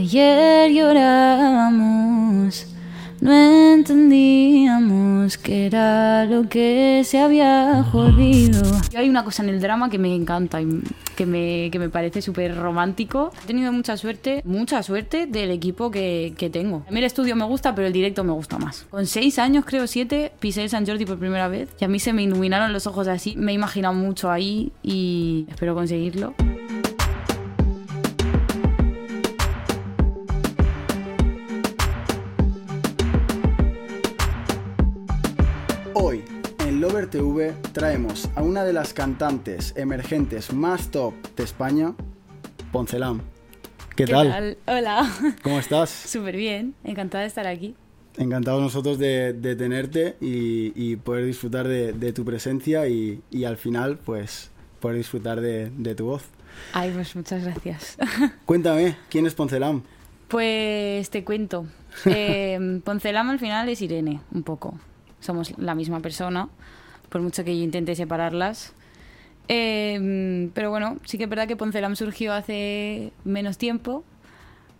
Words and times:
Ayer 0.00 0.72
llorábamos, 0.72 2.66
no 3.20 3.32
entendíamos 3.74 5.36
qué 5.36 5.66
era 5.66 6.24
lo 6.24 6.48
que 6.48 7.02
se 7.04 7.18
había 7.18 7.84
jodido. 7.92 8.62
Hay 8.96 9.10
una 9.10 9.24
cosa 9.24 9.42
en 9.42 9.50
el 9.50 9.60
drama 9.60 9.90
que 9.90 9.98
me 9.98 10.14
encanta 10.14 10.62
y 10.62 10.80
que 11.16 11.26
me, 11.26 11.68
que 11.70 11.78
me 11.78 11.90
parece 11.90 12.22
súper 12.22 12.56
romántico. 12.56 13.30
He 13.44 13.46
tenido 13.46 13.72
mucha 13.72 13.98
suerte, 13.98 14.40
mucha 14.46 14.82
suerte 14.82 15.26
del 15.26 15.50
equipo 15.50 15.90
que, 15.90 16.32
que 16.38 16.48
tengo. 16.48 16.82
A 16.88 16.90
mí 16.90 16.98
el 16.98 17.04
estudio 17.04 17.36
me 17.36 17.44
gusta, 17.44 17.74
pero 17.74 17.86
el 17.86 17.92
directo 17.92 18.24
me 18.24 18.32
gusta 18.32 18.56
más. 18.58 18.86
Con 18.88 19.04
seis 19.04 19.38
años, 19.38 19.66
creo 19.66 19.86
siete, 19.86 20.32
pisé 20.40 20.62
el 20.62 20.70
San 20.70 20.86
Jordi 20.86 21.04
por 21.04 21.18
primera 21.18 21.48
vez 21.48 21.68
y 21.78 21.84
a 21.84 21.88
mí 21.88 22.00
se 22.00 22.14
me 22.14 22.22
iluminaron 22.22 22.72
los 22.72 22.86
ojos 22.86 23.06
así. 23.06 23.36
Me 23.36 23.52
he 23.52 23.54
imaginado 23.54 23.92
mucho 23.92 24.30
ahí 24.30 24.72
y 24.82 25.44
espero 25.50 25.74
conseguirlo. 25.74 26.32
En 37.12 37.20
Lover 37.20 37.54
TV, 37.54 37.70
traemos 37.72 38.28
a 38.34 38.42
una 38.42 38.64
de 38.64 38.72
las 38.72 38.92
cantantes 38.92 39.74
emergentes 39.76 40.52
más 40.52 40.90
top 40.90 41.14
de 41.36 41.44
España, 41.44 41.94
Poncelam. 42.72 43.20
¿Qué, 43.96 44.06
tal? 44.06 44.56
Hola. 44.66 45.10
¿Cómo 45.42 45.58
estás? 45.58 45.90
Súper 45.90 46.36
bien, 46.36 46.74
encantada 46.84 47.22
de 47.22 47.28
estar 47.28 47.46
aquí. 47.46 47.74
Encantados 48.16 48.62
nosotros 48.62 48.98
de, 48.98 49.32
de 49.32 49.56
tenerte 49.56 50.16
y, 50.20 50.72
y 50.74 50.96
poder 50.96 51.24
disfrutar 51.24 51.68
de, 51.68 51.92
de 51.92 52.12
tu 52.12 52.24
presencia 52.24 52.88
y, 52.88 53.22
y 53.30 53.44
al 53.44 53.56
final, 53.56 53.98
pues, 53.98 54.50
poder 54.80 54.96
disfrutar 54.96 55.40
de, 55.40 55.70
de 55.70 55.94
tu 55.94 56.06
voz. 56.06 56.24
Ay, 56.72 56.90
pues 56.92 57.14
muchas 57.14 57.44
gracias. 57.44 57.96
Cuéntame, 58.44 58.96
¿quién 59.08 59.26
es 59.26 59.34
Poncelam? 59.34 59.82
Pues 60.28 61.10
te 61.10 61.24
cuento. 61.24 61.66
Eh, 62.04 62.80
Poncelam 62.84 63.30
al 63.30 63.40
final 63.40 63.68
es 63.68 63.82
Irene, 63.82 64.20
un 64.32 64.44
poco. 64.44 64.78
Somos 65.18 65.52
la 65.58 65.74
misma 65.74 66.00
persona, 66.00 66.48
por 67.10 67.20
mucho 67.20 67.44
que 67.44 67.56
yo 67.56 67.62
intente 67.62 67.94
separarlas. 67.94 68.72
Eh, 69.48 70.48
pero 70.54 70.70
bueno, 70.70 70.96
sí 71.04 71.18
que 71.18 71.24
es 71.24 71.30
verdad 71.30 71.48
que 71.48 71.56
Poncelam 71.56 71.96
surgió 71.96 72.32
hace 72.32 73.12
menos 73.24 73.58
tiempo, 73.58 74.04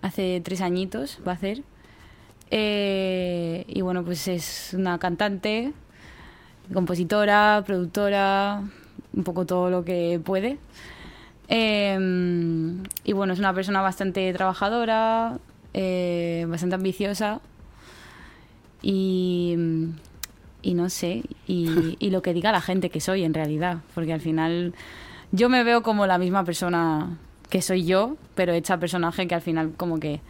hace 0.00 0.40
tres 0.42 0.60
añitos 0.60 1.18
va 1.26 1.32
a 1.32 1.36
ser. 1.36 1.62
Eh, 2.50 3.64
y 3.68 3.80
bueno, 3.82 4.04
pues 4.04 4.26
es 4.28 4.72
una 4.74 4.98
cantante, 4.98 5.72
compositora, 6.72 7.62
productora, 7.66 8.62
un 9.12 9.24
poco 9.24 9.46
todo 9.46 9.70
lo 9.70 9.84
que 9.84 10.20
puede. 10.24 10.58
Eh, 11.48 11.98
y 13.04 13.12
bueno, 13.12 13.32
es 13.32 13.38
una 13.40 13.52
persona 13.52 13.82
bastante 13.82 14.32
trabajadora, 14.32 15.38
eh, 15.74 16.46
bastante 16.48 16.76
ambiciosa 16.76 17.40
y, 18.82 19.56
y 20.62 20.74
no 20.74 20.88
sé, 20.90 21.22
y, 21.46 21.96
y 21.98 22.10
lo 22.10 22.22
que 22.22 22.32
diga 22.34 22.52
la 22.52 22.60
gente 22.60 22.90
que 22.90 23.00
soy 23.00 23.24
en 23.24 23.34
realidad, 23.34 23.78
porque 23.94 24.12
al 24.12 24.20
final 24.20 24.74
yo 25.32 25.48
me 25.48 25.62
veo 25.64 25.82
como 25.82 26.06
la 26.06 26.18
misma 26.18 26.44
persona 26.44 27.18
que 27.48 27.62
soy 27.62 27.84
yo, 27.84 28.16
pero 28.34 28.52
hecha 28.52 28.78
personaje 28.78 29.26
que 29.26 29.34
al 29.34 29.42
final 29.42 29.72
como 29.76 29.98
que... 29.98 30.20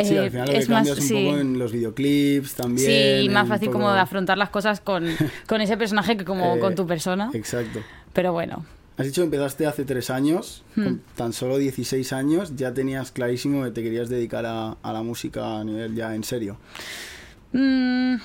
Sí, 0.00 0.14
eh, 0.14 0.18
al 0.20 0.30
final 0.30 0.46
lo 0.46 0.52
que 0.52 0.58
es 0.58 0.68
más- 0.68 0.78
cambias 0.88 0.98
un 0.98 1.04
sí. 1.04 1.24
poco 1.26 1.38
en 1.38 1.58
los 1.58 1.72
videoclips 1.72 2.54
también. 2.54 3.22
Sí, 3.22 3.28
más 3.30 3.48
fácil 3.48 3.70
como 3.70 3.92
de 3.92 3.98
afrontar 3.98 4.38
las 4.38 4.50
cosas 4.50 4.80
con, 4.80 5.04
con 5.48 5.60
ese 5.60 5.76
personaje 5.76 6.16
que 6.16 6.24
como 6.24 6.54
Eh, 6.56 6.60
con 6.60 6.74
tu 6.76 6.86
persona. 6.86 7.30
Exacto. 7.34 7.80
Pero 8.12 8.32
bueno, 8.32 8.64
Has 8.96 9.06
dicho 9.06 9.20
que 9.20 9.26
empezaste 9.26 9.64
hace 9.66 9.84
tres 9.84 10.10
años, 10.10 10.64
Hmm. 10.74 10.82
con 10.84 11.02
tan 11.14 11.32
solo 11.32 11.56
16 11.58 12.12
años, 12.12 12.56
ya 12.56 12.74
tenías 12.74 13.12
clarísimo 13.12 13.62
que 13.62 13.70
te 13.70 13.82
querías 13.84 14.08
dedicar 14.08 14.44
a, 14.46 14.76
a 14.82 14.92
la 14.92 15.02
música 15.04 15.60
a 15.60 15.64
nivel 15.64 15.94
ya 15.94 16.14
en 16.16 16.24
serio. 16.24 16.58
Mm, 17.52 18.16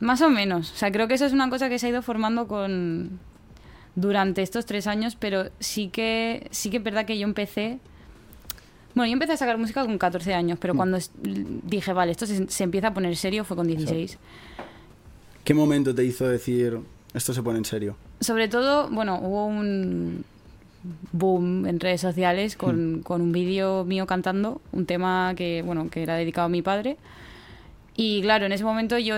más 0.00 0.20
o 0.22 0.30
menos. 0.30 0.72
O 0.72 0.76
sea, 0.76 0.90
creo 0.92 1.08
que 1.08 1.14
eso 1.14 1.26
es 1.26 1.32
una 1.32 1.48
cosa 1.50 1.68
que 1.68 1.78
se 1.78 1.86
ha 1.86 1.90
ido 1.90 2.02
formando 2.02 2.46
con 2.48 3.18
durante 3.94 4.42
estos 4.42 4.66
tres 4.66 4.86
años, 4.86 5.16
pero 5.16 5.44
sí 5.58 5.88
que 5.88 6.46
sí 6.50 6.68
que 6.70 6.76
es 6.78 6.82
verdad 6.82 7.06
que 7.06 7.18
yo 7.18 7.24
empecé. 7.26 7.78
Bueno, 8.94 9.08
yo 9.08 9.12
empecé 9.14 9.32
a 9.32 9.36
sacar 9.36 9.58
música 9.58 9.84
con 9.84 9.98
14 9.98 10.34
años, 10.34 10.58
pero 10.60 10.74
Mm. 10.74 10.76
cuando 10.76 10.98
dije, 11.22 11.92
vale, 11.92 12.12
esto 12.12 12.26
se, 12.26 12.48
se 12.48 12.64
empieza 12.64 12.88
a 12.88 12.94
poner 12.94 13.14
serio 13.16 13.44
fue 13.44 13.56
con 13.56 13.66
16. 13.66 14.18
¿Qué 15.44 15.54
momento 15.54 15.94
te 15.94 16.04
hizo 16.04 16.26
decir 16.26 16.78
esto 17.14 17.32
se 17.32 17.42
pone 17.42 17.58
en 17.58 17.64
serio? 17.64 17.96
Sobre 18.20 18.48
todo, 18.48 18.88
bueno, 18.90 19.18
hubo 19.22 19.46
un 19.46 20.24
boom 21.12 21.66
en 21.66 21.80
redes 21.80 22.00
sociales 22.00 22.56
con, 22.56 23.02
con 23.02 23.20
un 23.20 23.32
vídeo 23.32 23.84
mío 23.84 24.06
cantando, 24.06 24.60
un 24.72 24.86
tema 24.86 25.34
que, 25.36 25.62
bueno, 25.62 25.88
que 25.90 26.02
era 26.02 26.14
dedicado 26.16 26.46
a 26.46 26.48
mi 26.48 26.62
padre. 26.62 26.96
Y 27.96 28.20
claro, 28.22 28.46
en 28.46 28.52
ese 28.52 28.64
momento 28.64 28.98
yo 28.98 29.16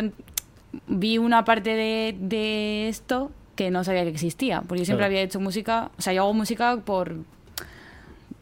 vi 0.86 1.18
una 1.18 1.44
parte 1.44 1.70
de, 1.74 2.14
de 2.18 2.88
esto 2.88 3.30
que 3.56 3.70
no 3.70 3.82
sabía 3.84 4.02
que 4.04 4.10
existía, 4.10 4.60
porque 4.62 4.80
yo 4.80 4.84
siempre 4.84 5.02
Claro. 5.02 5.12
había 5.14 5.22
hecho 5.22 5.40
música, 5.40 5.90
o 5.98 6.02
sea, 6.02 6.12
yo 6.12 6.22
hago 6.22 6.34
música 6.34 6.76
por 6.84 7.16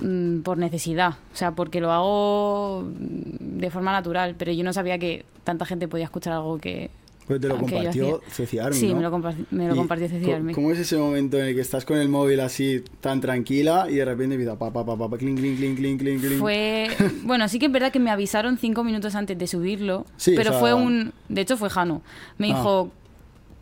mm, 0.00 0.40
por 0.40 0.58
necesidad, 0.58 1.14
o 1.32 1.36
sea, 1.36 1.52
porque 1.52 1.80
lo 1.80 1.90
hago 1.92 2.82
mm, 2.82 3.58
de 3.60 3.70
forma 3.70 3.92
natural, 3.92 4.34
pero 4.36 4.52
yo 4.52 4.64
no 4.64 4.72
sabía 4.72 4.98
que 4.98 5.24
tanta 5.44 5.64
gente 5.64 5.88
podía 5.88 6.04
escuchar 6.04 6.34
algo 6.34 6.58
que 6.58 6.90
Pues 7.26 7.40
te 7.40 7.48
lo 7.48 7.56
Ah, 7.56 7.58
compartió. 7.58 8.20
Ceci 8.30 8.58
Army, 8.60 8.76
sí, 8.78 8.88
¿no? 8.90 8.96
me 8.96 9.02
lo, 9.02 9.10
comparti- 9.10 9.46
me 9.50 9.66
lo 9.66 9.74
compartió 9.74 10.08
Ceci 10.08 10.30
Army. 10.30 10.52
¿Cómo 10.54 10.70
es 10.70 10.78
ese 10.78 10.96
momento 10.96 11.38
en 11.38 11.46
el 11.46 11.54
que 11.56 11.60
estás 11.60 11.84
con 11.84 11.98
el 11.98 12.08
móvil 12.08 12.38
así 12.38 12.84
tan 13.00 13.20
tranquila 13.20 13.86
y 13.90 13.96
de 13.96 14.04
repente 14.04 14.36
empieza 14.36 14.56
pa 14.56 14.72
pa 14.72 14.84
pa 14.84 14.96
pa, 14.96 15.18
clink 15.18 15.38
clink 15.40 15.56
clink 15.58 15.76
clink 15.78 15.98
clink? 16.20 16.38
Fue. 16.38 16.88
Bueno, 17.24 17.48
sí 17.48 17.58
que 17.58 17.66
es 17.66 17.72
verdad 17.72 17.90
que 17.90 17.98
me 17.98 18.10
avisaron 18.10 18.58
cinco 18.58 18.84
minutos 18.84 19.16
antes 19.16 19.36
de 19.36 19.46
subirlo. 19.48 20.06
Sí, 20.16 20.34
o 20.34 20.36
pero 20.36 20.50
sea- 20.52 20.60
fue 20.60 20.74
un. 20.74 21.12
De 21.28 21.40
hecho, 21.40 21.56
fue 21.56 21.68
Jano. 21.68 22.02
Me 22.38 22.52
Ah. 22.52 22.56
dijo: 22.56 22.90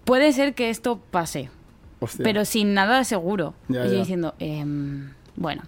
Puede 0.04 0.32
ser 0.34 0.54
que 0.54 0.68
esto 0.68 1.00
pase, 1.10 1.48
Hostia. 2.00 2.22
pero 2.22 2.44
sin 2.44 2.74
nada 2.74 3.04
seguro. 3.04 3.54
Ya, 3.68 3.84
y 3.86 3.88
yo 3.88 3.92
ya. 3.94 3.98
diciendo: 4.00 4.34
"Em, 4.38 5.10
Bueno. 5.36 5.62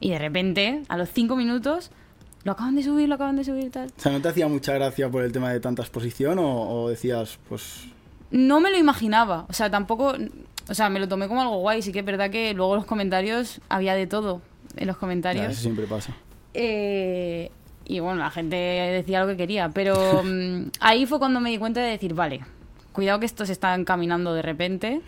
Y 0.00 0.10
de 0.10 0.18
repente, 0.18 0.82
a 0.88 0.96
los 0.96 1.10
cinco 1.10 1.34
minutos, 1.36 1.90
lo 2.44 2.52
acaban 2.52 2.74
de 2.74 2.82
subir, 2.82 3.08
lo 3.08 3.14
acaban 3.14 3.36
de 3.36 3.44
subir 3.44 3.66
y 3.66 3.70
tal. 3.70 3.88
O 3.96 4.00
sea, 4.00 4.12
¿no 4.12 4.20
te 4.20 4.28
hacía 4.28 4.48
mucha 4.48 4.74
gracia 4.74 5.08
por 5.10 5.22
el 5.22 5.32
tema 5.32 5.52
de 5.52 5.60
tanta 5.60 5.82
exposición 5.82 6.38
o, 6.38 6.70
o 6.70 6.88
decías, 6.88 7.38
pues... 7.48 7.84
No 8.30 8.60
me 8.60 8.70
lo 8.70 8.78
imaginaba. 8.78 9.44
O 9.48 9.52
sea, 9.52 9.70
tampoco. 9.70 10.14
O 10.68 10.74
sea, 10.74 10.88
me 10.88 10.98
lo 10.98 11.06
tomé 11.08 11.28
como 11.28 11.42
algo 11.42 11.58
guay. 11.58 11.82
Sí 11.82 11.92
que 11.92 11.98
es 11.98 12.04
verdad 12.04 12.30
que 12.30 12.54
luego 12.54 12.76
los 12.76 12.86
comentarios 12.86 13.60
había 13.68 13.94
de 13.94 14.06
todo 14.06 14.40
en 14.76 14.86
los 14.86 14.96
ya, 14.96 15.00
comentarios. 15.00 15.52
eso 15.52 15.60
siempre 15.60 15.86
pasa. 15.86 16.14
Eh, 16.54 17.50
y 17.84 18.00
bueno, 18.00 18.20
la 18.20 18.30
gente 18.30 18.56
decía 18.56 19.20
lo 19.20 19.26
que 19.26 19.36
quería, 19.36 19.68
pero 19.68 19.94
mm, 20.24 20.70
ahí 20.80 21.06
fue 21.06 21.18
cuando 21.18 21.40
me 21.40 21.50
di 21.50 21.58
cuenta 21.58 21.80
de 21.80 21.90
decir, 21.90 22.14
vale, 22.14 22.40
cuidado 22.92 23.20
que 23.20 23.26
esto 23.26 23.44
se 23.46 23.52
está 23.52 23.74
encaminando 23.74 24.32
de 24.34 24.42
repente, 24.42 25.02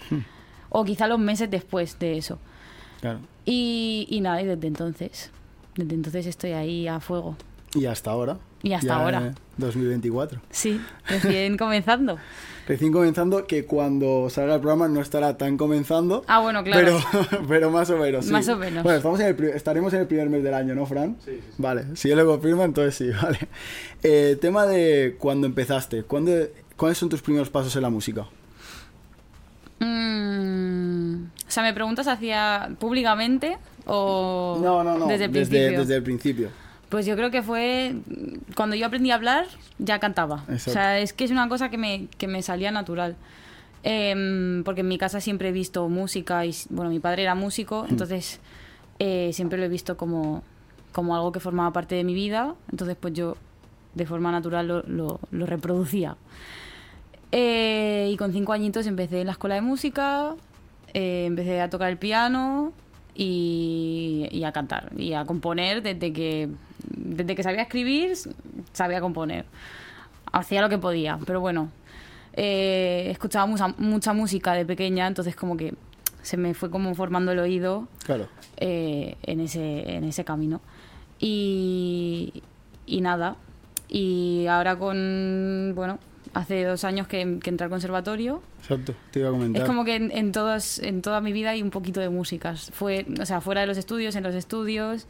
o 0.69 0.85
quizá 0.85 1.07
los 1.07 1.19
meses 1.19 1.51
después 1.51 1.99
de 1.99 2.19
eso. 2.19 2.39
Claro. 3.01 3.21
Y, 3.45 4.07
y 4.11 4.21
nada, 4.21 4.43
y 4.43 4.47
desde 4.47 4.67
entonces, 4.67 5.31
desde 5.77 5.95
entonces 5.95 6.27
estoy 6.27 6.53
ahí 6.53 6.89
a 6.89 7.01
fuego. 7.01 7.37
Y 7.75 7.87
hasta 7.87 8.11
ahora. 8.11 8.39
Y 8.63 8.73
hasta 8.73 8.87
ya 8.87 8.97
ahora. 8.97 9.19
en 9.27 9.35
2024. 9.59 10.41
Sí, 10.51 10.81
recién 11.07 11.57
comenzando. 11.59 12.19
Recién 12.67 12.93
comenzando, 12.93 13.47
que 13.47 13.67
cuando 13.67 14.31
salga 14.31 14.55
el 14.55 14.61
programa 14.61 14.89
no 14.89 15.01
estará 15.01 15.37
tan 15.37 15.59
comenzando. 15.59 16.25
Ah, 16.27 16.41
bueno, 16.41 16.65
claro. 16.65 16.99
Pero, 17.11 17.45
pero 17.49 17.71
más 17.71 17.91
o 17.91 17.99
menos, 17.99 18.25
sí. 18.25 18.33
Más 18.33 18.49
o 18.49 18.57
menos. 18.57 18.83
Bueno, 18.83 18.97
estamos 18.97 19.21
en 19.21 19.27
el 19.27 19.45
estaremos 19.51 19.93
en 19.93 20.01
el 20.01 20.07
primer 20.07 20.31
mes 20.31 20.43
del 20.43 20.55
año, 20.55 20.75
¿no, 20.75 20.87
Fran? 20.87 21.17
Sí, 21.25 21.41
Vale, 21.59 21.85
si 21.95 22.11
él 22.11 22.17
lo 22.17 22.27
confirma, 22.27 22.65
entonces 22.65 22.95
sí, 22.95 23.11
vale. 23.23 23.39
Eh, 24.03 24.39
tema 24.41 24.67
de 24.67 25.17
cuando 25.19 25.47
empezaste. 25.47 26.05
¿cuándo, 26.05 26.33
¿Cuáles 26.77 26.97
son 26.97 27.09
tus 27.09 27.21
primeros 27.21 27.51
pasos 27.51 27.75
en 27.77 27.83
la 27.83 27.91
música? 27.91 28.27
Mm, 29.81 31.25
o 31.25 31.51
sea, 31.51 31.63
¿me 31.63 31.75
preguntas 31.75 32.09
hacia 32.09 32.71
públicamente 32.79 33.59
o 33.87 34.59
No, 34.63 34.83
no, 34.85 34.99
no. 34.99 35.07
desde 35.07 35.27
el 35.27 35.33
desde, 35.33 35.49
principio? 35.59 35.79
desde 35.81 35.97
el 35.97 36.03
principio. 36.03 36.49
Pues 36.89 37.07
yo 37.07 37.17
creo 37.17 37.31
que 37.31 37.43
fue 37.43 37.95
cuando 38.55 38.77
yo 38.77 38.87
aprendí 38.87 39.11
a 39.11 39.17
hablar, 39.17 39.47
ya 39.79 39.99
cantaba. 39.99 40.45
Exacto. 40.49 40.71
O 40.71 40.73
sea, 40.75 40.99
es 41.01 41.13
que 41.13 41.25
es 41.25 41.31
una 41.31 41.49
cosa 41.49 41.69
que 41.69 41.79
me, 41.79 42.07
que 42.19 42.29
me 42.29 42.41
salía 42.43 42.71
natural. 42.71 43.17
Em, 43.83 44.63
porque 44.65 44.81
en 44.83 44.89
mi 44.89 44.97
casa 44.97 45.21
siempre 45.21 45.49
he 45.49 45.53
visto 45.53 45.89
música 45.89 46.47
y, 46.47 46.55
bueno, 46.71 46.91
mi 46.91 47.01
padre 47.01 47.23
era 47.23 47.35
músico, 47.35 47.85
entonces 47.89 48.41
eh, 48.99 49.31
siempre 49.35 49.59
lo 49.59 49.65
he 49.65 49.69
visto 49.69 49.97
como, 49.99 50.43
como 50.93 51.15
algo 51.15 51.33
que 51.33 51.41
formaba 51.41 51.73
parte 51.73 51.95
de 51.97 52.05
mi 52.05 52.15
vida. 52.15 52.55
Entonces, 52.71 52.97
pues 52.99 53.13
yo 53.13 53.37
de 53.95 54.07
forma 54.07 54.31
natural 54.33 54.67
lo, 54.69 54.83
lo- 54.85 55.21
lo 55.33 55.47
reproducía. 55.47 56.17
Eh, 57.33 58.11
y 58.13 58.17
con 58.17 58.33
cinco 58.33 58.53
añitos 58.53 58.87
empecé 58.87 59.21
en 59.21 59.27
la 59.27 59.33
escuela 59.33 59.57
de 59.57 59.61
música, 59.63 60.35
eh, 60.93 61.25
empecé 61.27 61.61
a 61.61 61.69
tocar 61.69 61.91
el 61.91 61.99
piano 61.99 62.73
y, 63.15 64.29
y 64.31 64.45
a 64.45 64.53
cantar 64.53 64.93
y 64.97 65.13
a 65.13 65.25
componer 65.25 65.83
desde 65.83 66.13
que, 66.13 66.49
desde 66.97 67.35
que 67.35 67.43
sabía 67.43 67.63
escribir, 67.63 68.15
sabía 68.73 69.01
componer. 69.01 69.45
Hacía 70.33 70.61
lo 70.61 70.69
que 70.69 70.79
podía, 70.79 71.19
pero 71.25 71.41
bueno, 71.41 71.69
eh, 72.33 73.07
escuchaba 73.11 73.47
mucha, 73.47 73.69
mucha 73.79 74.13
música 74.13 74.53
de 74.55 74.67
pequeña, 74.67 75.07
entonces 75.07 75.37
como 75.37 75.57
que 75.57 75.75
se 76.23 76.37
me 76.37 76.55
fue 76.55 76.71
como 76.71 76.95
formando 76.95 77.31
el 77.33 77.39
oído 77.39 77.87
Claro. 78.05 78.27
eh, 78.57 79.17
en, 79.23 79.41
ese, 79.41 79.95
en 79.95 80.05
ese 80.05 80.25
camino. 80.25 80.61
Y, 81.21 82.43
y 82.87 83.01
nada. 83.01 83.37
Y 83.89 84.47
ahora 84.49 84.77
con, 84.77 85.73
bueno, 85.77 85.99
hace 86.35 86.65
dos 86.65 86.85
años 86.85 87.07
que, 87.07 87.39
que 87.43 87.51
entré 87.51 87.65
al 87.65 87.71
conservatorio. 87.71 88.43
Exacto, 88.61 88.95
te 89.11 89.21
iba 89.21 89.29
a 89.29 89.33
comentar. 89.33 89.63
Es 89.63 89.69
como 89.69 89.85
que 89.85 89.95
en, 89.95 90.11
en, 90.11 90.33
todas, 90.33 90.79
en 90.79 91.03
toda 91.03 91.21
mi 91.21 91.33
vida 91.33 91.51
hay 91.51 91.63
un 91.63 91.71
poquito 91.71 92.01
de 92.01 92.09
músicas. 92.09 92.71
Fue, 92.73 93.07
o 93.21 93.27
sea, 93.27 93.41
fuera 93.41 93.61
de 93.63 93.67
los 93.67 93.79
estudios, 93.79 94.17
en 94.17 94.23
los 94.23 94.35
estudios. 94.35 95.07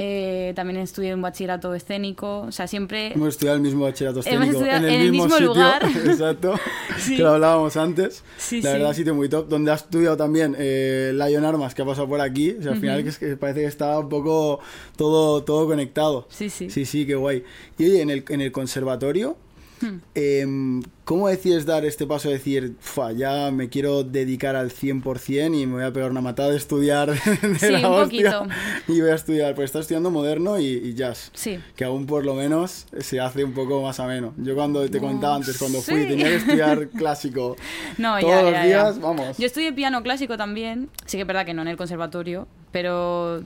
Eh, 0.00 0.52
también 0.54 0.78
estudié 0.78 1.12
un 1.12 1.22
bachillerato 1.22 1.74
escénico. 1.74 2.42
O 2.42 2.52
sea, 2.52 2.68
siempre. 2.68 3.12
Hemos 3.12 3.30
estudiado 3.30 3.56
el 3.56 3.62
mismo 3.62 3.82
bachillerato 3.82 4.20
escénico. 4.20 4.60
en 4.60 4.68
el, 4.68 4.84
en 4.84 5.00
el 5.00 5.10
mismo, 5.10 5.24
mismo 5.24 5.38
sitio. 5.38 5.54
lugar. 5.54 5.82
Exacto. 6.06 6.54
Sí. 6.98 7.16
Que 7.16 7.22
lo 7.22 7.30
hablábamos 7.30 7.76
antes. 7.76 8.24
Sí, 8.38 8.60
la 8.60 8.72
sí. 8.72 8.78
verdad, 8.78 8.92
sitio 8.92 9.14
muy 9.14 9.28
top. 9.28 9.48
Donde 9.48 9.70
has 9.70 9.82
estudiado 9.84 10.16
también 10.16 10.56
eh, 10.58 11.12
Lion 11.14 11.44
Armas, 11.44 11.72
que 11.74 11.82
ha 11.82 11.84
pasado 11.84 12.08
por 12.08 12.20
aquí. 12.20 12.56
O 12.58 12.62
sea, 12.62 12.72
al 12.72 12.80
final 12.80 13.06
es 13.06 13.18
que 13.18 13.36
parece 13.36 13.60
que 13.60 13.66
está 13.66 13.96
un 13.98 14.08
poco 14.08 14.58
todo, 14.96 15.44
todo 15.44 15.66
conectado. 15.66 16.26
Sí, 16.28 16.50
sí. 16.50 16.70
Sí, 16.70 16.84
sí, 16.84 17.06
qué 17.06 17.14
guay. 17.14 17.44
Y 17.78 17.84
oye, 17.84 18.02
en 18.02 18.10
el, 18.10 18.24
en 18.28 18.40
el 18.40 18.50
conservatorio, 18.50 19.36
Hmm. 19.80 19.98
em, 20.14 20.82
¿cómo 21.04 21.28
decides 21.28 21.64
dar 21.66 21.84
este 21.84 22.06
paso 22.06 22.28
de 22.28 22.34
decir, 22.34 22.74
"Fua, 22.80 23.12
ya 23.12 23.50
me 23.50 23.68
quiero 23.68 24.02
dedicar 24.04 24.56
al 24.56 24.70
100% 24.70 25.54
y 25.54 25.66
me 25.66 25.74
voy 25.74 25.84
a 25.84 25.92
pegar 25.92 26.10
una 26.10 26.20
matada 26.20 26.50
de 26.50 26.56
estudiar 26.56 27.10
de 27.42 27.58
Sí, 27.58 27.70
la 27.70 27.78
un 27.88 27.94
hostia"? 28.02 28.40
poquito. 28.40 28.46
Y 28.88 29.00
voy 29.00 29.10
a 29.10 29.14
estudiar, 29.14 29.54
pues 29.54 29.66
estás 29.66 29.82
estudiando 29.82 30.10
moderno 30.10 30.58
y, 30.58 30.64
y 30.66 30.94
jazz. 30.94 31.30
Sí. 31.34 31.58
Que 31.76 31.84
aún 31.84 32.06
por 32.06 32.24
lo 32.24 32.34
menos 32.34 32.86
se 32.98 33.20
hace 33.20 33.44
un 33.44 33.52
poco 33.52 33.80
más 33.82 34.00
ameno. 34.00 34.34
Yo 34.38 34.54
cuando 34.54 34.88
te 34.88 34.98
comentaba 35.00 35.36
antes, 35.36 35.56
cuando 35.58 35.80
fui, 35.80 36.02
sí. 36.02 36.08
tenía 36.08 36.26
que 36.26 36.36
estudiar 36.36 36.88
clásico 36.96 37.56
No, 37.98 38.18
todos 38.20 38.32
ya, 38.34 38.42
los 38.42 38.52
ya, 38.52 38.60
ya. 38.60 38.66
días, 38.66 39.00
vamos. 39.00 39.38
Yo 39.38 39.46
estudié 39.46 39.72
piano 39.72 40.02
clásico 40.02 40.36
también. 40.36 40.88
Sí 41.06 41.16
que 41.16 41.22
es 41.22 41.26
verdad 41.26 41.46
que 41.46 41.54
no 41.54 41.62
en 41.62 41.68
el 41.68 41.76
conservatorio, 41.76 42.46
pero 42.72 43.42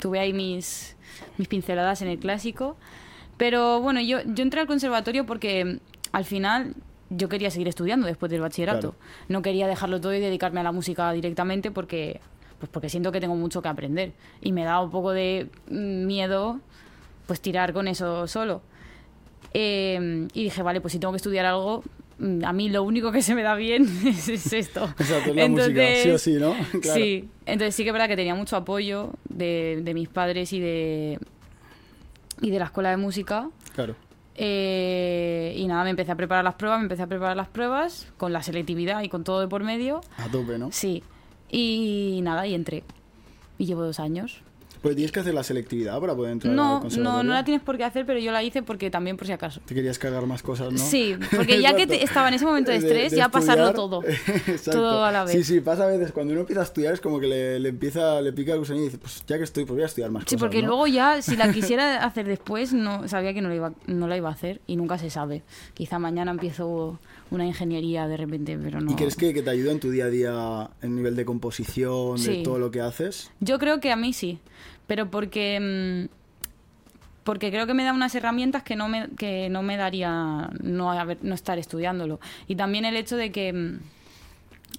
tuve 0.00 0.18
ahí 0.20 0.32
mis, 0.32 0.96
mis 1.38 1.48
pinceladas 1.48 2.02
en 2.02 2.08
el 2.08 2.18
clásico. 2.18 2.76
Pero 3.36 3.80
bueno, 3.80 4.00
yo, 4.00 4.18
yo 4.24 4.42
entré 4.42 4.60
al 4.60 4.66
conservatorio 4.66 5.26
porque 5.26 5.78
al 6.12 6.24
final 6.24 6.74
yo 7.10 7.28
quería 7.28 7.50
seguir 7.50 7.68
estudiando 7.68 8.06
después 8.06 8.30
del 8.30 8.40
bachillerato. 8.40 8.92
Claro. 8.92 8.96
No 9.28 9.42
quería 9.42 9.66
dejarlo 9.66 10.00
todo 10.00 10.14
y 10.14 10.20
dedicarme 10.20 10.60
a 10.60 10.62
la 10.62 10.72
música 10.72 11.12
directamente 11.12 11.70
porque, 11.70 12.20
pues 12.58 12.70
porque 12.70 12.88
siento 12.88 13.12
que 13.12 13.20
tengo 13.20 13.34
mucho 13.34 13.62
que 13.62 13.68
aprender. 13.68 14.12
Y 14.40 14.52
me 14.52 14.64
da 14.64 14.80
un 14.80 14.90
poco 14.90 15.12
de 15.12 15.48
mm, 15.68 16.06
miedo 16.06 16.60
pues 17.26 17.40
tirar 17.40 17.72
con 17.72 17.88
eso 17.88 18.26
solo. 18.26 18.62
Eh, 19.54 20.28
y 20.32 20.44
dije, 20.44 20.62
vale, 20.62 20.80
pues 20.80 20.92
si 20.92 20.98
tengo 20.98 21.12
que 21.12 21.18
estudiar 21.18 21.44
algo, 21.44 21.82
mm, 22.18 22.44
a 22.44 22.52
mí 22.52 22.68
lo 22.68 22.82
único 22.82 23.12
que 23.12 23.22
se 23.22 23.34
me 23.34 23.42
da 23.42 23.54
bien 23.54 23.86
es, 24.06 24.28
es 24.28 24.52
esto. 24.52 24.92
La 25.34 25.48
música, 25.48 25.82
sí 26.02 26.10
o 26.10 26.18
sí, 26.18 26.34
¿no? 26.34 26.54
Claro. 26.80 26.94
Sí, 26.94 27.28
entonces 27.46 27.74
sí 27.74 27.82
que 27.84 27.90
es 27.90 27.92
verdad 27.92 28.08
que 28.08 28.16
tenía 28.16 28.34
mucho 28.34 28.56
apoyo 28.56 29.10
de, 29.28 29.80
de 29.82 29.94
mis 29.94 30.08
padres 30.08 30.52
y 30.52 30.60
de, 30.60 31.18
y 32.42 32.50
de 32.50 32.58
la 32.58 32.66
escuela 32.66 32.90
de 32.90 32.98
música. 32.98 33.48
Claro. 33.74 33.96
Eh, 34.34 35.54
y 35.56 35.66
nada, 35.66 35.84
me 35.84 35.90
empecé 35.90 36.12
a 36.12 36.16
preparar 36.16 36.44
las 36.44 36.54
pruebas, 36.54 36.78
me 36.80 36.84
empecé 36.84 37.02
a 37.02 37.06
preparar 37.06 37.36
las 37.36 37.48
pruebas 37.48 38.12
con 38.16 38.32
la 38.32 38.42
selectividad 38.42 39.02
y 39.02 39.08
con 39.08 39.24
todo 39.24 39.40
de 39.40 39.48
por 39.48 39.62
medio. 39.62 40.00
A 40.18 40.28
tope, 40.28 40.58
¿no? 40.58 40.70
Sí, 40.72 41.02
y 41.50 42.20
nada, 42.22 42.46
y 42.46 42.54
entré. 42.54 42.82
Y 43.58 43.66
llevo 43.66 43.82
dos 43.82 44.00
años. 44.00 44.42
Pues 44.82 44.96
tienes 44.96 45.12
que 45.12 45.20
hacer 45.20 45.32
la 45.32 45.44
selectividad 45.44 46.00
para 46.00 46.14
poder 46.14 46.32
entrar 46.32 46.50
al 46.50 46.56
No, 46.56 46.80
conservatorio. 46.80 47.18
no, 47.18 47.22
no 47.22 47.32
la 47.34 47.44
tienes 47.44 47.62
por 47.62 47.76
qué 47.76 47.84
hacer, 47.84 48.04
pero 48.04 48.18
yo 48.18 48.32
la 48.32 48.42
hice 48.42 48.62
porque 48.62 48.90
también 48.90 49.16
por 49.16 49.26
si 49.28 49.32
acaso. 49.32 49.60
Te 49.64 49.74
querías 49.76 49.96
cargar 49.98 50.26
más 50.26 50.42
cosas, 50.42 50.72
¿no? 50.72 50.78
Sí, 50.78 51.14
porque 51.36 51.60
ya 51.62 51.74
que 51.76 51.86
te- 51.86 52.02
estaba 52.02 52.26
en 52.28 52.34
ese 52.34 52.44
momento 52.44 52.72
de 52.72 52.78
estrés, 52.78 53.12
ya 53.12 53.28
pasarlo 53.28 53.72
todo. 53.74 54.02
Todo 54.64 55.04
a 55.04 55.12
la 55.12 55.24
vez. 55.24 55.32
Sí, 55.34 55.44
sí, 55.44 55.60
pasa 55.60 55.84
a 55.84 55.86
veces. 55.86 56.10
Cuando 56.12 56.32
uno 56.32 56.40
empieza 56.40 56.60
a 56.62 56.64
estudiar 56.64 56.94
es 56.94 57.00
como 57.00 57.20
que 57.20 57.26
le, 57.28 57.60
le 57.60 57.68
empieza, 57.68 58.20
le 58.20 58.32
pica 58.32 58.52
el 58.54 58.58
gusanillo 58.58 58.84
y 58.84 58.88
dice, 58.88 58.98
pues 58.98 59.22
ya 59.26 59.38
que 59.38 59.44
estoy, 59.44 59.64
pues 59.64 59.74
voy 59.76 59.82
a 59.82 59.86
estudiar 59.86 60.10
más 60.10 60.22
Sí, 60.24 60.34
cosas, 60.34 60.40
porque 60.40 60.62
¿no? 60.62 60.68
luego 60.68 60.86
ya, 60.88 61.22
si 61.22 61.36
la 61.36 61.52
quisiera 61.52 61.96
hacer 62.04 62.26
después, 62.26 62.72
no 62.72 63.06
sabía 63.08 63.32
que 63.34 63.40
no 63.40 63.48
la, 63.50 63.54
iba, 63.54 63.72
no 63.86 64.08
la 64.08 64.16
iba 64.16 64.28
a 64.28 64.32
hacer 64.32 64.60
y 64.66 64.74
nunca 64.76 64.98
se 64.98 65.10
sabe. 65.10 65.42
Quizá 65.74 65.98
mañana 66.00 66.32
empiezo 66.32 66.98
una 67.30 67.46
ingeniería 67.46 68.08
de 68.08 68.16
repente, 68.16 68.58
pero 68.62 68.80
no. 68.80 68.90
¿Y 68.90 68.94
crees 68.96 69.16
que, 69.16 69.32
que 69.32 69.42
te 69.42 69.50
ayuda 69.50 69.72
en 69.72 69.80
tu 69.80 69.90
día 69.90 70.06
a 70.06 70.08
día 70.08 70.70
en 70.82 70.96
nivel 70.96 71.14
de 71.16 71.24
composición, 71.24 72.16
de 72.16 72.22
Sí. 72.22 72.42
todo 72.42 72.58
lo 72.58 72.70
que 72.70 72.80
haces? 72.80 73.30
Yo 73.40 73.58
creo 73.58 73.80
que 73.80 73.90
a 73.92 73.96
mí 73.96 74.12
sí, 74.12 74.38
pero 74.86 75.10
porque 75.10 76.08
mm, 76.08 76.14
porque 77.24 77.50
creo 77.50 77.66
que 77.66 77.74
me 77.74 77.84
da 77.84 77.92
unas 77.92 78.14
herramientas 78.14 78.62
que 78.62 78.74
no 78.76 78.88
me 78.88 79.08
que 79.16 79.48
no 79.48 79.62
me 79.62 79.76
daría 79.76 80.50
no 80.62 80.90
haber- 80.90 81.18
no 81.22 81.34
estar 81.34 81.58
estudiándolo 81.58 82.18
y 82.48 82.56
también 82.56 82.84
el 82.84 82.96
hecho 82.96 83.16
de 83.16 83.30
que 83.30 83.52
mm, 83.52 83.78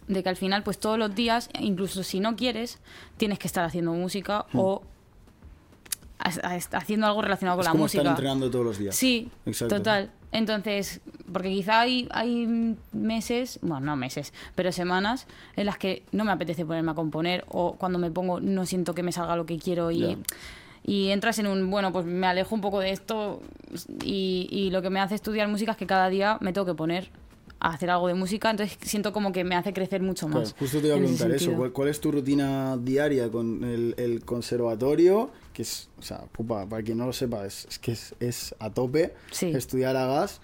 de 0.07 0.23
que 0.23 0.29
al 0.29 0.35
final 0.35 0.63
pues 0.63 0.79
todos 0.79 0.97
los 1.00 1.15
días 1.15 1.50
incluso 1.59 2.03
si 2.03 2.19
no 2.19 2.35
quieres 2.35 2.79
tienes 3.17 3.39
que 3.39 3.47
estar 3.47 3.63
haciendo 3.63 3.94
música 3.94 4.45
o 4.53 4.81
as- 6.19 6.39
as- 6.44 6.69
haciendo 6.73 7.07
algo 7.07 7.21
relacionado 7.21 7.57
con 7.57 7.65
la 7.65 7.71
como 7.71 7.83
música 7.85 8.01
estar 8.01 8.11
entrenando 8.13 8.49
todos 8.51 8.65
los 8.65 8.77
días. 8.77 8.95
Sí, 8.95 9.29
Exacto. 9.45 9.77
total. 9.77 10.11
Entonces, 10.33 11.00
porque 11.31 11.50
quizá 11.50 11.81
hay, 11.81 12.09
hay 12.12 12.75
meses, 12.91 13.59
bueno, 13.62 13.85
no 13.85 13.95
meses, 13.95 14.33
pero 14.56 14.71
semanas 14.71 15.27
en 15.56 15.68
las 15.68 15.77
que 15.77 16.01
no 16.12 16.25
me 16.25 16.31
apetece 16.31 16.65
ponerme 16.65 16.91
a 16.91 16.95
componer 16.95 17.45
o 17.50 17.74
cuando 17.74 18.00
me 18.00 18.09
pongo 18.09 18.39
no 18.39 18.65
siento 18.65 18.95
que 18.95 19.03
me 19.03 19.12
salga 19.12 19.35
lo 19.35 19.45
que 19.45 19.59
quiero 19.59 19.91
y, 19.91 20.18
y 20.83 21.09
entras 21.09 21.38
en 21.38 21.45
un, 21.45 21.69
bueno, 21.69 21.94
pues 21.94 22.06
me 22.06 22.25
alejo 22.25 22.56
un 22.56 22.62
poco 22.62 22.80
de 22.80 22.89
esto 22.89 23.44
y, 24.03 24.47
y 24.50 24.71
lo 24.71 24.81
que 24.81 24.89
me 24.89 25.00
hace 25.00 25.13
estudiar 25.13 25.47
música 25.47 25.74
es 25.74 25.77
que 25.77 25.85
cada 25.85 26.09
día 26.09 26.39
me 26.41 26.51
tengo 26.51 26.65
que 26.65 26.74
poner 26.74 27.12
a 27.63 27.69
hacer 27.74 27.89
algo 27.89 28.07
de 28.07 28.13
música, 28.13 28.51
entonces 28.51 28.77
siento 28.81 29.12
como 29.13 29.31
que 29.31 29.44
me 29.44 29.56
hace 29.56 29.74
crecer 29.74 30.01
mucho 30.01 30.27
Claro, 30.27 30.42
más. 30.42 30.54
justo 30.60 30.80
te 30.81 30.88
iba 30.88 30.95
a 30.95 31.00
preguntar 31.00 31.31
eso. 31.31 31.54
¿Cuál, 31.54 31.71
cuál 31.71 31.88
es 31.88 32.00
tu 32.00 32.12
rutina 32.12 32.77
diaria 32.77 33.30
con 33.31 33.63
el, 33.63 33.95
el 33.98 34.24
conservatorio? 34.24 35.31
Que 35.54 35.62
es, 35.63 35.89
o 35.98 36.01
sea, 36.01 36.25
pupa, 36.31 36.68
para 36.68 36.83
quien 36.83 36.98
no 36.98 37.06
lo 37.06 37.13
sepa, 37.13 37.45
es, 37.45 37.65
es 37.69 37.80
que 37.80 37.94
es, 37.94 38.13
es 38.19 38.54
a 38.60 38.69
tope 38.71 39.13
Sí. 39.31 39.48
estudiar 39.48 39.95
a 39.95 40.06
gas 40.07 40.42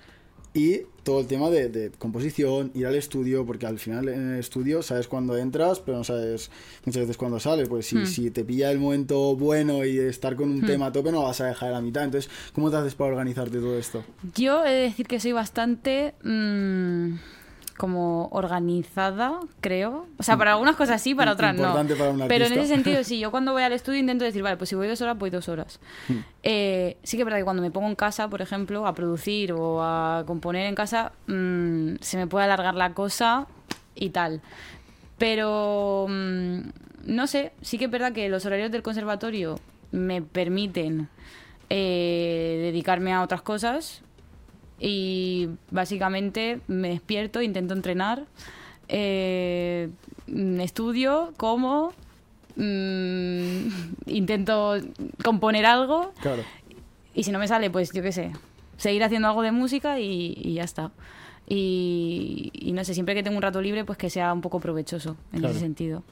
y 0.53 0.81
todo 1.03 1.21
el 1.21 1.27
tema 1.27 1.49
de, 1.49 1.69
de 1.69 1.91
composición, 1.91 2.71
ir 2.75 2.85
al 2.85 2.95
estudio, 2.95 3.45
porque 3.45 3.65
al 3.65 3.79
final 3.79 4.09
en 4.09 4.33
el 4.33 4.39
estudio 4.39 4.81
sabes 4.83 5.07
cuándo 5.07 5.37
entras, 5.37 5.79
pero 5.79 5.97
no 5.97 6.03
sabes 6.03 6.51
muchas 6.85 7.01
veces 7.01 7.17
cuándo 7.17 7.39
sales. 7.39 7.69
Pues 7.69 7.85
si, 7.87 7.95
Hmm. 7.97 8.05
si 8.05 8.31
te 8.31 8.43
pilla 8.43 8.71
el 8.71 8.79
momento 8.79 9.35
bueno 9.35 9.85
y 9.85 9.97
estar 9.99 10.35
con 10.35 10.49
un 10.49 10.65
tema 10.65 10.87
a 10.87 10.91
tope, 10.91 11.11
no 11.11 11.19
lo 11.21 11.23
vas 11.27 11.41
a 11.41 11.45
dejar 11.47 11.69
a 11.69 11.73
la 11.73 11.81
mitad. 11.81 12.03
Entonces, 12.03 12.29
¿cómo 12.53 12.69
te 12.69 12.77
haces 12.77 12.95
para 12.95 13.11
organizarte 13.11 13.57
todo 13.59 13.77
esto? 13.77 14.03
Yo 14.35 14.65
he 14.65 14.71
de 14.71 14.81
decir 14.81 15.07
que 15.07 15.19
soy 15.19 15.31
bastante 15.31 16.13
mm, 16.23 17.13
como 17.79 18.27
organizada, 18.33 19.39
creo. 19.61 20.05
O 20.17 20.23
sea, 20.23 20.35
para 20.35 20.51
algunas 20.51 20.75
cosas 20.75 21.01
sí, 21.01 21.15
para 21.15 21.31
otras 21.31 21.55
no. 21.55 21.61
Importante 21.61 21.95
para 21.95 22.09
un 22.09 22.27
Pero 22.27 22.45
en 22.45 22.51
ese 22.51 22.67
sentido, 22.67 23.03
sí, 23.05 23.19
yo 23.19 23.31
cuando 23.31 23.53
voy 23.53 23.63
al 23.63 23.71
estudio 23.71 23.99
intento 23.99 24.25
decir, 24.25 24.43
vale, 24.43 24.57
pues 24.57 24.69
si 24.69 24.75
voy 24.75 24.89
dos 24.89 25.01
horas, 25.01 25.17
voy 25.17 25.29
dos 25.29 25.47
horas. 25.47 25.79
Hmm. 26.09 26.17
Eh, 26.43 26.97
sí 27.03 27.15
que 27.15 27.21
es 27.21 27.25
verdad 27.25 27.37
que 27.37 27.45
cuando 27.45 27.61
me 27.61 27.71
pongo 27.71 27.87
en 27.87 27.95
casa, 27.95 28.27
por 28.27 28.41
ejemplo, 28.41 28.85
a 28.85 28.93
producir 28.93 29.53
o 29.53 29.81
a 29.81 30.25
componer 30.27 30.67
en 30.67 30.75
casa, 30.75 31.13
mm, 31.27 31.95
se 32.01 32.17
me 32.17 32.27
puede 32.27 32.43
alargar 32.43 32.75
la 32.75 32.93
cosa 32.93 33.47
y 33.95 34.09
tal. 34.09 34.41
Pero 35.17 36.05
mm, 36.09 36.59
no 37.05 37.27
sé, 37.27 37.53
sí 37.61 37.77
que 37.77 37.85
es 37.85 37.91
verdad 37.91 38.11
que 38.11 38.27
los 38.27 38.45
horarios 38.45 38.71
del 38.71 38.83
conservatorio 38.83 39.57
me 39.93 40.21
permiten 40.21 41.07
eh, 41.69 42.59
dedicarme 42.61 43.13
a 43.13 43.23
otras 43.23 43.41
cosas 43.41 44.03
y 44.79 45.49
básicamente 45.71 46.59
me 46.67 46.89
despierto, 46.89 47.41
intento 47.41 47.73
entrenar, 47.73 48.25
eh, 48.87 49.89
estudio, 50.59 51.33
como, 51.37 51.93
mm, 52.55 53.67
intento 54.07 54.75
componer 55.23 55.65
algo 55.65 56.13
Claro. 56.21 56.43
y 57.13 57.23
si 57.23 57.31
no 57.31 57.39
me 57.39 57.47
sale, 57.47 57.69
pues 57.69 57.91
yo 57.91 58.01
qué 58.01 58.11
sé, 58.11 58.31
seguir 58.77 59.03
haciendo 59.03 59.27
algo 59.27 59.41
de 59.41 59.51
música 59.51 59.99
y, 59.99 60.33
y 60.37 60.53
ya 60.55 60.63
está. 60.63 60.91
Y, 61.51 62.51
y 62.53 62.71
no 62.73 62.83
sé, 62.83 62.93
siempre 62.93 63.15
que 63.15 63.23
tengo 63.23 63.35
un 63.37 63.41
rato 63.41 63.59
libre, 63.61 63.83
pues 63.83 63.97
que 63.97 64.09
sea 64.11 64.31
un 64.33 64.41
poco 64.41 64.59
provechoso 64.59 65.17
en 65.33 65.39
Claro. 65.39 65.51
ese 65.51 65.61
sentido. 65.61 66.03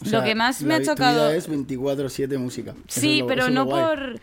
O 0.00 0.04
sea, 0.04 0.18
lo 0.20 0.24
que 0.24 0.34
más 0.34 0.62
me 0.62 0.74
ha 0.74 0.82
chocado... 0.82 1.28
vida 1.28 1.34
es 1.36 1.48
24-7 1.50 2.38
música. 2.38 2.74
Sí, 2.88 3.14
es 3.16 3.20
lo- 3.20 3.26
pero 3.26 3.50
no 3.50 3.64
guay. 3.64 3.82
por 3.84 4.20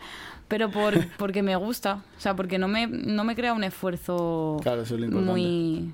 pero 0.48 0.70
por 0.70 1.06
porque 1.16 1.42
me 1.42 1.56
gusta, 1.56 2.02
o 2.16 2.20
sea, 2.20 2.36
porque 2.36 2.58
no 2.58 2.68
me 2.68 2.86
no 2.86 3.24
me 3.24 3.34
crea 3.34 3.52
un 3.54 3.64
esfuerzo 3.64 4.58
Claro, 4.62 4.82
eso 4.82 4.94
es 4.94 5.00
lo 5.00 5.06
importante. 5.06 5.32
muy 5.32 5.92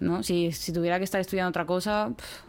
no, 0.00 0.22
si, 0.22 0.52
si 0.52 0.72
tuviera 0.72 0.98
que 0.98 1.04
estar 1.04 1.20
estudiando 1.20 1.48
otra 1.50 1.66
cosa, 1.66 2.10
pf, 2.16 2.42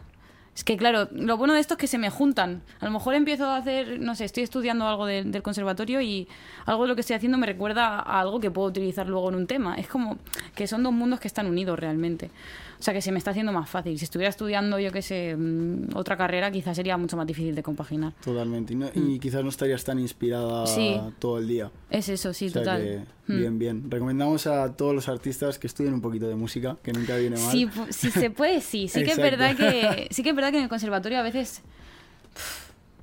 es 0.54 0.62
que 0.64 0.76
claro, 0.76 1.08
lo 1.12 1.36
bueno 1.36 1.54
de 1.54 1.60
esto 1.60 1.74
es 1.74 1.78
que 1.78 1.86
se 1.88 1.98
me 1.98 2.10
juntan. 2.10 2.62
A 2.80 2.84
lo 2.84 2.90
mejor 2.92 3.14
empiezo 3.14 3.46
a 3.46 3.56
hacer, 3.56 3.98
no 4.00 4.14
sé, 4.14 4.24
estoy 4.24 4.44
estudiando 4.44 4.86
algo 4.86 5.04
de- 5.06 5.24
del 5.24 5.42
conservatorio 5.42 6.00
y 6.00 6.28
algo 6.66 6.82
de 6.84 6.88
lo 6.90 6.94
que 6.94 7.00
estoy 7.00 7.16
haciendo 7.16 7.38
me 7.38 7.46
recuerda 7.46 7.98
a 7.98 8.20
algo 8.20 8.38
que 8.40 8.50
puedo 8.52 8.68
utilizar 8.68 9.08
luego 9.08 9.30
en 9.30 9.34
un 9.36 9.46
tema. 9.48 9.74
Es 9.76 9.88
como 9.88 10.18
que 10.54 10.66
son 10.68 10.82
dos 10.84 10.92
mundos 10.92 11.18
que 11.18 11.26
están 11.28 11.46
unidos 11.46 11.76
realmente. 11.78 12.30
O 12.80 12.82
sea, 12.82 12.94
que 12.94 13.02
se 13.02 13.12
me 13.12 13.18
está 13.18 13.32
haciendo 13.32 13.52
más 13.52 13.68
fácil. 13.68 13.98
Si 13.98 14.04
estuviera 14.06 14.30
estudiando, 14.30 14.78
yo 14.78 14.90
qué 14.90 15.02
sé, 15.02 15.36
mm, 15.36 15.90
otra 15.94 16.16
carrera, 16.16 16.50
quizás 16.50 16.74
sería 16.74 16.96
mucho 16.96 17.14
más 17.14 17.26
difícil 17.26 17.54
de 17.54 17.62
compaginar. 17.62 18.14
Totalmente. 18.24 18.72
Y, 18.72 18.76
no- 18.76 18.90
y 18.94 19.18
quizás 19.18 19.42
no 19.44 19.50
estarías 19.50 19.84
tan 19.84 19.98
inspirada 19.98 20.62
Mm. 20.62 20.66
Sí. 20.66 21.00
todo 21.18 21.36
el 21.38 21.46
día. 21.46 21.70
Es 21.90 22.08
eso, 22.08 22.32
sí, 22.32 22.46
O 22.46 22.50
sea 22.50 22.62
total. 22.62 22.82
que, 22.82 22.98
Mm. 23.32 23.38
bien, 23.38 23.58
bien. 23.58 23.90
Recomendamos 23.90 24.46
a 24.46 24.74
todos 24.74 24.94
los 24.94 25.10
artistas 25.10 25.58
que 25.58 25.66
estudien 25.66 25.92
un 25.92 26.00
poquito 26.00 26.26
de 26.26 26.34
música, 26.36 26.78
que 26.82 26.92
nunca 26.94 27.16
viene 27.16 27.36
mal. 27.36 27.52
Sí, 27.52 27.68
si 27.90 28.10
se 28.10 28.30
puede, 28.30 28.62
sí. 28.62 28.88
Sí 28.88 29.04
que 29.04 29.10
es 29.12 29.18
verdad 29.18 29.54
que 29.54 30.08
sí 30.10 30.22
que 30.22 30.30
es 30.30 30.34
verdad 30.34 30.50
que 30.50 30.56
en 30.56 30.62
el 30.64 30.68
conservatorio 30.70 31.18
a 31.18 31.22
veces 31.22 31.60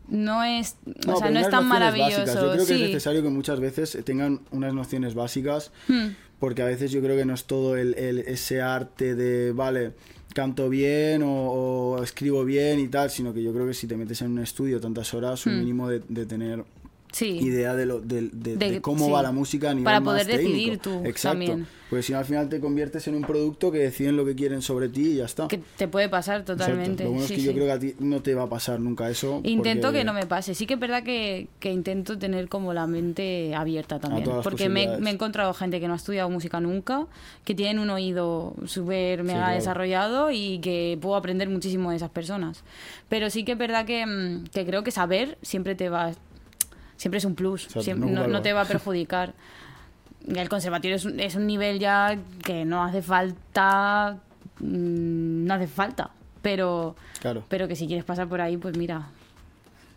no 0.07 0.43
es, 0.43 0.77
No, 1.05 1.15
o 1.15 1.17
sea, 1.19 1.29
no 1.29 1.39
es 1.39 1.49
tan 1.49 1.67
maravilloso. 1.67 2.19
básicas. 2.21 2.35
Yo 2.35 2.51
creo 2.53 2.65
que 2.65 2.65
sí. 2.65 2.73
es 2.75 2.89
necesario 2.89 3.21
que 3.21 3.29
muchas 3.29 3.59
veces 3.59 3.97
tengan 4.05 4.39
unas 4.51 4.73
nociones 4.73 5.13
básicas, 5.15 5.71
Hmm. 5.87 6.07
Porque 6.39 6.61
a 6.61 6.65
veces 6.65 6.91
yo 6.91 7.01
creo 7.01 7.15
que 7.17 7.25
no 7.25 7.33
es 7.33 7.45
todo 7.45 7.75
el, 7.77 7.95
el- 7.95 8.19
ese 8.19 8.61
arte 8.61 9.15
de, 9.15 9.51
vale, 9.53 9.93
canto 10.33 10.69
bien 10.69 11.23
o, 11.23 11.29
o 11.51 12.03
escribo 12.03 12.45
bien 12.45 12.79
y 12.79 12.87
tal, 12.87 13.09
sino 13.09 13.33
que 13.33 13.41
yo 13.41 13.53
creo 13.53 13.65
que 13.65 13.73
si 13.73 13.87
te 13.87 13.97
metes 13.97 14.21
en 14.21 14.31
un 14.31 14.39
estudio 14.39 14.79
tantas 14.79 15.13
horas, 15.13 15.45
un 15.45 15.55
Hmm. 15.55 15.59
mínimo 15.59 15.89
de, 15.89 16.01
de 16.07 16.25
tener 16.25 16.63
Sí. 17.11 17.37
idea 17.39 17.73
de, 17.75 17.85
lo, 17.85 17.99
de, 18.01 18.29
de- 18.33 18.57
De- 18.57 18.71
de 18.73 18.81
cómo 18.81 19.05
sí. 19.05 19.11
va 19.11 19.21
la 19.23 19.31
música 19.31 19.69
a 19.71 19.73
nivel 19.73 19.85
Para 19.85 19.99
más 20.01 20.13
poder 20.13 20.27
técnico. 20.27 20.49
decidir 20.51 20.77
tú 20.79 21.01
Exacto. 21.05 21.29
también. 21.39 21.67
Porque 21.89 22.03
si 22.03 22.11
no 22.11 22.19
al 22.19 22.25
final 22.25 22.49
te 22.49 22.59
conviertes 22.59 23.07
en 23.07 23.15
un 23.15 23.21
producto 23.21 23.71
que 23.71 23.77
deciden 23.77 24.17
lo 24.17 24.25
que 24.25 24.35
quieren 24.35 24.61
sobre 24.61 24.89
ti 24.89 25.11
y 25.13 25.15
ya 25.15 25.25
está. 25.25 25.47
Que 25.47 25.61
te 25.77 25.87
puede 25.87 26.09
pasar 26.09 26.41
Exacto. 26.41 26.57
totalmente. 26.61 27.05
Lo 27.05 27.11
bueno 27.11 27.23
es 27.25 27.31
que 27.31 27.41
yo 27.41 27.53
creo 27.53 27.65
que 27.65 27.71
a 27.71 27.79
ti 27.79 27.95
no 27.99 28.21
te 28.21 28.35
va 28.35 28.43
a 28.43 28.49
pasar 28.49 28.81
nunca 28.81 29.09
eso. 29.09 29.39
Intento 29.45 29.87
porque- 29.87 29.99
que 29.99 30.03
no 30.03 30.11
me 30.13 30.25
pase. 30.25 30.53
Sí 30.53 30.65
que 30.67 30.73
es 30.73 30.79
verdad 30.81 31.03
que, 31.03 31.47
que 31.61 31.71
intento 31.71 32.17
tener 32.19 32.49
como 32.49 32.73
la 32.73 32.87
mente 32.87 33.55
abierta 33.55 33.99
también. 33.99 34.27
Porque 34.43 34.67
me, 34.67 34.97
me 34.99 35.09
he 35.09 35.13
encontrado 35.13 35.53
gente 35.53 35.79
que 35.79 35.87
no 35.87 35.93
ha 35.93 35.97
estudiado 35.97 36.29
música 36.29 36.59
nunca, 36.59 37.07
que 37.45 37.55
tienen 37.55 37.79
un 37.79 37.89
oído 37.89 38.53
súper 38.65 39.23
mega 39.23 39.39
claro. 39.39 39.55
desarrollado 39.55 40.31
y 40.31 40.59
que 40.59 40.97
puedo 41.01 41.15
aprender 41.15 41.47
muchísimo 41.49 41.91
de 41.91 41.95
esas 41.95 42.09
personas. 42.09 42.65
Pero 43.07 43.29
sí 43.29 43.45
que 43.45 43.53
es 43.53 43.57
verdad 43.57 43.85
que, 43.85 44.05
mm, 44.05 44.43
que 44.53 44.65
creo 44.65 44.83
que 44.83 44.91
saber 44.91 45.37
siempre 45.41 45.73
te 45.75 45.87
va... 45.87 46.11
Siempre 46.97 47.19
es 47.19 47.25
un 47.25 47.35
plus, 47.35 47.65
Exacto, 47.65 47.81
siem- 47.83 48.27
no 48.27 48.41
te 48.41 48.53
va 48.53 48.61
a 48.61 48.65
perjudicar. 48.67 49.33
El 50.27 50.49
conservatorio 50.49 50.95
es 50.97 51.05
un, 51.05 51.19
es 51.19 51.35
un 51.35 51.47
nivel 51.47 51.79
ya 51.79 52.17
que 52.43 52.65
no 52.65 52.83
hace 52.83 53.01
falta... 53.01 54.17
mm, 54.59 55.45
No 55.45 55.53
hace 55.53 55.67
falta. 55.67 56.09
Pero, 56.41 56.95
Claro. 57.21 57.43
pero 57.49 57.67
que 57.67 57.75
si 57.75 57.87
quieres 57.87 58.03
pasar 58.05 58.27
por 58.27 58.41
ahí, 58.41 58.57
pues 58.57 58.77
mira, 58.77 59.07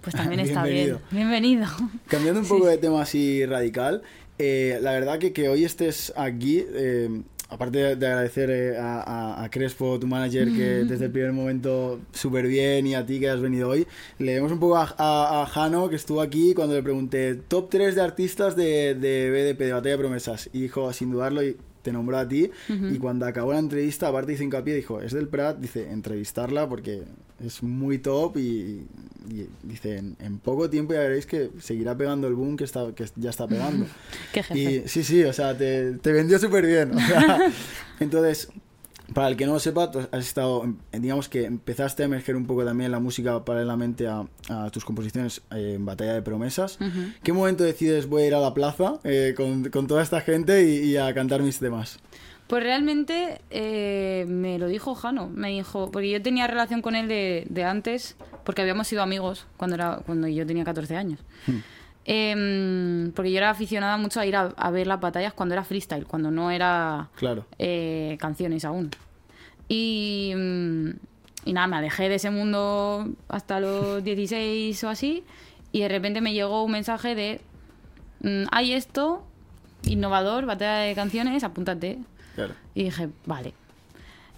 pues 0.03 0.15
también 0.15 0.41
está 0.47 0.63
bien. 0.65 0.99
Bienvenido. 1.11 1.67
Bienvenido. 1.67 1.67
Cambiando 2.07 2.41
un 2.41 2.49
poco 2.49 2.67
de 2.67 2.79
tema 2.79 3.03
así 3.03 3.45
radical, 3.47 4.03
eh, 4.39 4.79
la 4.83 4.93
verdad 4.93 5.19
que 5.19 5.33
que 5.33 5.49
hoy 5.49 5.65
estés 5.65 6.13
aquí, 6.17 6.65
eh, 6.75 7.23
aparte 7.51 7.79
de, 7.79 7.97
de 7.97 8.07
agradecer 8.07 8.51
eh, 8.51 8.79
a, 8.79 9.01
a- 9.03 9.45
a 9.45 9.51
Crespo, 9.51 9.99
tu 9.99 10.07
manager, 10.07 10.53
que 10.53 10.85
desde 10.85 11.07
el 11.07 11.11
primer 11.11 11.33
momento 11.33 12.01
súper 12.13 12.47
bien, 12.47 12.87
y 12.87 12.95
a 12.95 13.05
ti 13.05 13.19
que 13.21 13.29
has 13.29 13.41
venido 13.41 13.69
hoy, 13.69 13.87
le 14.19 14.35
demos 14.35 14.53
un 14.53 14.59
poco 14.61 14.77
a, 14.77 15.43
a, 15.43 15.47
Jano, 15.47 15.89
que 15.89 15.97
estuvo 15.97 16.21
aquí, 16.21 16.55
cuando 16.55 16.75
le 16.75 16.83
pregunté 16.83 17.35
top 17.35 17.69
3 17.71 17.95
de 17.97 18.01
artistas 18.03 18.57
de, 18.57 18.95
de 18.95 19.31
BDP, 19.31 19.59
de 19.67 19.73
Batalla 19.73 19.97
de 19.97 19.99
Promesas, 19.99 20.49
y 20.53 20.61
dijo, 20.63 20.93
sin 20.93 21.11
dudarlo, 21.11 21.43
y 21.43 21.57
te 21.83 21.93
nombró 21.93 22.19
a 22.19 22.29
ti, 22.29 22.51
y 22.69 22.99
cuando 22.99 23.25
acabó 23.27 23.53
la 23.55 23.59
entrevista, 23.59 24.09
aparte 24.09 24.35
hizo 24.35 24.43
hincapié, 24.45 24.75
dijo, 24.75 25.01
es 25.01 25.13
del 25.13 25.29
Prat, 25.29 25.59
dice, 25.59 25.91
entrevistarla 25.91 26.69
porque 26.69 27.03
es 27.45 27.63
muy 27.63 27.99
top 27.99 28.37
y 28.37 28.87
dice, 29.63 29.99
en, 29.99 30.17
en 30.21 30.39
poco 30.39 30.69
tiempo 30.71 30.93
ya 30.95 31.01
veréis 31.01 31.27
que 31.27 31.51
seguirá 31.61 31.97
pegando 31.97 32.29
el 32.29 32.35
boom 32.35 32.57
que, 32.57 32.65
está, 32.65 32.95
que 32.95 33.07
ya 33.17 33.31
está 33.31 33.47
pegando. 33.47 33.87
Qué 34.33 34.43
jefe. 34.43 34.59
y 34.59 34.89
sí, 34.89 35.05
sí, 35.05 35.23
o 35.25 35.33
sea, 35.33 35.57
te, 35.57 35.93
te 35.95 36.13
vendió 36.13 36.39
súper 36.39 36.67
bien. 36.67 36.95
o 36.97 37.01
sea, 37.01 37.53
entonces, 38.01 38.49
para 39.15 39.29
el 39.29 39.37
que 39.37 39.47
no 39.47 39.55
lo 39.55 39.59
sepa, 39.59 39.91
tú 39.91 39.99
has 40.13 40.27
estado, 40.27 40.73
digamos 40.93 41.29
que 41.29 41.45
empezaste 41.45 42.03
a 42.03 42.07
emerger 42.07 42.37
un 42.37 42.47
poco 42.47 42.65
también 42.65 42.93
la 42.93 43.01
música 43.01 43.45
paralelamente 43.45 44.07
a, 44.07 44.25
a 44.49 44.71
tus 44.71 44.85
composiciones 44.85 45.43
en 45.51 45.85
Batalla 45.85 46.15
de 46.15 46.23
Promesas. 46.23 46.79
Ujú. 46.81 47.13
¿Qué 47.23 47.33
momento 47.33 47.65
decides 47.65 48.07
voy 48.07 48.23
a 48.23 48.27
ir 48.29 48.35
a 48.35 48.41
la 48.41 48.55
plaza 48.55 49.01
eh, 49.05 49.35
con, 49.37 49.69
con 49.71 49.87
toda 49.87 50.03
esta 50.03 50.21
gente 50.21 50.65
y, 50.65 50.91
y 50.91 50.97
a 50.97 51.13
cantar 51.13 51.43
mis 51.43 51.59
temas? 51.59 51.99
Pues 52.51 52.65
realmente 52.65 53.41
eh, 53.51 54.25
me 54.29 54.59
lo 54.59 54.67
dijo 54.67 54.97
Jano, 54.97 55.29
me 55.29 55.51
dijo, 55.51 55.91
porque 55.93 56.11
yo 56.11 56.21
tenía 56.21 56.49
relación 56.49 56.83
con 56.83 56.97
él 56.97 57.07
de, 57.07 57.47
de 57.49 57.63
antes, 57.65 58.17
porque 58.45 58.61
habíamos 58.63 58.89
sido 58.89 59.03
amigos 59.03 59.47
cuando, 59.57 59.77
era, 59.77 60.01
cuando 60.05 60.27
yo 60.27 60.45
tenía 60.45 60.65
14 60.65 60.97
años. 60.97 61.21
Em, 62.05 63.13
porque 63.13 63.31
yo 63.31 63.39
era 63.39 63.51
aficionada 63.51 63.97
mucho 63.99 64.19
a 64.21 64.27
ir 64.27 64.35
a, 64.35 64.47
a 64.57 64.71
ver 64.71 64.87
las 64.87 65.01
batallas 65.01 65.33
cuando 65.33 65.55
era 65.55 65.63
freestyle, 65.65 66.07
cuando 66.07 66.31
no 66.31 66.51
era 66.51 67.09
Claro. 67.17 67.47
eh, 67.59 68.17
canciones 68.19 68.65
aún. 68.65 68.91
Y, 69.69 70.33
mm, 70.35 70.89
y 71.45 71.53
nada, 71.53 71.67
me 71.69 71.77
alejé 71.77 72.09
de 72.09 72.17
ese 72.17 72.31
mundo 72.31 73.09
hasta 73.29 73.61
los 73.61 74.03
16 74.05 74.83
o 74.85 74.89
así. 74.89 75.23
Y 75.73 75.81
de 75.83 75.89
repente 75.89 76.21
me 76.21 76.33
llegó 76.33 76.65
un 76.65 76.73
mensaje 76.73 77.15
de: 77.15 77.41
mm, 78.23 78.45
Hay 78.51 78.73
esto, 78.73 79.25
innovador, 79.85 80.47
batalla 80.47 80.79
de 80.81 80.95
canciones, 80.97 81.45
apúntate. 81.45 81.99
Claro. 82.41 82.55
Y 82.75 82.85
dije: 82.85 83.09
Vale. 83.27 83.55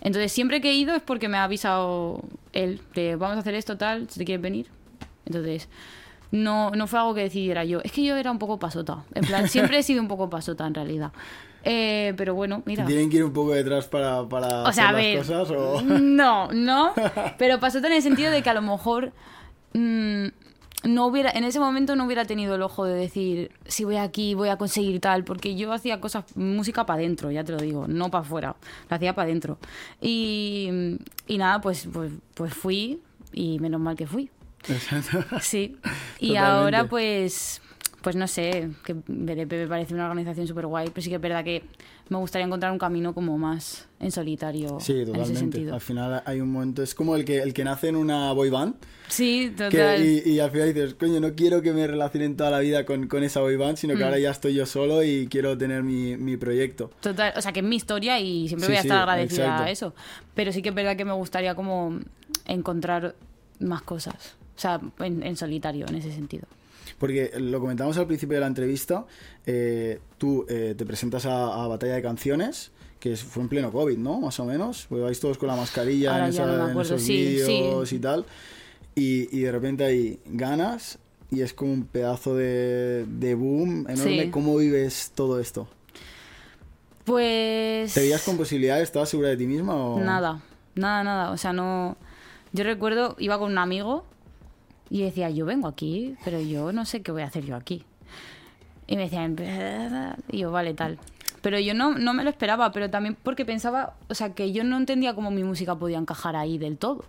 Entonces, 0.01 0.33
siempre 0.33 0.61
que 0.61 0.71
he 0.71 0.75
ido 0.75 0.95
es 0.95 1.03
porque 1.03 1.29
me 1.29 1.37
ha 1.37 1.45
avisado 1.45 2.23
él: 2.53 2.81
de, 2.95 3.17
Vamos 3.17 3.37
a 3.37 3.41
hacer 3.41 3.55
esto, 3.55 3.77
tal, 3.77 4.09
si 4.09 4.19
te 4.19 4.25
quieres 4.25 4.43
venir. 4.43 4.67
Entonces. 5.27 5.69
No, 6.33 6.71
no 6.71 6.87
fue 6.87 6.99
algo 6.99 7.15
que 7.15 7.21
decidiera 7.21 7.63
yo. 7.63 7.81
Es 7.85 7.93
que 7.93 8.03
yo 8.03 8.17
era 8.17 8.31
un 8.31 8.39
poco 8.39 8.59
pasota. 8.59 9.05
En 9.15 9.23
plan, 9.23 9.49
siempre 9.49 9.79
he 9.79 9.83
sido 9.83 10.01
un 10.01 10.09
poco 10.09 10.31
pasota 10.31 10.67
en 10.67 10.75
realidad. 10.75 11.13
Eh, 11.65 12.15
pero 12.17 12.35
bueno, 12.35 12.63
mira. 12.65 12.85
¿Tienen 12.87 13.11
que 13.11 13.19
ir 13.19 13.25
un 13.25 13.33
poco 13.33 13.53
detrás 13.53 13.87
para, 13.87 14.27
para 14.29 14.63
O 14.63 14.73
sea, 14.73 14.89
a 14.89 14.93
ver. 14.93 15.19
las 15.19 15.29
cosas? 15.29 15.51
O... 15.51 15.83
No, 15.83 16.51
no. 16.53 16.93
Pero 17.39 17.61
pasó 17.61 17.79
en 17.79 17.93
el 17.93 18.03
sentido 18.03 18.31
de 18.31 18.43
que 18.43 18.51
a 18.51 18.55
lo 18.55 18.63
mejor 18.63 19.13
mm, 19.75 20.27
no 20.85 21.07
hubiera, 21.07 21.31
en 21.31 21.45
ese 21.45 21.61
momento 21.61 21.97
no 21.97 22.05
hubiera 22.07 22.25
tenido 22.25 22.55
el 22.55 22.63
ojo 22.63 22.85
de 22.85 22.95
decir 22.95 23.53
si 23.67 23.85
voy 23.85 23.97
aquí, 23.97 24.35
voy 24.35 24.49
a 24.49 24.57
conseguir 24.57 25.01
tal, 25.01 25.25
porque 25.25 25.55
yo 25.55 25.73
hacía 25.73 26.01
cosas, 26.01 26.25
música 26.37 26.87
para 26.87 26.99
adentro, 26.99 27.31
ya 27.31 27.45
te 27.45 27.53
lo 27.53 27.59
digo, 27.59 27.87
no 27.89 28.11
para 28.11 28.23
afuera, 28.23 28.57
la 28.91 28.97
hacía 28.97 29.15
para 29.15 29.27
adentro. 29.27 29.59
Y, 30.01 30.99
y 31.27 31.39
nada, 31.39 31.61
pues, 31.61 31.89
pues, 31.93 32.13
pues 32.35 32.55
fui 32.55 33.01
y 33.33 33.59
menos 33.59 33.81
mal 33.81 33.97
que 33.97 34.07
fui. 34.07 34.31
Sí. 35.41 35.77
Y 36.21 36.29
Totalmente. 36.29 36.39
ahora 36.39 36.89
pues 36.89 37.61
pues 38.03 38.17
no 38.17 38.27
sé, 38.29 38.69
que 38.85 38.95
BDP 39.07 39.53
me 39.53 39.67
parece 39.69 39.95
una 39.95 40.05
organización 40.07 40.47
súper 40.47 40.67
guay, 40.67 40.89
pero 40.91 41.01
sí 41.03 41.09
que 41.09 41.17
es 41.17 41.21
verdad 41.23 41.43
que 41.45 41.63
me 42.09 42.19
gustaría 42.19 42.45
encontrar 42.47 42.73
un 42.73 42.79
camino 42.79 43.15
como 43.15 43.39
más 43.39 43.89
en 44.01 44.11
solitario 44.11 44.79
Sí, 44.81 44.93
en 44.93 44.99
ese 44.99 45.07
totalmente. 45.07 45.39
sentido. 45.41 45.75
Al 45.75 45.81
final 45.81 46.23
hay 46.27 46.41
un 46.41 46.51
momento, 46.51 46.83
es 46.83 46.95
como 46.95 47.17
el 47.17 47.25
que, 47.25 47.39
el 47.39 47.55
que 47.55 47.65
nace 47.65 47.89
en 47.89 47.97
una 47.97 48.33
boy 48.33 48.51
band. 48.51 48.75
Sí, 49.09 49.53
que- 49.57 49.71
total. 49.71 50.05
y, 50.05 50.23
y 50.29 50.41
al 50.41 50.51
final 50.51 50.75
dices, 50.75 50.95
coño, 50.95 51.21
no 51.21 51.35
quiero 51.35 51.63
que 51.63 51.73
me 51.73 51.87
relacionen 51.87 52.37
toda 52.37 52.51
la 52.51 52.59
vida 52.59 52.85
con, 52.85 53.07
con 53.09 53.23
esa 53.23 53.41
boy 53.41 53.57
band, 53.57 53.77
sino 53.77 53.95
que 53.95 54.01
Mm. 54.01 54.05
ahora 54.05 54.19
ya 54.19 54.31
estoy 54.31 54.55
yo 54.55 54.67
solo 54.67 55.03
y 55.03 55.27
quiero 55.29 55.57
tener 55.57 55.83
mi, 55.83 56.17
mi 56.17 56.37
proyecto. 56.37 56.91
Total, 57.01 57.33
o 57.37 57.41
sea, 57.41 57.53
que 57.53 57.61
es 57.61 57.67
mi 57.67 57.77
historia 57.77 58.19
y 58.21 58.49
siempre 58.49 58.67
Sí, 58.67 58.73
voy 58.73 58.79
a 58.79 58.83
sí, 58.83 58.89
estar 58.89 58.99
agradecida 59.01 59.45
exacto. 59.45 59.65
a 59.65 59.71
eso. 59.71 59.95
Pero 60.35 60.53
sí 60.53 60.61
que 60.63 60.71
es 60.71 60.75
verdad 60.75 60.97
que 60.97 61.05
me 61.05 61.13
gustaría 61.13 61.55
como 61.55 61.99
encontrar 62.47 63.15
más 63.61 63.83
cosas. 63.83 64.35
O 64.57 64.59
sea, 64.59 64.81
en, 65.01 65.23
en 65.23 65.37
solitario, 65.37 65.87
en 65.89 65.95
ese 65.97 66.13
sentido. 66.13 66.47
Porque 67.03 67.33
lo 67.37 67.59
comentamos 67.59 67.99
al 67.99 68.07
principio 68.07 68.37
de 68.37 68.43
la 68.43 68.47
entrevista, 68.47 69.05
eh, 69.45 69.99
tú 70.19 70.47
eh, 70.49 70.77
te 70.79 70.87
presentas 70.87 71.27
a, 71.27 71.65
a 71.65 71.67
Batalla 71.67 71.95
de 71.95 72.03
Canciones, 72.03 72.71
que 73.01 73.17
fue 73.17 73.43
en 73.43 73.49
pleno 73.49 73.73
COVID, 73.73 73.99
¿no? 73.99 74.21
Más 74.21 74.39
o 74.39 74.45
menos. 74.45 74.87
Porque 74.89 75.03
vais 75.03 75.19
todos 75.19 75.37
con 75.37 75.49
la 75.49 75.57
mascarilla 75.57 76.13
Ahora 76.13 76.27
en, 76.27 76.31
esa- 76.31 76.47
no 76.47 76.69
en 76.71 76.81
esos 76.81 77.03
sí, 77.03 77.13
vídeos 77.13 77.89
sí. 77.89 77.97
y 77.97 77.99
tal. 77.99 78.25
Y, 78.95 79.37
y 79.37 79.41
de 79.41 79.51
repente 79.51 79.83
hay 79.83 80.21
ganas 80.27 81.01
y 81.33 81.41
es 81.41 81.53
como 81.53 81.73
un 81.73 81.87
pedazo 81.87 82.37
de, 82.37 83.05
de 83.09 83.35
boom 83.35 83.87
enorme. 83.89 84.23
Sí. 84.27 84.31
¿Cómo 84.31 84.57
vives 84.57 85.11
todo 85.17 85.41
esto? 85.41 85.67
Pues... 87.05 87.95
¿Te 87.95 88.01
veías 88.01 88.23
con 88.23 88.37
posibilidades? 88.37 88.85
¿Estabas 88.85 89.09
segura 89.09 89.31
de 89.31 89.37
ti 89.39 89.47
misma? 89.49 89.75
O... 89.75 89.99
Nada, 89.99 90.41
nada, 90.77 91.03
nada. 91.03 91.31
O 91.33 91.37
sea, 91.37 91.53
no. 91.53 91.97
Yo 92.53 92.63
recuerdo, 92.63 93.17
iba 93.19 93.41
con 93.41 93.51
un 93.51 93.59
amigo 93.59 94.05
y 94.93 95.01
decía, 95.01 95.31
yo 95.31 95.47
vengo 95.47 95.69
aquí, 95.69 96.17
pero 96.23 96.39
yo 96.39 96.71
no 96.71 96.85
sé 96.85 97.01
qué 97.01 97.13
voy 97.13 97.23
a 97.23 97.25
hacer 97.25 97.47
yo 97.47 97.57
aquí. 97.57 97.83
Y 98.87 98.97
me 98.97 99.05
decían, 99.05 99.37
y 100.31 100.39
yo, 100.39 100.53
vale, 100.53 100.75
tal. 100.75 100.99
Pero 101.41 101.59
yo 101.59 101.73
no, 101.73 101.95
no 101.95 102.13
me 102.13 102.23
lo 102.23 102.29
esperaba, 102.29 102.71
pero 102.73 102.91
también 102.91 103.17
porque 103.23 103.47
pensaba, 103.47 103.95
o 104.11 104.15
sea, 104.15 104.35
que 104.35 104.53
yo 104.53 104.65
no 104.65 104.77
entendía 104.77 105.15
cómo 105.15 105.31
mi 105.31 105.45
música 105.45 105.77
podía 105.77 105.97
encajar 105.97 106.37
ahí 106.37 106.59
del 106.59 106.77
todo. 106.77 107.07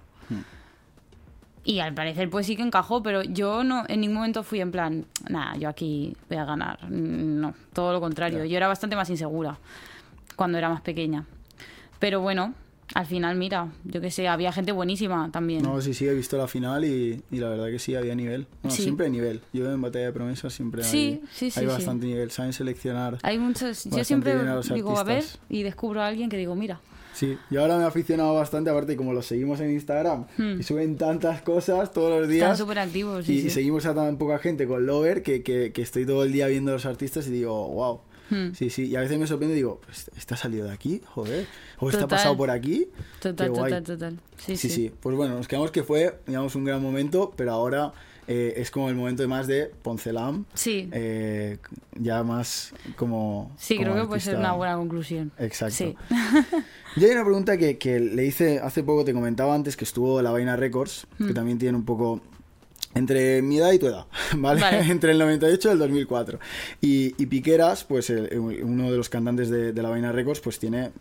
Y 1.65 1.79
al 1.79 1.93
parecer 1.93 2.29
pues 2.29 2.45
sí 2.45 2.55
que 2.55 2.61
encajó, 2.61 3.03
pero 3.03 3.21
yo 3.21 3.65
no 3.65 3.83
en 3.89 3.99
ningún 3.99 4.15
momento 4.15 4.43
fui 4.43 4.61
en 4.61 4.71
plan, 4.71 5.05
nada, 5.29 5.57
yo 5.57 5.67
aquí 5.67 6.15
voy 6.29 6.37
a 6.37 6.45
ganar. 6.45 6.89
No, 6.89 7.53
todo 7.73 7.91
lo 7.91 7.99
contrario. 7.99 8.45
Yo 8.45 8.55
era 8.55 8.69
bastante 8.69 8.95
más 8.95 9.09
insegura 9.09 9.57
cuando 10.37 10.57
era 10.57 10.69
más 10.69 10.81
pequeña. 10.81 11.25
Pero 11.99 12.21
bueno, 12.21 12.53
al 12.93 13.05
final, 13.05 13.35
mira, 13.37 13.71
yo 13.85 14.01
qué 14.01 14.11
sé, 14.11 14.27
había 14.27 14.51
gente 14.51 14.71
buenísima 14.71 15.29
también. 15.31 15.63
No, 15.63 15.81
sí, 15.81 15.93
sí, 15.93 16.07
he 16.07 16.13
visto 16.13 16.37
la 16.37 16.47
final 16.47 16.85
y, 16.85 17.21
y 17.31 17.37
la 17.37 17.49
verdad 17.49 17.67
que 17.67 17.79
sí, 17.79 17.95
había 17.95 18.15
nivel. 18.15 18.47
Bueno, 18.61 18.75
Sí. 18.75 18.83
siempre 18.83 19.05
hay 19.07 19.11
nivel. 19.11 19.41
Yo 19.53 19.71
en 19.71 19.81
Batalla 19.81 20.05
de 20.05 20.11
Promesas 20.13 20.53
siempre 20.53 20.83
Sí, 20.83 21.21
hay, 21.21 21.29
sí, 21.33 21.51
sí, 21.51 21.59
hay 21.59 21.65
bastante 21.65 22.05
nivel. 22.05 22.29
Saben 22.31 22.53
seleccionar. 22.53 23.17
Hay 23.23 23.39
muchos, 23.39 23.85
yo 23.85 24.03
siempre 24.03 24.33
a 24.33 24.59
digo, 24.73 24.97
a 24.97 25.03
ver, 25.03 25.23
y 25.49 25.63
descubro 25.63 26.01
a 26.01 26.07
alguien 26.07 26.29
que 26.29 26.37
digo, 26.37 26.55
mira, 26.55 26.79
Sí, 27.15 27.37
yo 27.51 27.61
ahora 27.61 27.77
me 27.77 27.83
he 27.83 27.85
aficionado 27.85 28.33
bastante, 28.33 28.71
aparte 28.71 28.97
como 28.97 29.13
los 29.13 29.27
seguimos 29.27 29.59
en 29.59 29.69
Instagram 29.71 30.25
Hmm. 30.35 30.59
y 30.59 30.63
suben 30.63 30.97
tantas 30.97 31.43
cosas 31.43 31.91
todos 31.93 32.09
los 32.09 32.21
están 32.21 32.31
días. 32.31 32.57
súper 32.57 32.79
activos. 32.79 33.29
y, 33.29 33.41
Sí, 33.41 33.47
y 33.47 33.49
seguimos 33.51 33.85
a 33.85 33.93
tan 33.93 34.17
poca 34.17 34.39
gente 34.39 34.65
con 34.65 34.87
Lover 34.87 35.21
que, 35.21 35.43
que, 35.43 35.71
que 35.71 35.81
estoy 35.83 36.07
todo 36.07 36.23
el 36.23 36.31
día 36.33 36.47
viendo 36.47 36.71
a 36.71 36.73
los 36.73 36.87
artistas 36.87 37.27
y 37.27 37.31
digo, 37.31 37.67
wow. 37.69 37.99
Hmm. 38.29 38.53
Sí, 38.53 38.69
sí, 38.69 38.85
y 38.87 38.95
a 38.95 39.01
veces 39.01 39.17
me 39.19 39.27
sorprende 39.27 39.53
y 39.53 39.57
digo, 39.57 39.81
"Pues, 39.85 40.09
¿está 40.17 40.35
salido 40.37 40.65
de 40.67 40.73
aquí? 40.73 41.01
Joder. 41.05 41.45
¿O 41.79 41.89
está 41.89 42.01
Total. 42.01 42.17
pasado 42.17 42.37
por 42.37 42.49
aquí? 42.49 42.87
Total, 43.19 43.47
Qué 43.51 43.59
guay. 43.59 43.71
total, 43.71 43.83
total. 43.83 44.19
Sí, 44.37 44.57
Sí, 44.57 44.69
sí. 44.69 44.75
sí, 44.75 44.91
Pues 45.01 45.15
bueno, 45.15 45.35
nos 45.35 45.47
quedamos 45.47 45.71
que 45.71 45.83
fue, 45.83 46.19
digamos, 46.27 46.55
un 46.55 46.63
gran 46.65 46.81
momento, 46.81 47.33
pero 47.35 47.51
ahora 47.51 47.93
eh, 48.27 48.53
es 48.55 48.71
como 48.71 48.87
el 48.89 48.95
momento 48.95 49.27
más 49.27 49.47
de 49.47 49.69
Poncelam. 49.81 50.45
Sí. 50.53 50.87
eh, 50.93 51.57
ya 51.99 52.23
más 52.23 52.73
como. 52.95 53.51
Sí, 53.57 53.75
como 53.75 53.91
creo 53.91 54.03
que 54.03 54.07
puede 54.07 54.21
ser 54.21 54.37
una 54.37 54.53
buena 54.53 54.77
conclusión. 54.77 55.31
Exacto. 55.37 55.75
Sí. 55.75 55.95
Yo 56.95 57.07
hay 57.07 57.11
una 57.13 57.25
pregunta 57.25 57.57
que, 57.57 57.77
que 57.77 57.99
le 57.99 58.25
hice 58.25 58.59
hace 58.59 58.81
poco, 58.83 59.03
te 59.03 59.13
comentaba 59.13 59.53
antes 59.53 59.75
que 59.75 59.83
estuvo 59.83 60.21
la 60.21 60.31
Vaina 60.31 60.55
Records, 60.55 61.05
que 61.17 61.25
Mm. 61.25 61.33
también 61.33 61.57
tiene 61.57 61.77
un 61.77 61.83
poco 61.83 62.21
entre 62.95 63.41
mi 63.41 63.57
edad 63.57 63.71
y 63.71 63.79
tu 63.79 63.87
edad, 63.87 64.05
¿vale? 64.37 64.61
Vale. 64.61 64.79
entre 64.91 65.11
el 65.11 65.19
98 65.19 65.69
y 65.69 65.71
el 65.71 65.79
2004. 65.79 66.39
Y, 66.81 67.21
y 67.21 67.25
Piqueras, 67.27 67.83
pues 67.83 68.09
el- 68.09 68.29
uno 68.63 68.91
de 68.91 68.97
los 68.97 69.09
cantantes 69.09 69.49
de, 69.49 69.73
de 69.73 69.81
la 69.81 69.89
Vaina 69.89 70.11
Records, 70.11 70.39
pues 70.41 70.59
tiene, 70.59 70.91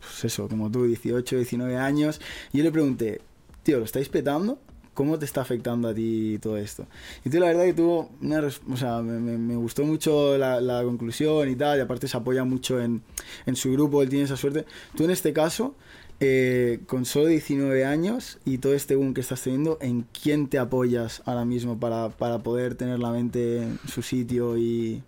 pues 0.00 0.24
eso, 0.24 0.48
como 0.48 0.70
tú, 0.70 0.84
18, 0.86 1.36
19 1.36 1.76
años. 1.76 2.20
Y 2.52 2.58
yo 2.58 2.64
le 2.64 2.72
pregunté, 2.72 3.20
tío, 3.62 3.78
¿lo 3.78 3.84
estáis 3.84 4.08
petando? 4.08 4.58
¿Cómo 4.92 5.18
te 5.18 5.24
está 5.24 5.40
afectando 5.40 5.88
a 5.88 5.94
ti 5.94 6.38
todo 6.42 6.56
esto? 6.58 6.84
Y 7.24 7.30
tú 7.30 7.38
la 7.38 7.46
verdad 7.46 7.64
que 7.64 7.72
tuvo 7.72 8.10
una... 8.20 8.40
O 8.70 8.76
sea, 8.76 9.00
me, 9.00 9.18
me- 9.18 9.38
me 9.38 9.56
gustó 9.56 9.84
mucho 9.84 10.36
la, 10.36 10.60
la 10.60 10.82
conclusión 10.82 11.48
y 11.48 11.56
tal, 11.56 11.78
y 11.78 11.80
aparte 11.80 12.06
se 12.06 12.16
apoya 12.16 12.44
mucho 12.44 12.80
en, 12.80 13.00
en 13.46 13.56
su 13.56 13.72
grupo, 13.72 14.02
él 14.02 14.08
tiene 14.10 14.24
esa 14.26 14.36
suerte. 14.36 14.66
Tú 14.96 15.04
en 15.04 15.10
este 15.10 15.32
caso, 15.32 15.74
eh, 16.20 16.80
con 16.86 17.04
solo 17.06 17.26
19 17.26 17.84
años 17.84 18.38
y 18.44 18.58
todo 18.58 18.74
este 18.74 18.94
boom 18.94 19.14
que 19.14 19.22
estás 19.22 19.42
teniendo, 19.42 19.78
¿en 19.80 20.04
quién 20.22 20.48
te 20.48 20.58
apoyas 20.58 21.22
ahora 21.24 21.44
mismo 21.44 21.78
para, 21.78 22.10
para 22.10 22.38
poder 22.40 22.74
tener 22.74 22.98
la 22.98 23.10
mente 23.10 23.62
en 23.62 23.78
su 23.88 24.02
sitio 24.02 24.58
y 24.58 25.02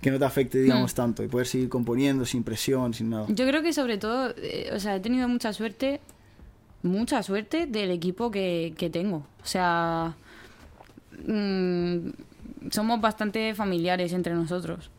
que 0.00 0.10
no 0.10 0.18
te 0.18 0.24
afecte, 0.24 0.58
digamos, 0.62 0.92
Hmm. 0.92 0.96
tanto? 0.96 1.22
Y 1.24 1.28
poder 1.28 1.46
seguir 1.46 1.68
componiendo 1.68 2.24
sin 2.24 2.42
presión, 2.44 2.94
sin 2.94 3.10
nada. 3.10 3.26
Yo 3.28 3.46
creo 3.46 3.60
que 3.62 3.72
sobre 3.72 3.98
todo, 3.98 4.32
eh, 4.36 4.70
o 4.72 4.78
sea, 4.78 4.96
he 4.96 5.00
tenido 5.00 5.26
mucha 5.28 5.52
suerte, 5.52 6.00
mucha 6.82 7.22
suerte 7.22 7.66
del 7.66 7.90
equipo 7.90 8.30
que, 8.30 8.72
que 8.78 8.88
tengo. 8.88 9.26
O 9.42 9.46
sea, 9.46 10.14
mm, 11.26 12.10
somos 12.70 13.00
bastante 13.00 13.54
familiares 13.54 14.12
entre 14.12 14.34
nosotros. 14.34 14.90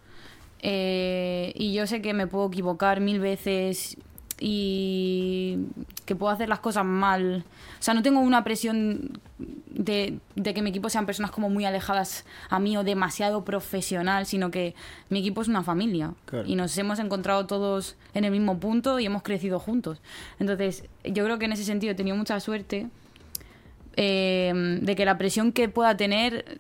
Eh, 0.62 1.54
y 1.56 1.74
yo 1.74 1.88
sé 1.88 2.02
que 2.02 2.14
me 2.14 2.28
puedo 2.28 2.48
equivocar 2.48 3.00
mil 3.00 3.20
veces 3.20 3.98
y 4.44 5.60
que 6.06 6.16
puedo 6.16 6.32
hacer 6.34 6.50
las 6.50 6.60
cosas 6.60 6.84
mal. 6.84 7.46
O 7.80 7.84
sea, 7.84 7.94
no 7.94 8.02
tengo 8.02 8.20
una 8.20 8.44
presión 8.44 9.20
de, 9.70 10.18
de 10.36 10.54
que 10.56 10.64
mi 10.64 10.72
equipo 10.72 10.90
sean 10.90 11.06
personas 11.06 11.30
como 11.30 11.48
muy 11.50 11.64
alejadas 11.64 12.26
a 12.50 12.60
mí 12.60 12.76
o 12.76 12.84
demasiado 12.84 13.46
profesional, 13.46 14.26
sino 14.26 14.50
que 14.50 14.74
mi 15.10 15.20
equipo 15.20 15.44
es 15.44 15.48
una 15.48 15.62
familia 15.62 16.14
Claro. 16.26 16.48
y 16.48 16.56
nos 16.56 16.76
hemos 16.80 16.98
encontrado 16.98 17.46
todos 17.46 17.96
en 18.16 18.26
el 18.26 18.32
mismo 18.32 18.60
punto 18.60 19.00
y 19.00 19.06
hemos 19.06 19.22
crecido 19.22 19.60
juntos. 19.60 20.02
Entonces, 20.40 20.86
yo 21.06 21.24
creo 21.24 21.38
que 21.38 21.46
en 21.46 21.52
ese 21.54 21.64
sentido 21.64 21.92
he 21.92 21.96
tenido 21.96 22.18
mucha 22.18 22.40
suerte 22.40 22.88
eh, 23.96 24.80
de 24.82 24.96
que 24.96 25.06
la 25.06 25.18
presión 25.20 25.52
que 25.52 25.70
pueda 25.70 25.96
tener 25.98 26.60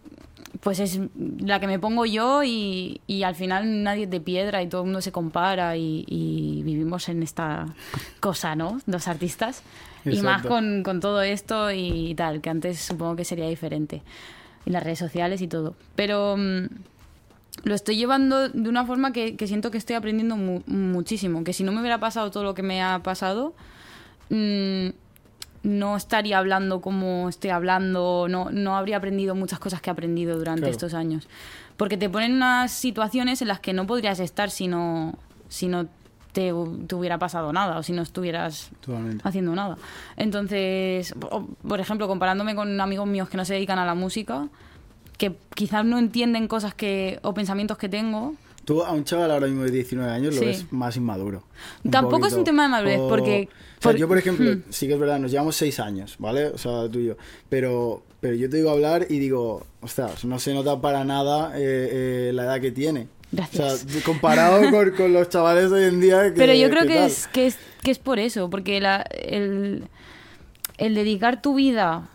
pues 0.61 0.79
es 0.79 0.99
la 1.39 1.59
que 1.59 1.67
me 1.67 1.79
pongo 1.79 2.05
yo 2.05 2.43
y, 2.43 3.01
y 3.07 3.23
al 3.23 3.33
final 3.35 3.83
nadie 3.83 4.03
es 4.03 4.09
de 4.11 4.21
piedra 4.21 4.61
y 4.61 4.67
todo 4.67 4.81
el 4.81 4.85
mundo 4.85 5.01
se 5.01 5.11
compara 5.11 5.75
y, 5.75 6.05
y 6.07 6.61
vivimos 6.63 7.09
en 7.09 7.23
esta 7.23 7.65
cosa, 8.19 8.55
¿no? 8.55 8.79
Los 8.85 9.07
artistas. 9.07 9.63
Y 10.05 10.17
más 10.23 10.41
con, 10.47 10.83
con 10.83 10.99
todo 10.99 11.21
esto 11.21 11.71
y 11.71 12.13
tal, 12.15 12.41
que 12.41 12.49
antes 12.49 12.79
supongo 12.79 13.15
que 13.15 13.25
sería 13.25 13.47
diferente. 13.47 14.01
Y 14.65 14.69
las 14.71 14.83
redes 14.83 14.99
sociales 14.99 15.41
y 15.41 15.47
todo. 15.47 15.75
Pero 15.95 16.35
mm, 16.37 16.65
lo 17.63 17.73
estoy 17.75 17.95
llevando 17.97 18.49
de 18.49 18.69
una 18.69 18.85
forma 18.85 19.11
que, 19.13 19.35
que 19.35 19.47
siento 19.47 19.69
que 19.71 19.77
estoy 19.77 19.95
aprendiendo 19.95 20.37
mu- 20.37 20.61
muchísimo. 20.67 21.43
Que 21.43 21.53
si 21.53 21.63
no 21.63 21.71
me 21.71 21.79
hubiera 21.81 21.99
pasado 21.99 22.29
todo 22.31 22.43
lo 22.43 22.53
que 22.53 22.63
me 22.63 22.81
ha 22.83 22.99
pasado, 23.03 23.53
mm, 24.29 24.87
no 25.63 25.95
estaría 25.95 26.37
hablando 26.39 26.81
como 26.81 27.29
estoy 27.29 27.51
hablando, 27.51 28.27
no, 28.29 28.49
no 28.51 28.75
habría 28.77 28.97
aprendido 28.97 29.35
muchas 29.35 29.59
cosas 29.59 29.81
que 29.81 29.89
he 29.89 29.93
aprendido 29.93 30.37
durante 30.37 30.61
Claro. 30.61 30.71
estos 30.71 30.93
años. 30.93 31.27
Porque 31.77 31.97
te 31.97 32.09
ponen 32.09 32.33
unas 32.33 32.71
situaciones 32.71 33.41
en 33.41 33.47
las 33.47 33.59
que 33.59 33.73
no 33.73 33.85
podrías 33.87 34.19
estar 34.19 34.49
si 34.49 34.67
no, 34.67 35.15
si 35.49 35.67
no 35.67 35.85
te, 36.31 36.53
te 36.87 36.95
hubiera 36.95 37.17
pasado 37.19 37.51
nada 37.53 37.77
o 37.77 37.83
si 37.83 37.91
no 37.93 38.01
estuvieras 38.01 38.71
Totalmente. 38.81 39.21
haciendo 39.27 39.53
nada. 39.53 39.77
Entonces, 40.17 41.13
por 41.67 41.79
ejemplo, 41.79 42.07
comparándome 42.07 42.55
con 42.55 42.79
amigos 42.79 43.07
míos 43.07 43.29
que 43.29 43.37
no 43.37 43.45
se 43.45 43.53
dedican 43.55 43.79
a 43.79 43.85
la 43.85 43.95
música, 43.95 44.47
que 45.17 45.35
quizás 45.53 45.83
no 45.85 45.97
entienden 45.99 46.47
cosas 46.47 46.73
que 46.73 47.19
o 47.23 47.33
pensamientos 47.33 47.77
que 47.77 47.89
tengo, 47.89 48.33
Tú 48.65 48.83
a 48.83 48.91
un 48.91 49.03
chaval 49.03 49.31
ahora 49.31 49.47
mismo 49.47 49.63
de 49.63 49.71
19 49.71 50.11
años 50.11 50.35
lo 50.35 50.41
Sí. 50.41 50.45
ves 50.47 50.65
más 50.71 50.95
inmaduro. 50.95 51.43
Tampoco 51.89 52.27
es 52.27 52.33
un 52.33 52.43
tema 52.43 52.63
de 52.63 52.69
madurez, 52.69 52.99
O- 52.99 53.09
porque- 53.09 53.49
o 53.51 53.81
sea, 53.81 53.91
por- 53.91 53.95
yo, 53.99 54.07
por 54.07 54.17
ejemplo, 54.17 54.51
Hmm. 54.55 54.63
sí 54.69 54.87
que 54.87 54.93
es 54.93 54.99
verdad, 54.99 55.19
nos 55.19 55.31
llevamos 55.31 55.55
6 55.55 55.79
años, 55.79 56.15
¿vale? 56.19 56.47
O 56.47 56.57
sea, 56.57 56.87
tú 56.89 56.99
y 56.99 57.05
yo. 57.07 57.15
Pero, 57.49 58.03
pero 58.19 58.35
yo 58.35 58.49
te 58.49 58.57
digo 58.57 58.69
hablar 58.69 59.07
y 59.09 59.17
digo, 59.19 59.65
ostras, 59.81 60.23
no 60.25 60.37
se 60.39 60.53
nota 60.53 60.79
para 60.79 61.03
nada 61.03 61.53
eh, 61.57 62.29
eh, 62.29 62.31
la 62.33 62.43
edad 62.43 62.61
que 62.61 62.71
tiene. 62.71 63.07
Gracias. 63.31 63.85
O 63.85 63.89
sea, 63.89 64.03
comparado 64.03 64.59
con, 64.71 64.91
con 64.91 65.13
los 65.13 65.29
chavales 65.29 65.71
de 65.71 65.77
hoy 65.77 65.83
en 65.85 65.99
día. 66.01 66.23
Que, 66.25 66.31
Pero 66.31 66.53
yo 66.53 66.69
creo 66.69 66.85
que 66.85 67.05
es, 67.05 67.27
que, 67.27 67.47
es, 67.47 67.57
que 67.81 67.89
es 67.91 67.97
por 67.97 68.19
eso, 68.19 68.49
porque 68.49 68.79
la- 68.79 69.01
el, 69.01 69.85
el 70.77 70.93
dedicar 70.95 71.41
tu 71.41 71.55
vida 71.55 72.09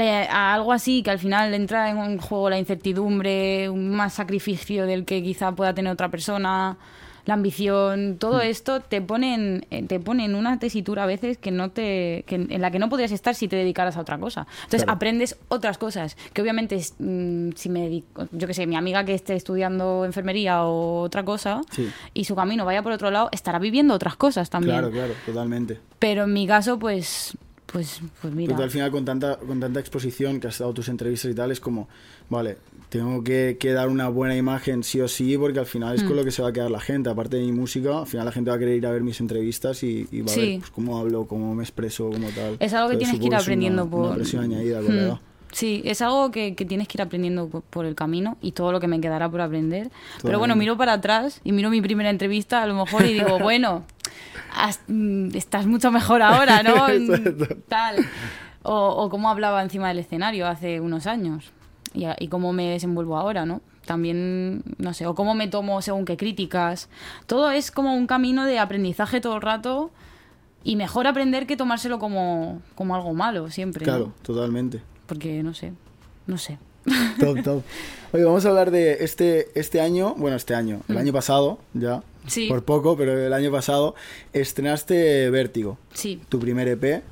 a 0.00 0.54
algo 0.54 0.72
así, 0.72 1.02
que 1.02 1.10
al 1.10 1.18
final 1.18 1.52
entra 1.54 1.90
en 1.90 1.98
un 1.98 2.18
juego 2.18 2.48
la 2.50 2.58
incertidumbre, 2.58 3.68
un 3.68 3.90
más 3.90 4.14
sacrificio 4.14 4.86
del 4.86 5.04
que 5.04 5.22
quizá 5.22 5.52
pueda 5.52 5.74
tener 5.74 5.92
otra 5.92 6.08
persona, 6.10 6.76
la 7.24 7.34
ambición, 7.34 8.16
todo 8.18 8.38
Hmm. 8.38 8.46
esto 8.48 8.80
te 8.80 9.00
pone, 9.00 9.34
en, 9.34 9.66
eh, 9.70 9.84
te 9.84 10.00
pone 10.00 10.24
en 10.24 10.34
una 10.34 10.58
tesitura 10.58 11.04
a 11.04 11.06
veces 11.06 11.38
que 11.38 11.52
no 11.52 11.70
te, 11.70 12.24
que- 12.26 12.34
en 12.34 12.60
la 12.60 12.72
que 12.72 12.80
no 12.80 12.88
podrías 12.88 13.12
estar 13.12 13.36
si 13.36 13.46
te 13.46 13.54
dedicaras 13.54 13.96
a 13.96 14.00
otra 14.00 14.18
cosa. 14.18 14.46
Entonces 14.64 14.82
Claro. 14.82 14.96
aprendes 14.96 15.38
otras 15.48 15.78
cosas, 15.78 16.16
que 16.32 16.42
obviamente 16.42 16.80
mm, 16.98 17.50
si 17.54 17.68
me 17.68 17.82
dedico, 17.82 18.26
yo 18.32 18.48
que 18.48 18.54
sé, 18.54 18.66
mi 18.66 18.74
amiga 18.74 19.04
que 19.04 19.14
esté 19.14 19.36
estudiando 19.36 20.04
enfermería 20.04 20.64
o 20.64 21.00
otra 21.02 21.22
cosa, 21.24 21.60
Sí. 21.70 21.88
y 22.12 22.24
su 22.24 22.34
camino 22.34 22.64
vaya 22.64 22.82
por 22.82 22.90
otro 22.90 23.10
lado, 23.12 23.28
estará 23.30 23.60
viviendo 23.60 23.94
otras 23.94 24.16
cosas 24.16 24.50
también. 24.50 24.78
Claro, 24.78 24.90
claro, 24.90 25.12
totalmente. 25.24 25.78
Pero 26.00 26.24
en 26.24 26.32
mi 26.32 26.48
caso, 26.48 26.76
pues, 26.80 27.36
pues, 27.72 28.00
pues 28.20 28.32
mira. 28.34 28.54
Tú 28.56 28.62
al 28.62 28.70
final 28.70 28.90
con 28.90 29.04
tanta, 29.04 29.36
con 29.38 29.58
tanta 29.60 29.80
exposición 29.80 30.40
que 30.40 30.48
has 30.48 30.58
dado 30.58 30.72
tus 30.74 30.88
entrevistas 30.88 31.30
y 31.30 31.34
tal, 31.34 31.50
es 31.50 31.60
como, 31.60 31.88
vale, 32.28 32.58
tengo 32.88 33.24
que, 33.24 33.56
que 33.58 33.72
dar 33.72 33.88
una 33.88 34.08
buena 34.08 34.36
imagen 34.36 34.82
sí 34.84 35.00
o 35.00 35.08
sí, 35.08 35.36
porque 35.38 35.58
al 35.58 35.66
final 35.66 35.94
es 35.94 36.02
con 36.04 36.14
lo 36.14 36.24
que 36.24 36.30
se 36.30 36.42
va 36.42 36.48
a 36.48 36.52
quedar 36.52 36.70
la 36.70 36.80
gente. 36.80 37.08
Aparte 37.08 37.36
de 37.36 37.42
mi 37.44 37.52
música, 37.52 38.00
al 38.00 38.06
final 38.06 38.26
la 38.26 38.32
gente 38.32 38.50
va 38.50 38.56
a 38.56 38.58
querer 38.58 38.76
ir 38.76 38.86
a 38.86 38.90
ver 38.90 39.02
mis 39.02 39.18
entrevistas 39.20 39.82
y, 39.82 40.06
y 40.12 40.20
va 40.20 40.30
a 40.30 40.34
Sí. 40.34 40.40
ver 40.40 40.58
pues, 40.60 40.70
cómo 40.70 40.98
hablo, 40.98 41.26
cómo 41.26 41.54
me 41.54 41.62
expreso, 41.62 42.10
cómo 42.10 42.28
tal. 42.30 42.56
Es 42.60 42.74
algo 42.74 42.90
que 42.90 42.96
Pero 42.96 43.10
tienes 43.10 43.20
que 43.20 43.26
ir 43.26 43.32
es 43.32 43.36
una- 43.36 43.38
aprendiendo 43.38 43.88
por... 43.88 44.06
Una 44.06 44.14
presión 44.16 44.44
añadida 44.44 44.80
con 44.82 44.94
la 44.96 45.02
Hmm. 45.02 45.06
edad. 45.06 45.20
Sí, 45.52 45.82
es 45.84 46.00
algo 46.00 46.30
que, 46.30 46.54
que 46.54 46.64
tienes 46.64 46.88
que 46.88 46.96
ir 46.96 47.02
aprendiendo 47.02 47.48
por, 47.48 47.84
el 47.84 47.94
camino 47.94 48.38
y 48.40 48.52
todo 48.52 48.72
lo 48.72 48.80
que 48.80 48.88
me 48.88 49.00
quedará 49.02 49.28
por 49.30 49.42
aprender. 49.42 49.90
Pero 50.22 50.38
bueno, 50.38 50.54
Totalmente. 50.54 50.58
miro 50.60 50.76
para 50.78 50.94
atrás 50.94 51.42
y 51.44 51.52
miro 51.52 51.68
mi 51.68 51.82
primera 51.82 52.08
entrevista 52.08 52.62
a 52.62 52.66
lo 52.66 52.74
mejor 52.74 53.04
y 53.04 53.12
digo, 53.12 53.38
bueno, 53.38 53.84
has- 54.54 54.80
mm, 54.88 55.34
estás 55.34 55.66
mucho 55.66 55.90
mejor 55.90 56.22
ahora, 56.22 56.62
¿no? 56.62 56.74
Tal. 57.68 57.96
O, 58.62 58.74
o 58.88 59.10
cómo 59.10 59.28
hablaba 59.28 59.62
encima 59.62 59.88
del 59.88 59.98
escenario 59.98 60.46
hace 60.46 60.80
unos 60.80 61.06
años 61.06 61.50
y, 61.94 62.04
y 62.18 62.28
cómo 62.28 62.52
me 62.52 62.68
desenvuelvo 62.70 63.16
ahora, 63.16 63.44
¿no? 63.44 63.60
También, 63.86 64.62
no 64.78 64.94
sé, 64.94 65.06
o 65.06 65.14
cómo 65.16 65.34
me 65.34 65.48
tomo 65.48 65.82
según 65.82 66.04
qué 66.04 66.16
críticas. 66.16 66.88
Todo 67.26 67.50
es 67.50 67.70
como 67.72 67.94
un 67.96 68.06
camino 68.06 68.44
de 68.46 68.60
aprendizaje 68.60 69.20
todo 69.20 69.34
el 69.36 69.42
rato 69.42 69.90
y 70.62 70.76
mejor 70.76 71.08
aprender 71.08 71.46
que 71.48 71.56
tomárselo 71.56 71.98
como, 71.98 72.62
como 72.76 72.94
algo 72.94 73.12
malo 73.14 73.50
siempre. 73.50 73.84
¿no? 73.84 73.92
Claro, 73.92 74.12
totalmente. 74.22 74.80
Porque 75.06 75.42
no 75.42 75.52
sé, 75.54 75.72
no 76.28 76.38
sé. 76.38 76.58
Top, 77.18 77.42
top. 77.42 77.62
Oye, 78.12 78.22
vamos 78.24 78.46
a 78.46 78.50
hablar 78.50 78.70
de 78.70 78.98
este, 79.04 79.48
este 79.58 79.80
año, 79.80 80.14
bueno, 80.16 80.36
este 80.36 80.54
año, 80.54 80.82
el 80.88 80.94
Mm. 80.94 80.98
año 80.98 81.12
pasado, 81.12 81.58
ya, 81.74 82.02
Sí. 82.26 82.48
por 82.48 82.64
poco, 82.64 82.96
pero 82.96 83.18
el 83.18 83.32
año 83.32 83.50
pasado, 83.50 83.94
estrenaste 84.32 85.28
Vértigo, 85.30 85.78
Sí. 85.92 86.20
tu 86.28 86.38
primer 86.38 86.68
EP. 86.68 87.02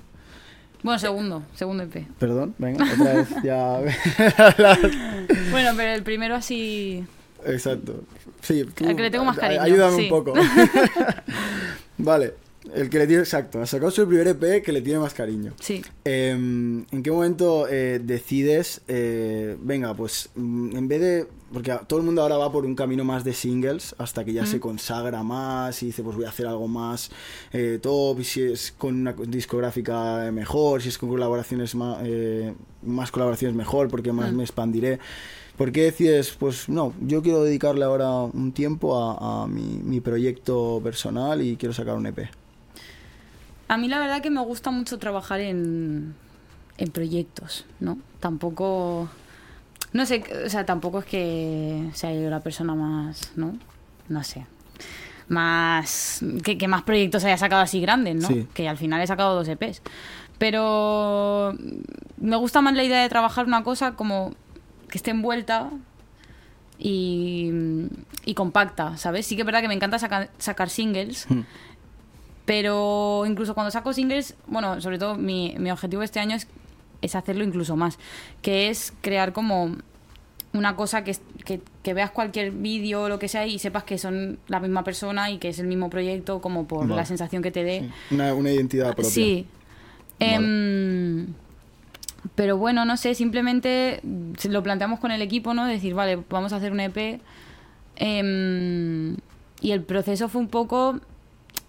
Bueno, 0.83 0.99
segundo, 0.99 1.43
segundo 1.55 1.83
EP. 1.83 2.07
Perdón, 2.19 2.55
venga, 2.59 2.85
otra 2.95 3.15
vez 3.15 3.29
ya. 3.43 3.81
Bueno, 5.51 5.71
pero 5.77 5.93
el 5.93 6.03
primero 6.03 6.35
así... 6.35 7.05
Exacto. 7.45 8.05
Sí, 8.41 8.65
tú, 8.65 8.85
que 8.85 9.03
le 9.03 9.11
tengo 9.11 9.25
más 9.25 9.37
cariño, 9.39 9.63
Ayúdame 9.63 9.97
sí. 9.97 10.03
un 10.05 10.09
poco. 10.09 10.35
vale, 11.99 12.35
el 12.75 12.89
que 12.91 12.99
le 12.99 13.07
tiene, 13.07 13.23
exacto, 13.23 13.61
ha 13.61 13.67
sacado 13.67 13.91
su 13.91 14.07
primer 14.07 14.29
EP 14.29 14.63
que 14.63 14.73
le 14.73 14.81
tiene 14.83 14.99
más 14.99 15.15
cariño. 15.15 15.53
Sí. 15.61 15.83
Eh, 16.05 16.31
¿En 16.31 17.03
qué 17.03 17.11
momento 17.11 17.67
eh, 17.69 18.01
decides, 18.03 18.81
eh, 18.89 19.57
venga, 19.61 19.95
pues 19.95 20.31
mm, 20.35 20.77
en 20.77 20.89
vez 20.89 21.01
de, 21.01 21.27
porque 21.53 21.77
todo 21.87 21.99
el 22.01 22.07
mundo 22.07 22.23
ahora 22.23 22.37
va 22.37 22.51
por 22.53 22.65
un 22.65 22.75
camino 22.75 23.05
más 23.05 23.25
de 23.25 23.33
singles 23.35 23.95
hasta 23.99 24.25
que 24.25 24.33
ya 24.33 24.47
se 24.47 24.61
consagra 24.61 25.23
más 25.23 25.83
y 25.83 25.87
dice, 25.87 26.03
pues 26.03 26.17
voy 26.17 26.25
a 26.25 26.29
hacer 26.29 26.47
algo 26.47 26.69
más 26.69 27.11
eh, 27.53 27.79
top, 27.83 28.21
y 28.21 28.25
si 28.25 28.43
es 28.43 28.73
con 28.77 28.95
una 28.95 29.13
discográfica 29.13 30.31
mejor, 30.33 30.81
si 30.83 30.89
es 30.91 30.99
con 30.99 31.09
colaboraciones 31.09 31.75
más, 31.75 31.99
más 32.83 33.11
colaboraciones 33.11 33.57
mejor, 33.57 33.89
porque 33.89 34.13
más 34.13 34.33
Mm. 34.33 34.37
me 34.37 34.43
expandiré. 34.45 34.99
¿Por 35.57 35.73
qué 35.73 35.83
decides, 35.83 36.31
pues 36.39 36.69
no, 36.71 36.95
yo 37.07 37.21
quiero 37.21 37.43
dedicarle 37.45 37.85
ahora 37.85 38.11
un 38.23 38.53
tiempo 38.53 38.97
a, 38.97 39.43
a 39.43 39.47
mi, 39.47 39.79
mi 39.85 40.01
proyecto 40.01 40.81
personal 40.83 41.43
y 41.43 41.57
quiero 41.57 41.75
sacar 41.75 41.97
un 41.97 42.07
EP? 42.07 42.29
A 43.71 43.77
mí 43.77 43.87
la 43.89 43.99
verdad 44.01 44.21
que 44.21 44.31
me 44.31 44.41
gusta 44.41 44.71
mucho 44.73 44.99
trabajar 44.99 45.39
en, 45.41 46.15
en 46.77 46.91
proyectos, 46.91 47.65
¿no? 47.79 47.99
Tampoco, 48.19 49.09
no 49.93 50.07
sé, 50.07 50.25
o 50.45 50.51
sea, 50.51 50.67
tampoco 50.67 50.99
es 50.99 51.05
que 51.05 51.89
sea 51.95 52.13
yo 52.13 52.29
la 52.31 52.41
persona 52.41 52.75
más, 52.75 53.31
¿no? 53.37 53.57
No 54.09 54.25
sé. 54.25 54.45
Más, 55.29 56.21
que, 56.43 56.59
que 56.59 56.67
más 56.67 56.83
proyectos 56.83 57.25
haya 57.25 57.37
sacado 57.39 57.63
así 57.63 57.81
grandes, 57.81 58.17
¿no? 58.17 58.27
Sí. 58.27 58.49
Que 58.55 58.69
al 58.69 58.77
final 58.77 59.01
he 59.01 59.07
sacado 59.07 59.37
dos 59.37 59.47
EPs. 59.47 59.83
Pero 60.39 61.55
me 62.17 62.37
gusta 62.37 62.61
más 62.63 62.75
la 62.75 62.83
idea 62.83 63.03
de 63.03 63.09
trabajar 63.09 63.47
una 63.47 63.63
cosa 63.63 63.93
como 63.93 64.35
que 64.89 64.99
esté 64.99 65.13
envuelta 65.13 65.71
y, 66.79 67.51
y 68.25 68.35
compacta, 68.35 68.97
¿sabes? 68.97 69.27
Sí 69.27 69.37
que 69.37 69.43
es 69.43 69.47
verdad 69.47 69.61
que 69.61 69.69
me 69.69 69.75
encanta 69.75 69.99
saca- 69.99 70.31
sacar 70.39 70.71
singles, 70.71 71.27
Mm. 71.31 71.41
Pero 72.51 73.23
incluso 73.29 73.55
cuando 73.55 73.71
saco 73.71 73.93
singles, 73.93 74.35
bueno, 74.49 74.81
sobre 74.81 74.99
todo 74.99 75.15
mi, 75.15 75.55
mi 75.57 75.71
objetivo 75.71 76.03
este 76.03 76.19
año 76.19 76.35
es, 76.35 76.49
es 77.01 77.15
hacerlo 77.15 77.45
incluso 77.45 77.77
más, 77.77 77.97
que 78.43 78.71
es 78.71 78.93
crear 79.03 79.33
como 79.33 79.77
una 80.53 80.75
cosa 80.75 81.05
que, 81.05 81.17
que, 81.45 81.61
que 81.85 81.95
veas 81.95 82.11
cualquier 82.11 82.51
vídeo 82.51 83.03
o 83.03 83.09
lo 83.09 83.21
que 83.21 83.29
sea 83.29 83.47
y 83.47 83.61
sepas 83.61 83.85
que 83.85 83.99
son 83.99 84.41
la 84.49 84.59
misma 84.59 84.83
persona 84.83 85.31
y 85.31 85.39
que 85.39 85.51
es 85.51 85.61
el 85.61 85.69
mismo 85.69 85.91
proyecto 85.91 86.41
como 86.41 86.67
por 86.67 86.89
Vale. 86.89 86.97
la 86.97 87.05
sensación 87.05 87.41
que 87.41 87.53
te 87.53 87.63
dé. 87.63 87.89
Una, 88.11 88.35
una 88.35 88.51
identidad 88.51 88.97
propia. 88.97 89.05
Sí. 89.13 89.47
Vale. 90.19 90.35
Em, 90.35 91.27
pero 92.35 92.57
bueno, 92.57 92.85
no 92.85 92.97
sé, 92.97 93.15
simplemente 93.15 94.01
lo 94.03 94.63
planteamos 94.65 94.99
con 94.99 95.13
el 95.13 95.23
equipo, 95.23 95.55
¿no? 95.55 95.67
Decir, 95.67 95.95
vale, 95.95 96.19
vamos 96.29 96.53
a 96.53 96.57
hacer 96.57 96.73
un 96.73 96.81
EP. 96.81 97.21
em, 97.95 99.17
y 99.61 99.71
el 99.71 99.83
proceso 99.83 100.29
fue 100.29 100.41
un 100.41 100.49
poco 100.49 101.01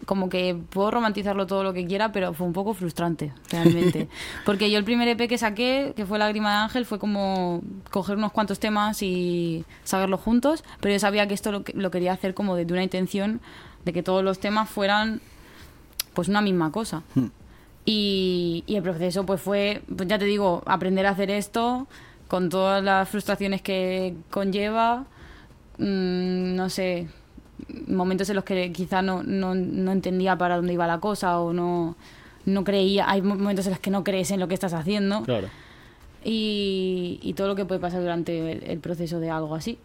como 0.06 0.30
que 0.30 0.58
puedo 0.70 0.92
romantizarlo 0.92 1.48
todo 1.48 1.64
lo 1.64 1.74
que 1.74 1.86
quiera, 1.86 2.12
pero 2.12 2.34
fue 2.34 2.48
un 2.48 2.54
poco 2.54 2.74
frustrante, 2.74 3.34
realmente. 3.50 4.08
Porque 4.46 4.72
yo 4.72 4.78
el 4.78 4.84
primer 4.84 5.08
EP 5.08 5.28
que 5.28 5.38
saqué, 5.38 5.94
que 5.96 6.06
fue 6.06 6.18
Lágrima 6.18 6.52
de 6.52 6.58
Ángel, 6.64 6.86
fue 6.86 7.00
como 7.00 7.62
coger 7.90 8.18
unos 8.18 8.32
cuantos 8.32 8.60
temas 8.60 9.02
y 9.02 9.66
sacarlos 9.84 10.20
juntos, 10.22 10.64
pero 10.80 10.94
yo 10.94 11.00
sabía 11.00 11.28
que 11.28 11.34
esto 11.34 11.52
lo, 11.52 11.64
lo 11.74 11.92
quería 11.92 12.14
hacer 12.14 12.34
como 12.34 12.56
desde 12.56 12.74
una 12.74 12.84
intención 12.84 13.42
de 13.86 13.94
que 13.94 14.04
todos 14.04 14.24
los 14.24 14.40
temas 14.40 14.70
fueran 14.70 15.22
pues 16.14 16.28
una 16.28 16.42
misma 16.42 16.72
cosa. 16.72 17.04
Hmm. 17.16 17.28
Y, 17.86 18.64
y 18.68 18.76
el 18.76 18.84
proceso 18.84 19.26
pues 19.26 19.42
fue, 19.42 19.82
pues 19.96 20.08
ya 20.08 20.20
te 20.20 20.26
digo, 20.26 20.62
aprender 20.66 21.06
a 21.06 21.12
hacer 21.12 21.32
esto 21.32 21.88
con 22.28 22.50
todas 22.50 22.84
las 22.84 23.10
frustraciones 23.10 23.62
que 23.62 24.16
conlleva, 24.30 25.06
mm, 25.78 26.56
no 26.56 26.70
sé, 26.70 27.10
momentos 27.88 28.30
en 28.30 28.36
los 28.36 28.44
que 28.44 28.72
quizá 28.72 29.02
no, 29.02 29.24
no, 29.24 29.56
no 29.56 29.92
entendía 29.92 30.38
para 30.38 30.56
dónde 30.58 30.74
iba 30.74 30.88
la 30.88 31.00
cosa 31.00 31.40
o 31.40 31.54
no, 31.54 31.96
no 32.46 32.64
creía, 32.64 33.10
hay 33.10 33.22
momentos 33.22 33.66
en 33.68 33.72
los 33.72 33.80
que 33.80 33.92
no 33.92 34.04
crees 34.04 34.32
en 34.32 34.40
lo 34.40 34.48
que 34.48 34.54
estás 34.54 34.74
haciendo 34.74 35.24
Claro. 35.24 35.48
y, 36.24 37.20
y 37.22 37.34
todo 37.34 37.48
lo 37.48 37.56
que 37.56 37.66
puede 37.66 37.80
pasar 37.80 38.02
durante 38.02 38.52
el, 38.52 38.64
el 38.64 38.80
proceso 38.80 39.20
de 39.20 39.30
algo 39.30 39.56
así. 39.56 39.78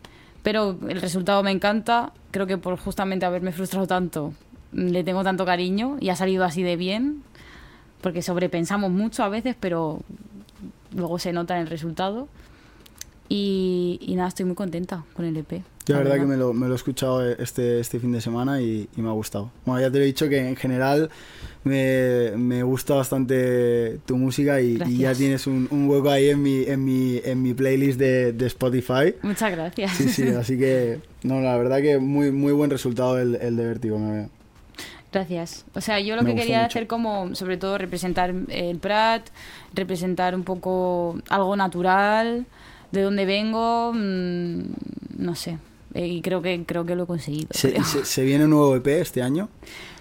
Pero 0.42 0.76
el 0.88 1.00
resultado 1.00 1.42
me 1.42 1.50
encanta, 1.50 2.12
creo 2.30 2.46
que 2.46 2.56
por 2.58 2.78
justamente 2.78 3.26
haberme 3.26 3.52
frustrado 3.52 3.86
tanto, 3.86 4.32
le 4.72 5.02
tengo 5.04 5.24
tanto 5.24 5.44
cariño 5.44 5.96
y 6.00 6.10
ha 6.10 6.16
salido 6.16 6.44
así 6.44 6.62
de 6.62 6.76
bien, 6.76 7.22
porque 8.00 8.22
sobrepensamos 8.22 8.90
mucho 8.90 9.24
a 9.24 9.28
veces, 9.28 9.56
pero 9.58 10.00
luego 10.94 11.18
se 11.18 11.32
nota 11.32 11.56
en 11.56 11.62
el 11.62 11.66
resultado. 11.68 12.28
Y, 13.28 13.98
y 14.00 14.14
nada, 14.14 14.28
estoy 14.28 14.44
muy 14.44 14.54
contenta 14.54 15.04
con 15.14 15.24
el 15.24 15.36
EP. 15.36 15.62
Yo 15.87 15.94
la 15.94 16.01
verdad 16.03 16.16
que 16.16 16.27
me 16.27 16.37
lo, 16.37 16.53
me 16.53 16.66
lo 16.66 16.72
he 16.72 16.77
escuchado 16.77 17.25
este, 17.31 17.79
este 17.81 18.01
fin 18.01 18.11
de 18.12 18.20
semana 18.20 18.61
y, 18.61 18.88
y 18.96 19.03
me 19.03 19.09
ha 19.09 19.12
gustado. 19.12 19.51
Bueno, 19.64 19.81
ya 19.81 19.90
te 19.90 19.99
lo 19.99 20.05
he 20.05 20.07
dicho 20.07 20.29
que 20.29 20.38
en 20.49 20.57
general 20.57 21.11
me, 21.62 22.33
me 22.37 22.62
gusta 22.64 22.94
bastante 22.94 23.99
tu 24.05 24.16
música 24.16 24.61
y, 24.61 24.83
y 24.87 24.99
ya 24.99 25.14
tienes 25.14 25.46
un, 25.46 25.68
un 25.70 25.88
hueco 25.88 26.11
ahí 26.11 26.31
en 26.31 26.42
mi, 26.42 26.64
en 26.64 26.85
mi, 26.85 27.20
en 27.25 27.40
mi 27.40 27.55
playlist 27.55 27.99
de, 28.01 28.33
de 28.33 28.46
Spotify. 28.46 29.14
Muchas 29.22 29.53
gracias. 29.53 29.92
Sí, 29.92 30.09
sí, 30.09 30.29
así 30.29 30.59
que 30.59 31.01
no, 31.22 31.40
la 31.40 31.57
verdad 31.57 31.81
que 31.81 31.99
muy, 31.99 32.33
muy 32.33 32.53
buen 32.53 32.70
resultado 32.70 33.18
el, 33.18 33.37
el 33.37 33.57
de 33.57 33.64
Vértigo. 33.66 33.99
Me, 33.99 34.29
Gracias. 35.12 35.64
O 35.75 35.81
sea, 35.81 35.99
yo 36.01 36.14
lo 36.16 36.22
Me 36.22 36.35
que 36.35 36.40
quería 36.42 36.59
mucho. 36.59 36.66
hacer 36.66 36.87
como, 36.88 37.35
sobre 37.35 37.57
todo, 37.57 37.79
representar 37.79 38.35
el 38.49 38.79
Prat, 38.79 39.22
representar 39.72 40.35
un 40.35 40.42
poco 40.42 41.18
algo 41.31 41.57
natural, 41.57 42.44
de 42.92 43.03
dónde 43.03 43.25
vengo, 43.25 43.92
mm, 43.94 44.61
no 45.18 45.35
sé. 45.35 45.57
Eh, 45.96 46.06
Y 46.06 46.20
creo 46.22 46.42
que 46.42 46.62
creo 46.66 46.85
que 46.85 46.94
lo 46.94 47.04
he 47.04 47.06
conseguido. 47.06 47.48
se, 47.52 47.72
creo. 47.72 47.85
se- 47.85 48.04
se 48.04 48.24
viene 48.24 48.44
un 48.44 48.50
nuevo 48.50 48.76
EP 48.76 48.87
este 49.00 49.22
año? 49.22 49.48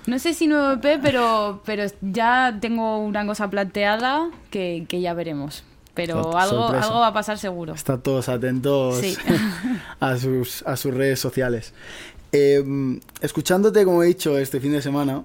No 0.07 0.19
sé 0.19 0.33
si 0.33 0.45
nuevo 0.47 0.73
EP, 0.73 0.99
pero, 1.01 1.61
pero 1.65 1.83
ya 2.01 2.57
tengo 2.61 2.97
una 2.99 3.25
cosa 3.25 3.49
planteada 3.49 4.29
que, 4.51 4.85
que 4.89 4.99
ya 5.01 5.13
veremos. 5.13 5.63
Pero 5.93 6.21
Sor- 6.23 6.35
algo, 6.37 6.61
sorpresa. 6.63 6.87
algo 6.87 6.99
va 6.99 7.07
a 7.07 7.13
pasar 7.13 7.37
seguro. 7.37 7.73
Están 7.73 8.01
todos 8.01 8.27
atentos 8.29 8.97
Sí. 8.97 9.15
a, 10.01 10.17
sus, 10.17 10.61
a 10.63 10.75
sus 10.75 10.93
redes 10.93 11.19
sociales. 11.19 11.73
Eh, 12.33 12.99
escuchándote, 13.21 13.85
como 13.85 14.03
he 14.03 14.07
dicho, 14.07 14.37
este 14.37 14.59
fin 14.59 14.73
de 14.73 14.81
semana, 14.81 15.23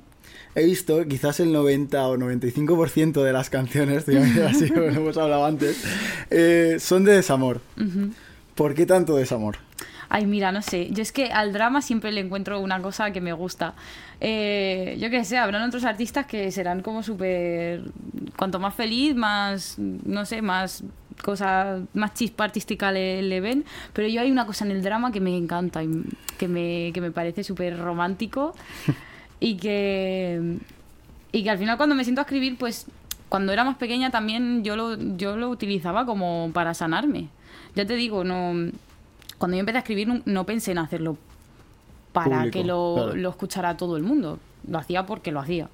he 0.55 0.65
visto 0.65 1.05
quizás 1.09 1.41
el 1.41 1.53
90 1.53 2.07
o 2.07 2.17
95% 2.17 3.23
de 3.25 3.33
las 3.33 3.51
canciones, 3.51 4.07
digamos 4.07 4.37
así 4.55 4.69
como 4.71 4.85
hemos 4.85 5.17
hablado 5.19 5.45
antes, 5.45 5.83
eh, 6.31 6.77
son 6.79 7.05
de 7.05 7.15
desamor. 7.15 7.61
¿Por 8.55 8.75
qué 8.75 8.87
tanto 8.87 9.17
desamor? 9.17 9.57
Ay, 10.13 10.27
mira, 10.27 10.51
no 10.51 10.61
sé. 10.61 10.89
Yo 10.91 11.03
es 11.03 11.13
que 11.13 11.27
al 11.33 11.53
drama 11.53 11.83
siempre 11.83 12.11
le 12.11 12.21
encuentro 12.21 12.59
una 12.59 12.83
cosa 12.83 13.13
que 13.13 13.21
me 13.21 13.33
gusta. 13.33 13.75
Eh, 14.21 14.99
yo 15.01 15.09
qué 15.09 15.25
sé, 15.25 15.39
habrán 15.39 15.63
otros 15.63 15.85
artistas 15.85 16.27
que 16.27 16.51
serán 16.51 16.83
como 16.83 17.05
súper. 17.05 17.85
Cuanto 18.37 18.59
más 18.59 18.75
feliz, 18.75 19.15
más. 19.15 19.79
No 19.79 20.27
sé, 20.27 20.43
más 20.43 20.83
cosa, 21.23 21.79
más 21.95 22.15
chispa 22.15 22.43
artística 22.43 22.91
le, 22.91 23.23
le 23.23 23.41
ven. 23.41 23.65
Pero 23.93 24.09
yo 24.09 24.21
hay 24.21 24.33
una 24.33 24.47
cosa 24.47 24.65
en 24.65 24.73
el 24.73 24.83
drama 24.83 25.13
que 25.13 25.21
me 25.21 25.37
encanta 25.37 25.85
y 25.85 25.89
que 26.39 26.49
me, 26.49 26.91
que 26.93 27.01
me 27.01 27.13
parece 27.13 27.45
súper 27.45 27.79
romántico. 27.79 28.53
y 29.41 29.59
que. 29.59 30.59
Y 31.31 31.45
que 31.45 31.51
al 31.51 31.59
final 31.59 31.77
cuando 31.77 31.95
me 31.95 32.03
siento 32.03 32.21
a 32.21 32.25
escribir, 32.25 32.59
pues. 32.59 32.87
Cuando 33.29 33.53
era 33.53 33.63
más 33.63 33.77
pequeña 33.77 34.11
también 34.11 34.65
yo 34.65 34.75
lo, 34.75 34.99
yo 35.17 35.37
lo 35.37 35.51
utilizaba 35.51 36.05
como 36.05 36.51
para 36.53 36.75
sanarme. 36.75 37.29
Ya 37.77 37.87
te 37.87 37.95
digo, 37.95 38.25
no 38.25 38.73
cuando 39.41 39.57
yo 39.57 39.61
empecé 39.61 39.79
a 39.79 39.81
escribir 39.81 40.23
no, 40.25 40.47
pensé 40.47 40.71
en 40.71 40.79
hacerlo 40.79 41.17
para 42.13 42.39
Público, 42.39 42.53
que 42.53 42.65
lo, 42.65 42.95
claro. 42.97 43.15
lo 43.17 43.31
escuchara 43.31 43.77
todo 43.77 43.97
el 43.97 44.05
mundo. 44.05 44.39
Lo 44.69 44.79
hacía 44.79 45.07
porque 45.07 45.33
lo 45.33 45.41
hacía. 45.41 45.69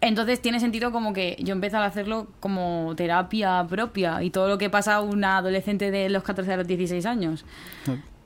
Entonces 0.00 0.42
tiene 0.42 0.60
sentido 0.60 0.92
como 0.92 1.14
que 1.14 1.36
yo 1.40 1.52
empecé 1.52 1.76
a 1.76 1.84
hacerlo 1.86 2.26
como 2.40 2.92
terapia 2.96 3.64
propia 3.68 4.22
y 4.22 4.28
todo 4.30 4.48
lo 4.48 4.58
que 4.58 4.68
pasa 4.68 4.96
a 4.96 5.00
una 5.00 5.38
adolescente 5.38 5.90
de 5.90 6.10
los 6.10 6.22
14 6.22 6.52
a 6.52 6.56
los 6.58 6.66
16 6.66 7.06
años. 7.06 7.44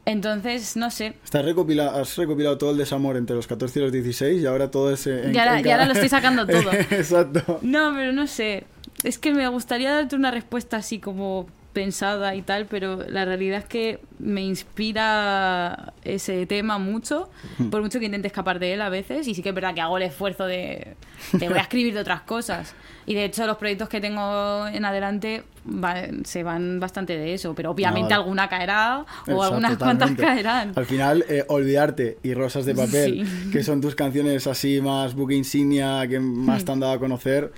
Entonces, 0.04 0.76
no 0.76 0.90
sé. 0.90 1.14
Estás 1.22 1.44
recopila- 1.44 1.92
has 2.00 2.16
recopilado 2.16 2.56
todo 2.58 2.70
el 2.72 2.78
desamor 2.78 3.16
entre 3.16 3.36
los 3.36 3.46
14 3.46 3.78
y 3.78 3.82
los 3.82 3.92
16 3.92 4.42
y 4.42 4.46
ahora 4.46 4.70
todo 4.70 4.90
ese... 4.92 5.26
en- 5.26 5.34
Y 5.34 5.38
ahora- 5.38 5.60
en 5.60 5.66
y 5.66 5.70
ahora 5.70 5.84
lo 5.86 5.92
estoy 5.92 6.08
sacando 6.08 6.46
todo. 6.48 6.72
Exacto. 6.72 7.58
No, 7.62 7.92
pero 7.94 8.12
no 8.12 8.26
sé. 8.26 8.64
Es 9.04 9.18
que 9.18 9.32
me 9.32 9.46
gustaría 9.48 9.92
darte 9.92 10.16
una 10.16 10.30
respuesta 10.32 10.78
así 10.78 10.98
como 10.98 11.46
pensada 11.72 12.34
y 12.34 12.42
tal, 12.42 12.66
pero 12.66 13.04
la 13.08 13.24
realidad 13.24 13.58
es 13.58 13.64
que 13.64 14.00
me 14.18 14.42
inspira 14.42 15.92
ese 16.04 16.46
tema 16.46 16.78
mucho, 16.78 17.28
por 17.70 17.82
mucho 17.82 17.98
que 18.00 18.06
intente 18.06 18.26
escapar 18.28 18.58
de 18.58 18.74
él 18.74 18.80
a 18.82 18.88
veces, 18.88 19.28
y 19.28 19.34
sí 19.34 19.42
que 19.42 19.50
es 19.50 19.54
verdad 19.54 19.74
que 19.74 19.80
hago 19.80 19.96
el 19.96 20.02
esfuerzo 20.04 20.46
de, 20.46 20.94
de 21.32 21.48
voy 21.48 21.58
a 21.58 21.62
escribir 21.62 21.94
de 21.94 22.00
otras 22.00 22.22
cosas. 22.22 22.74
Y 23.06 23.14
de 23.14 23.24
hecho 23.24 23.46
los 23.46 23.56
proyectos 23.56 23.88
que 23.88 24.00
tengo 24.00 24.66
en 24.66 24.84
adelante 24.84 25.44
va- 25.66 26.06
se 26.24 26.42
van 26.42 26.78
bastante 26.80 27.16
de 27.16 27.32
eso, 27.34 27.54
pero 27.54 27.70
obviamente 27.70 28.12
alguna 28.12 28.48
caerá 28.48 29.04
o 29.28 29.42
algunas 29.42 29.76
cuantas 29.78 30.10
totalmente. 30.10 30.22
caerán. 30.22 30.72
Al 30.76 30.86
final, 30.86 31.24
eh, 31.28 31.44
Olvidarte 31.48 32.18
y 32.22 32.34
Rosas 32.34 32.66
de 32.66 32.74
Papel, 32.74 33.26
Sí. 33.26 33.50
que 33.50 33.62
son 33.62 33.80
tus 33.80 33.94
canciones 33.94 34.46
así 34.46 34.80
más 34.80 35.14
book 35.14 35.32
insignia, 35.32 36.06
que 36.08 36.18
más 36.20 36.64
te 36.64 36.72
han 36.72 36.80
dado 36.80 36.92
a 36.94 36.98
conocer, 36.98 37.52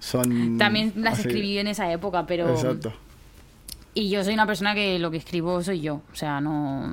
son... 0.00 0.58
También 0.58 0.92
las 0.96 1.18
así- 1.18 1.28
escribí 1.28 1.58
en 1.58 1.68
esa 1.68 1.90
época, 1.92 2.26
pero... 2.26 2.50
Exacto. 2.50 2.92
Y 3.94 4.08
yo 4.10 4.22
soy 4.24 4.34
una 4.34 4.46
persona 4.46 4.74
que 4.74 4.98
lo 4.98 5.10
que 5.10 5.16
escribo 5.16 5.62
soy 5.62 5.80
yo. 5.80 6.02
O 6.12 6.14
sea, 6.14 6.40
no, 6.40 6.88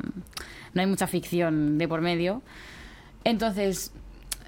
no 0.74 0.82
hay 0.82 0.86
mucha 0.88 1.08
ficción 1.08 1.78
de 1.78 1.88
por 1.88 2.02
medio. 2.02 2.42
Entonces, 3.24 3.92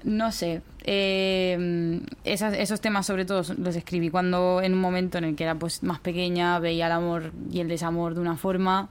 no 0.04 0.32
sé. 0.32 0.62
eh, 0.84 2.00
esas- 2.24 2.54
esos 2.54 2.80
temas 2.80 3.04
sobre 3.06 3.26
todo 3.26 3.42
los 3.58 3.76
escribí 3.76 4.08
cuando 4.08 4.62
en 4.62 4.72
un 4.72 4.80
momento 4.80 5.18
en 5.18 5.24
el 5.24 5.36
que 5.36 5.44
era 5.44 5.54
pues 5.56 5.82
más 5.82 6.00
pequeña, 6.00 6.58
veía 6.58 6.86
el 6.86 6.92
amor 6.92 7.32
y 7.52 7.60
el 7.60 7.68
desamor 7.68 8.14
de 8.14 8.20
una 8.20 8.36
forma. 8.36 8.88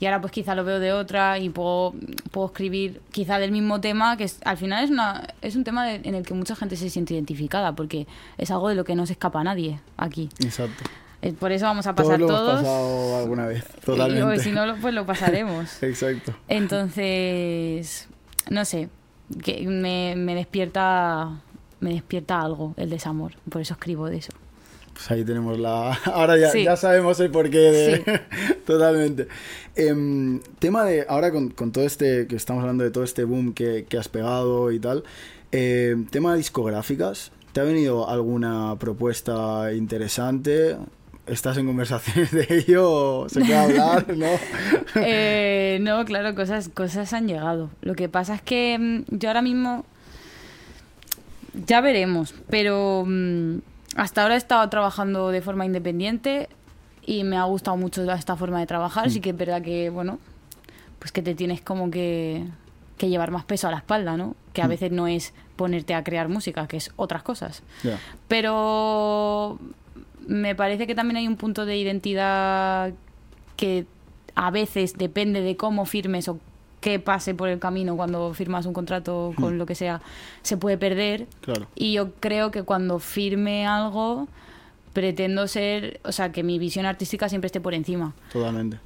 Y 0.00 0.06
ahora 0.06 0.20
pues 0.20 0.32
quizá 0.32 0.56
lo 0.56 0.64
veo 0.64 0.80
de 0.80 0.92
otra 0.92 1.38
y 1.38 1.48
puedo, 1.48 1.94
puedo 2.32 2.48
escribir 2.48 3.00
quizá 3.12 3.38
del 3.38 3.52
mismo 3.52 3.80
tema, 3.80 4.16
que 4.16 4.24
es- 4.24 4.40
al 4.44 4.56
final 4.56 4.82
es, 4.84 4.90
una, 4.90 5.28
es 5.42 5.54
un 5.54 5.62
tema 5.62 5.86
de- 5.86 6.00
en 6.02 6.16
el 6.16 6.26
que 6.26 6.34
mucha 6.34 6.56
gente 6.56 6.74
se 6.76 6.90
siente 6.90 7.14
identificada, 7.14 7.74
porque 7.76 8.08
es 8.36 8.50
algo 8.50 8.68
de 8.68 8.74
lo 8.74 8.82
que 8.84 8.96
no 8.96 9.06
se 9.06 9.12
escapa 9.12 9.40
a 9.40 9.44
nadie 9.44 9.78
aquí. 9.96 10.28
Exacto. 10.40 10.82
Eh, 11.22 11.32
Por 11.32 11.50
eso 11.52 11.64
vamos 11.66 11.86
a 11.86 11.94
Todos 11.94 12.08
pasar 12.08 12.20
lo 12.20 12.26
todos. 12.28 12.50
hemos 12.60 12.62
pasado 12.62 13.16
alguna 13.18 13.46
vez, 13.46 13.64
Y, 13.76 13.80
totalmente. 13.86 14.22
o 14.22 14.38
si 14.42 14.52
no, 14.52 14.76
pues 14.80 14.94
lo 14.94 15.04
pasaremos. 15.06 15.82
Exacto. 15.82 16.34
Entonces, 16.48 18.08
no 18.50 18.64
sé, 18.64 18.88
que 19.42 19.66
me, 19.66 20.14
me 20.16 20.34
despierta 20.34 21.40
me 21.80 21.92
despierta 21.92 22.40
algo 22.40 22.74
el 22.76 22.90
desamor, 22.90 23.32
por 23.50 23.60
eso 23.62 23.74
escribo 23.74 24.08
de 24.08 24.16
eso. 24.18 24.32
pues 24.92 25.08
ahí 25.12 25.24
tenemos 25.24 25.58
la... 25.60 25.92
Ahora 26.06 26.36
ya, 26.36 26.50
Sí. 26.50 26.64
ya 26.64 26.76
sabemos 26.76 27.20
el 27.20 27.30
porqué 27.30 27.58
de... 27.58 27.96
Sí. 28.04 28.54
Totalmente. 28.66 29.28
Em, 29.76 30.40
tema 30.58 30.84
de... 30.84 31.06
Ahora 31.08 31.30
con, 31.30 31.50
con 31.50 31.70
todo 31.70 31.84
este... 31.84 32.26
Que 32.26 32.34
estamos 32.34 32.62
hablando 32.62 32.82
de 32.82 32.90
todo 32.90 33.04
este 33.04 33.22
boom 33.22 33.54
que, 33.54 33.86
que 33.88 33.96
has 33.96 34.08
pegado 34.08 34.72
y 34.72 34.80
tal. 34.80 35.04
em, 35.52 36.04
tema 36.06 36.32
de 36.32 36.38
discográficas. 36.38 37.30
¿Te 37.52 37.60
ha 37.60 37.64
venido 37.64 38.08
alguna 38.10 38.74
propuesta 38.80 39.72
interesante? 39.72 40.76
¿Estás 41.30 41.56
en 41.58 41.66
conversaciones 41.66 42.30
de 42.30 42.46
ello? 42.50 43.26
¿Se 43.28 43.40
puede 43.40 43.56
hablar? 43.56 44.06
¿No? 44.16 44.26
Eh, 44.96 45.78
no, 45.82 46.04
claro, 46.04 46.34
cosas, 46.34 46.68
cosas 46.68 47.12
han 47.12 47.28
llegado. 47.28 47.70
Lo 47.82 47.94
que 47.94 48.08
pasa 48.08 48.34
es 48.34 48.42
que 48.42 48.78
mm, 48.78 49.16
yo 49.16 49.28
ahora 49.28 49.42
mismo 49.42 49.84
ya 51.66 51.80
veremos, 51.80 52.34
pero 52.48 53.04
mm, 53.06 53.58
hasta 53.96 54.22
ahora 54.22 54.34
he 54.34 54.38
estado 54.38 54.68
trabajando 54.68 55.30
de 55.30 55.42
forma 55.42 55.66
independiente 55.66 56.48
y 57.04 57.24
me 57.24 57.36
ha 57.36 57.44
gustado 57.44 57.76
mucho 57.76 58.10
esta 58.12 58.36
forma 58.36 58.60
de 58.60 58.66
trabajar. 58.66 59.10
Sí 59.10 59.20
que 59.20 59.30
es 59.30 59.36
verdad 59.36 59.62
que, 59.62 59.90
bueno, 59.90 60.18
pues 60.98 61.12
que 61.12 61.22
te 61.22 61.34
tienes 61.34 61.60
como 61.60 61.90
que, 61.90 62.44
que 62.96 63.08
llevar 63.08 63.30
más 63.30 63.44
peso 63.44 63.68
a 63.68 63.70
la 63.70 63.78
espalda, 63.78 64.16
¿no? 64.16 64.34
Que 64.52 64.62
a 64.62 64.66
Mm. 64.66 64.70
veces 64.70 64.92
no 64.92 65.06
es 65.08 65.32
ponerte 65.56 65.94
a 65.94 66.04
crear 66.04 66.28
música, 66.28 66.66
que 66.68 66.76
es 66.76 66.92
otras 66.96 67.22
cosas. 67.22 67.62
Pero 68.28 69.58
me 70.28 70.54
parece 70.54 70.86
que 70.86 70.94
también 70.94 71.16
hay 71.16 71.26
un 71.26 71.36
punto 71.36 71.66
de 71.66 71.76
identidad 71.76 72.92
que 73.56 73.86
a 74.36 74.50
veces 74.52 74.94
depende 74.96 75.40
de 75.40 75.56
cómo 75.56 75.84
firmes 75.84 76.28
o 76.28 76.38
qué 76.80 77.00
pase 77.00 77.34
por 77.34 77.48
el 77.48 77.58
camino 77.58 77.96
cuando 77.96 78.32
firmas 78.34 78.64
un 78.66 78.72
contrato 78.72 79.32
con 79.34 79.58
lo 79.58 79.66
que 79.66 79.74
sea, 79.74 80.00
se 80.42 80.56
puede 80.56 80.78
perder. 80.78 81.26
Claro. 81.40 81.66
Y 81.74 81.94
yo 81.94 82.12
creo 82.20 82.52
que 82.52 82.62
cuando 82.62 83.00
firme 83.00 83.66
algo, 83.66 84.28
pretendo 84.92 85.48
ser, 85.48 86.00
o 86.04 86.12
sea, 86.12 86.30
que 86.30 86.44
mi 86.44 86.58
visión 86.60 86.86
artística 86.86 87.28
siempre 87.28 87.46
esté 87.46 87.60
por 87.60 87.74
encima. 87.74 88.14
Totalmente. 88.32 88.78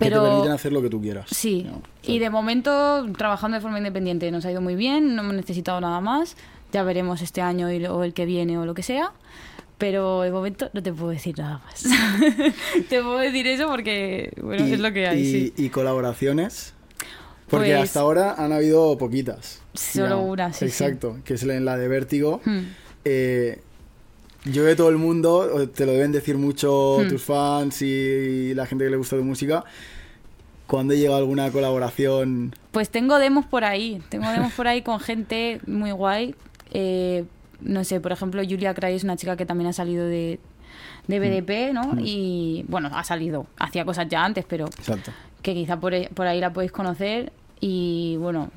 Que 0.00 0.06
Pero- 0.06 0.22
te 0.24 0.28
permiten 0.30 0.52
hacer 0.52 0.72
lo 0.72 0.82
que 0.82 0.90
tú 0.90 1.00
quieras. 1.00 1.26
Sí, 1.30 1.64
¿no? 1.70 1.80
y 2.02 2.18
de 2.18 2.28
momento 2.30 3.06
trabajando 3.16 3.56
de 3.56 3.60
forma 3.60 3.78
independiente 3.78 4.28
nos 4.32 4.44
ha 4.44 4.50
ido 4.50 4.60
muy 4.60 4.74
bien, 4.74 5.14
no 5.14 5.22
hemos 5.22 5.34
necesitado 5.34 5.80
nada 5.80 6.00
más. 6.00 6.36
Ya 6.72 6.82
veremos 6.82 7.22
este 7.22 7.40
año 7.40 7.70
y- 7.72 7.84
o 7.86 8.02
el 8.04 8.14
que 8.14 8.24
viene 8.26 8.58
o 8.58 8.64
lo 8.66 8.74
que 8.74 8.82
sea. 8.82 9.12
Pero 9.80 10.20
de 10.22 10.30
momento 10.30 10.70
no 10.72 10.82
te 10.82 10.92
puedo 10.92 11.10
decir 11.10 11.36
nada 11.38 11.60
más. 11.64 11.82
te 12.88 13.02
puedo 13.02 13.18
decir 13.18 13.46
eso 13.48 13.66
porque, 13.66 14.32
bueno, 14.40 14.64
es 14.64 14.78
lo 14.78 14.92
que 14.92 15.08
hay, 15.08 15.20
y, 15.20 15.32
sí. 15.32 15.52
y 15.56 15.68
colaboraciones. 15.70 16.74
Porque 17.48 17.70
Pues- 17.70 17.82
hasta 17.88 18.00
ahora 18.00 18.34
han 18.38 18.52
habido 18.52 18.96
poquitas. 18.98 19.60
Solo 19.74 20.20
una, 20.20 20.52
sí, 20.52 20.60
sí. 20.60 20.64
Exacto, 20.66 21.16
que 21.24 21.34
es 21.34 21.42
la 21.42 21.76
de 21.76 21.88
Vértigo. 21.88 22.40
Hmm. 22.44 22.60
Eh, 23.04 23.60
yo 24.44 24.64
que 24.64 24.76
todo 24.76 24.88
el 24.90 24.96
mundo, 24.98 25.68
te 25.74 25.84
lo 25.86 25.92
deben 25.92 26.12
decir 26.12 26.36
mucho 26.38 26.98
Hmm. 27.00 27.08
tus 27.08 27.22
fans 27.24 27.82
y 27.82 28.54
la 28.54 28.66
gente 28.66 28.84
que 28.84 28.90
le 28.90 28.96
gusta 28.96 29.16
tu 29.16 29.24
música, 29.24 29.64
cuando 30.66 30.94
llega 30.94 31.16
alguna 31.16 31.50
colaboración... 31.50 32.54
Pues 32.70 32.90
tengo 32.90 33.18
demos 33.18 33.46
por 33.46 33.64
ahí, 33.64 34.00
tengo 34.10 34.30
demos 34.30 34.52
por 34.52 34.68
ahí 34.68 34.82
con 34.82 35.00
gente 35.00 35.60
muy 35.66 35.90
guay. 35.90 36.34
Eh, 36.72 37.24
no 37.62 37.84
sé, 37.84 38.00
por 38.00 38.12
ejemplo, 38.12 38.42
Julia 38.48 38.74
Cray 38.74 38.94
es 38.96 39.04
una 39.04 39.16
chica 39.16 39.36
que 39.36 39.46
también 39.46 39.68
ha 39.70 39.72
salido 39.72 40.06
de, 40.06 40.38
de 41.06 41.18
BDP, 41.18 41.72
¿no? 41.72 41.94
Y 41.98 42.64
bueno, 42.68 42.90
ha 42.92 43.04
salido, 43.04 43.46
hacía 43.58 43.84
cosas 43.84 44.08
ya 44.08 44.24
antes, 44.24 44.44
pero 44.48 44.66
Exacto. 44.66 45.12
que 45.42 45.54
quizá 45.54 45.78
por, 45.78 45.94
e- 45.94 46.10
por 46.14 46.26
ahí 46.26 46.40
la 46.40 46.52
podéis 46.52 46.72
conocer. 46.72 47.32
Y 47.60 48.16
bueno, 48.18 48.50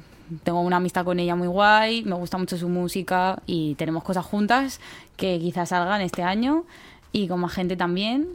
tengo 0.44 0.62
una 0.62 0.78
amistad 0.78 1.04
con 1.06 1.20
ella 1.20 1.36
muy 1.36 1.48
guay, 1.48 2.04
me 2.04 2.16
gusta 2.16 2.38
mucho 2.38 2.58
su 2.58 2.70
música 2.70 3.42
y 3.46 3.76
tenemos 3.76 4.04
cosas 4.04 4.26
juntas 4.26 4.80
que 5.18 5.38
quizás 5.40 5.70
salgan 5.70 6.02
este 6.02 6.24
año 6.24 6.64
y 7.12 7.28
con 7.28 7.40
más 7.42 7.54
gente 7.54 7.76
también. 7.76 8.30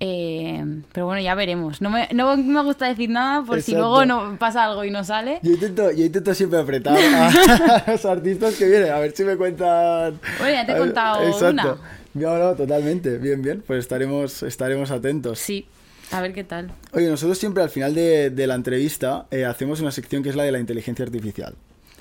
Eh, 0.00 0.64
pero 0.92 1.06
bueno, 1.06 1.22
ya 1.22 1.34
veremos. 1.34 1.80
No 1.80 1.90
me, 1.90 2.08
no 2.12 2.36
me 2.36 2.62
gusta 2.62 2.86
decir 2.88 3.10
nada 3.10 3.42
por 3.44 3.62
si 3.62 3.72
luego 3.72 4.04
no 4.04 4.36
pasa 4.38 4.64
algo 4.64 4.84
y 4.84 4.90
no 4.90 5.04
sale. 5.04 5.38
Yo 5.42 5.52
intento, 5.52 5.90
yo 5.92 6.04
intento 6.04 6.34
siempre 6.34 6.58
apretar 6.58 6.96
a 6.96 7.84
los 7.92 8.04
artistas 8.04 8.54
que 8.56 8.66
vienen, 8.68 8.90
a 8.92 8.98
ver 8.98 9.12
si 9.14 9.24
me 9.24 9.36
cuentan... 9.36 10.18
Bueno, 10.38 10.52
ya 10.54 10.66
te 10.66 10.72
he 10.72 10.76
contado 10.78 11.22
Exacto. 11.26 11.78
No, 12.14 12.38
no, 12.38 12.54
totalmente. 12.54 13.18
Bien, 13.18 13.40
bien. 13.42 13.62
Pues 13.66 13.80
estaremos, 13.80 14.42
estaremos 14.42 14.90
atentos. 14.90 15.38
Sí, 15.38 15.66
a 16.12 16.20
ver 16.20 16.32
qué 16.32 16.44
tal. 16.44 16.70
Oye, 16.92 17.08
nosotros 17.08 17.38
siempre 17.38 17.62
al 17.62 17.70
final 17.70 17.94
de, 17.94 18.30
de 18.30 18.46
la 18.46 18.54
entrevista 18.54 19.26
eh, 19.30 19.44
hacemos 19.44 19.80
una 19.80 19.90
sección 19.90 20.22
que 20.22 20.28
es 20.28 20.36
la 20.36 20.44
de 20.44 20.52
la 20.52 20.60
inteligencia 20.60 21.04
artificial. 21.04 21.54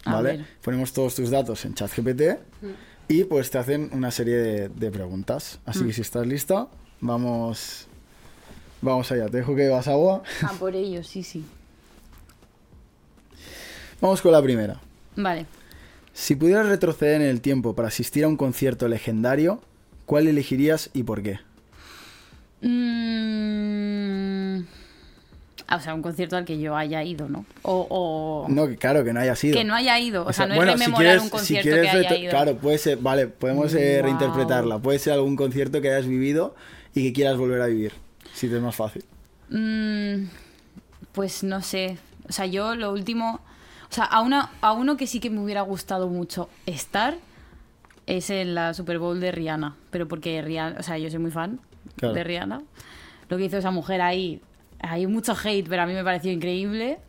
¿Vale? 0.05 0.43
Ponemos 0.61 0.91
todos 0.91 1.15
tus 1.15 1.29
datos 1.29 1.63
en 1.63 1.75
ChatGPT 1.75 2.21
y 3.07 3.23
pues 3.23 3.49
te 3.49 3.57
hacen 3.57 3.89
una 3.93 4.11
serie 4.11 4.35
de, 4.35 4.69
de 4.69 4.91
preguntas. 4.91 5.59
Así 5.65 5.83
Mm. 5.83 5.87
que 5.87 5.93
si 5.93 6.01
estás 6.01 6.27
lista, 6.27 6.67
vamos, 7.03 7.85
vamos 8.81 9.11
allá. 9.11 9.27
Te 9.27 9.37
dejo 9.37 9.55
que 9.55 9.67
vas 9.69 9.87
agua. 9.87 10.23
Ah, 10.41 10.53
por 10.57 10.73
ello, 10.75 11.03
sí, 11.03 11.21
sí. 11.23 11.43
Vamos 14.01 14.21
con 14.21 14.31
la 14.31 14.41
primera. 14.41 14.79
Vale. 15.15 15.45
Si 16.13 16.35
pudieras 16.35 16.67
retroceder 16.67 17.21
en 17.21 17.27
el 17.27 17.39
tiempo 17.41 17.73
para 17.73 17.87
asistir 17.87 18.23
a 18.25 18.27
un 18.27 18.35
concierto 18.37 18.87
legendario, 18.87 19.61
¿cuál 20.05 20.27
elegirías 20.27 20.89
y 20.93 21.03
por 21.03 21.23
qué? 21.23 21.39
Mm, 23.33 24.59
ah, 25.67 25.75
o 25.77 25.79
sea, 25.79 25.93
un 25.93 26.01
concierto 26.01 26.35
al 26.37 26.45
que 26.45 26.59
yo 26.59 26.75
haya 26.75 27.01
ido, 27.03 27.29
¿no? 27.29 27.45
O, 27.63 27.87
o 27.89 28.47
No, 28.49 28.67
que 28.67 28.75
claro, 28.77 29.03
que 29.03 29.13
no 29.13 29.19
haya 29.21 29.35
sido. 29.35 29.55
que 29.57 29.63
no 29.63 29.73
haya 29.73 29.97
ido. 29.99 30.25
O, 30.25 30.33
sea, 30.33 30.45
no 30.47 30.55
bueno, 30.55 30.73
es 30.73 30.79
si 30.79 30.85
rememorar 30.85 31.05
quieres- 31.17 31.21
un 31.21 31.27
si 31.27 31.31
concierto 31.31 31.69
quieres 31.69 31.91
que 31.91 31.97
haya 31.97 32.15
ido. 32.17 32.29
Claro, 32.29 32.57
puede 32.57 32.77
ser, 32.77 32.97
vale, 32.97 33.27
podemos 33.27 33.73
eh, 33.73 34.01
reinterpretarla. 34.01 34.79
Puede 34.79 34.99
ser 34.99 35.13
algún 35.13 35.35
concierto 35.35 35.81
que 35.81 35.89
hayas 35.91 36.07
vivido 36.07 36.55
y 36.95 37.03
que 37.03 37.13
quieras 37.13 37.37
volver 37.37 37.61
a 37.61 37.67
vivir, 37.67 37.93
si 38.33 38.47
te 38.49 38.57
es 38.57 38.61
más 38.61 38.75
fácil. 38.75 39.03
Mm, 39.49 40.27
pues 41.11 41.43
no 41.43 41.61
sé. 41.61 41.97
O 42.27 42.31
sea, 42.31 42.45
yo 42.45 42.75
lo 42.75 42.91
último. 42.91 43.39
O 43.89 43.93
sea, 43.93 44.05
a, 44.05 44.21
una, 44.21 44.51
a 44.61 44.73
uno 44.73 44.97
que 44.97 45.05
sí 45.07 45.19
que 45.19 45.29
me 45.29 45.39
hubiera 45.43 45.61
gustado 45.61 46.07
mucho 46.07 46.49
estar 46.65 47.15
es 48.07 48.29
en 48.29 48.55
la 48.55 48.73
Super 48.73 48.97
Bowl 48.99 49.19
de 49.19 49.31
Rihanna. 49.31 49.75
Pero 49.91 50.07
porque 50.07 50.41
Rihanna. 50.41 50.79
O 50.79 50.83
sea, 50.83 50.97
yo 50.97 51.09
soy 51.09 51.19
muy 51.19 51.31
fan 51.31 51.59
Claro. 51.97 52.13
de 52.15 52.23
Rihanna. 52.23 52.63
Lo 53.29 53.37
que 53.37 53.45
hizo 53.45 53.57
esa 53.57 53.71
mujer 53.71 54.01
ahí. 54.01 54.41
Hay 54.79 55.07
mucho 55.07 55.33
hate, 55.41 55.67
pero 55.69 55.83
a 55.83 55.85
mí 55.85 55.93
me 55.93 56.03
pareció 56.03 56.31
increíble. 56.31 56.99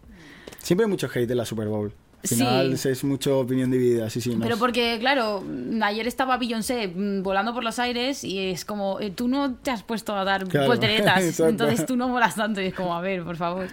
Siempre 0.59 0.85
hay 0.85 0.91
mucho 0.91 1.09
hate 1.13 1.31
en 1.31 1.37
la 1.37 1.45
Super 1.45 1.69
Bowl. 1.69 1.93
Al 2.25 2.29
Sí. 2.29 2.35
final 2.37 2.73
es 2.73 3.05
mucho 3.05 3.39
opinión 3.39 3.71
dividida, 3.71 4.09
sí, 4.09 4.21
sí. 4.23 4.35
no 4.35 4.41
Pero 4.41 4.57
porque, 4.57 4.97
claro, 4.99 5.45
ayer 5.83 6.07
estaba 6.09 6.39
Beyoncé 6.39 6.89
mm, 6.89 7.23
volando 7.23 7.53
por 7.53 7.63
los 7.63 7.79
aires 7.79 8.25
y 8.25 8.39
es 8.51 8.65
como, 8.65 8.99
eh, 8.99 9.11
tú 9.11 9.29
no 9.29 9.55
te 9.57 9.71
has 9.71 9.83
puesto 9.83 10.17
a 10.17 10.25
dar 10.25 10.47
Claro, 10.49 10.67
volteretas, 10.69 11.39
entonces 11.41 11.85
tú 11.85 11.97
no 11.97 12.09
molas 12.09 12.35
tanto 12.35 12.63
y 12.63 12.67
es 12.67 12.75
como, 12.75 12.95
a 12.95 13.03
ver, 13.03 13.23
por 13.25 13.37
favor. 13.37 13.67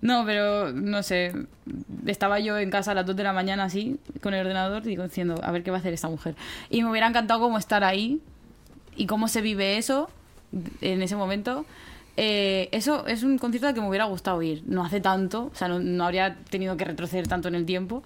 No, 0.00 0.24
pero 0.24 0.72
no 0.72 1.02
sé, 1.02 1.32
estaba 2.06 2.38
yo 2.40 2.56
en 2.56 2.70
casa 2.70 2.92
a 2.92 2.94
las 2.94 3.04
2 3.04 3.16
de 3.16 3.22
la 3.24 3.32
mañana 3.34 3.64
así, 3.64 3.98
con 4.22 4.32
el 4.32 4.40
ordenador, 4.46 4.82
digo, 4.82 5.02
diciendo, 5.02 5.38
a 5.42 5.50
ver 5.50 5.62
qué 5.62 5.70
va 5.70 5.76
a 5.76 5.80
hacer 5.80 5.92
esta 5.92 6.08
mujer. 6.08 6.36
Y 6.70 6.82
me 6.82 6.90
hubiera 6.90 7.06
encantado 7.08 7.40
como 7.40 7.58
estar 7.58 7.84
ahí 7.84 8.20
y 8.96 9.06
cómo 9.06 9.28
se 9.28 9.42
vive 9.42 9.76
eso 9.76 10.08
en 10.80 11.02
ese 11.02 11.16
momento. 11.16 11.66
Eh, 12.20 12.68
eso 12.72 13.06
es 13.06 13.22
un 13.22 13.38
concierto 13.38 13.68
al 13.68 13.74
que 13.74 13.80
me 13.80 13.88
hubiera 13.88 14.06
gustado 14.06 14.42
ir. 14.42 14.64
No 14.66 14.84
hace 14.84 15.00
tanto, 15.00 15.50
o 15.52 15.54
sea, 15.54 15.68
no, 15.68 15.78
no 15.78 16.04
habría 16.04 16.36
tenido 16.50 16.76
que 16.76 16.84
retroceder 16.84 17.28
tanto 17.28 17.46
en 17.46 17.54
el 17.54 17.64
tiempo. 17.64 18.02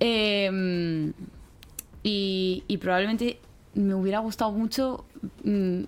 Eh, 0.00 1.12
y, 2.02 2.64
y 2.68 2.76
probablemente 2.78 3.38
me 3.74 3.94
hubiera 3.94 4.18
gustado 4.18 4.52
mucho 4.52 5.04
mm, 5.42 5.84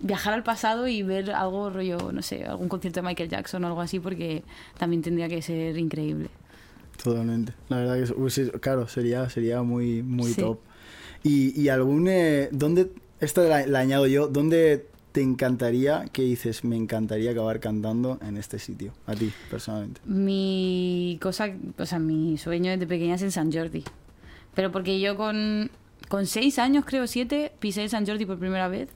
viajar 0.00 0.34
al 0.34 0.42
pasado 0.42 0.88
y 0.88 1.02
ver 1.02 1.30
algo 1.30 1.70
rollo, 1.70 2.10
no 2.12 2.22
sé, 2.22 2.44
algún 2.44 2.68
concierto 2.68 3.00
de 3.00 3.06
Michael 3.06 3.28
Jackson 3.30 3.62
o 3.64 3.68
algo 3.68 3.80
así, 3.80 4.00
porque 4.00 4.42
también 4.76 5.02
tendría 5.02 5.28
que 5.28 5.40
ser 5.42 5.78
increíble. 5.78 6.28
Totalmente. 7.02 7.52
La 7.68 7.76
verdad 7.78 7.96
que, 8.04 8.58
claro, 8.60 8.88
sería, 8.88 9.28
sería 9.30 9.62
muy, 9.62 10.02
muy 10.02 10.32
Sí. 10.32 10.40
top. 10.40 10.58
Y, 11.22 11.58
y 11.60 11.68
algún... 11.68 12.08
eh, 12.08 12.48
¿Dónde... 12.50 12.90
Esta 13.20 13.42
la, 13.44 13.66
la 13.66 13.78
añado 13.78 14.06
yo. 14.06 14.26
¿Dónde 14.26 14.86
te 15.14 15.22
encantaría, 15.22 16.06
que 16.12 16.22
dices, 16.22 16.64
me 16.64 16.74
encantaría 16.74 17.30
acabar 17.30 17.60
cantando 17.60 18.18
en 18.20 18.36
este 18.36 18.58
sitio? 18.58 18.92
A 19.06 19.14
ti, 19.14 19.32
personalmente. 19.48 20.00
Mi 20.04 21.20
cosa, 21.22 21.50
o 21.78 21.86
sea, 21.86 22.00
mi 22.00 22.36
sueño 22.36 22.72
desde 22.72 22.88
pequeña 22.88 23.14
es 23.14 23.22
en 23.22 23.30
San 23.30 23.52
Jordi. 23.52 23.84
Pero 24.56 24.72
porque 24.72 24.98
yo 24.98 25.16
con, 25.16 25.70
con 26.08 26.26
seis 26.26 26.58
años, 26.58 26.84
creo 26.84 27.06
siete, 27.06 27.52
pisé 27.60 27.84
el 27.84 27.90
San 27.90 28.04
Jordi 28.04 28.26
por 28.26 28.40
primera 28.40 28.66
vez. 28.66 28.88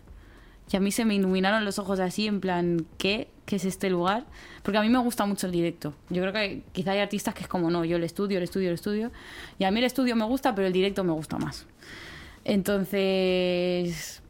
Y 0.73 0.77
a 0.77 0.81
mí 0.81 0.91
se 0.91 1.05
me 1.05 1.15
iluminaron 1.15 1.65
los 1.65 1.79
ojos 1.79 2.01
así, 2.01 2.27
en 2.27 2.41
plan, 2.41 2.85
¿qué? 2.99 3.29
¿Qué 3.47 3.55
es 3.55 3.65
este 3.65 3.89
lugar? 3.89 4.27
Porque 4.65 4.79
a 4.79 4.83
mí 4.83 4.89
me 4.89 4.99
gusta 4.99 5.25
mucho 5.25 5.47
el 5.47 5.53
directo. 5.53 5.95
Yo 6.11 6.21
creo 6.23 6.33
que 6.33 6.65
quizá 6.73 6.91
hay 6.91 6.99
artistas 6.99 7.33
que 7.33 7.43
es 7.43 7.49
como, 7.49 7.71
no, 7.71 7.85
yo 7.85 7.97
el 7.97 8.03
estudio, 8.03 8.39
el 8.39 8.45
estudio, 8.45 8.71
el 8.71 8.75
estudio. 8.75 9.13
Y 9.61 9.65
a 9.65 9.71
mí 9.71 9.79
el 9.79 9.85
estudio 9.85 10.17
me 10.17 10.25
gusta, 10.25 10.57
pero 10.57 10.67
el 10.67 10.73
directo 10.73 11.05
me 11.05 11.13
gusta 11.13 11.39
más. 11.39 11.65
Entonces, 12.43 14.21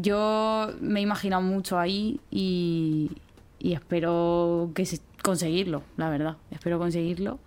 yo 0.00 0.72
me 0.80 1.00
he 1.00 1.02
imaginado 1.02 1.42
mucho 1.42 1.78
ahí 1.78 2.20
y, 2.30 3.10
y 3.58 3.72
espero 3.72 4.70
que 4.74 4.86
se- 4.86 5.00
conseguirlo, 5.22 5.82
la 5.96 6.08
verdad. 6.10 6.36
Espero 6.50 6.78
conseguirlo. 6.78 7.38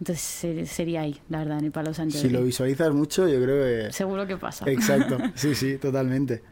Entonces 0.00 0.22
se- 0.24 0.66
sería 0.66 1.02
ahí, 1.02 1.20
la 1.28 1.38
verdad, 1.38 1.58
en 1.60 1.66
el 1.66 1.70
Palo. 1.72 1.94
Si 1.94 2.28
lo 2.28 2.42
visualizas 2.42 2.92
mucho, 2.92 3.28
yo 3.28 3.40
creo 3.40 3.86
que... 3.86 3.92
Seguro 3.92 4.26
que 4.26 4.36
pasa. 4.36 4.68
Exacto, 4.68 5.18
sí, 5.34 5.54
sí, 5.54 5.76
totalmente. 5.78 6.42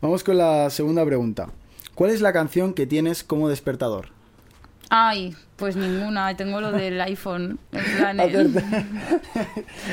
Vamos 0.00 0.24
con 0.24 0.38
la 0.38 0.70
segunda 0.70 1.04
pregunta. 1.04 1.50
¿Cuál 1.94 2.10
es 2.10 2.20
la 2.22 2.32
canción 2.32 2.72
que 2.74 2.86
tienes 2.86 3.22
como 3.22 3.48
despertador? 3.48 4.08
Ay, 4.96 5.34
pues 5.56 5.74
ninguna. 5.74 6.36
Tengo 6.36 6.60
lo 6.60 6.70
del 6.70 7.00
iPhone. 7.00 7.58
En 7.72 7.96
plan, 7.96 8.20
el- 8.20 8.54
Hacerte- 8.54 8.64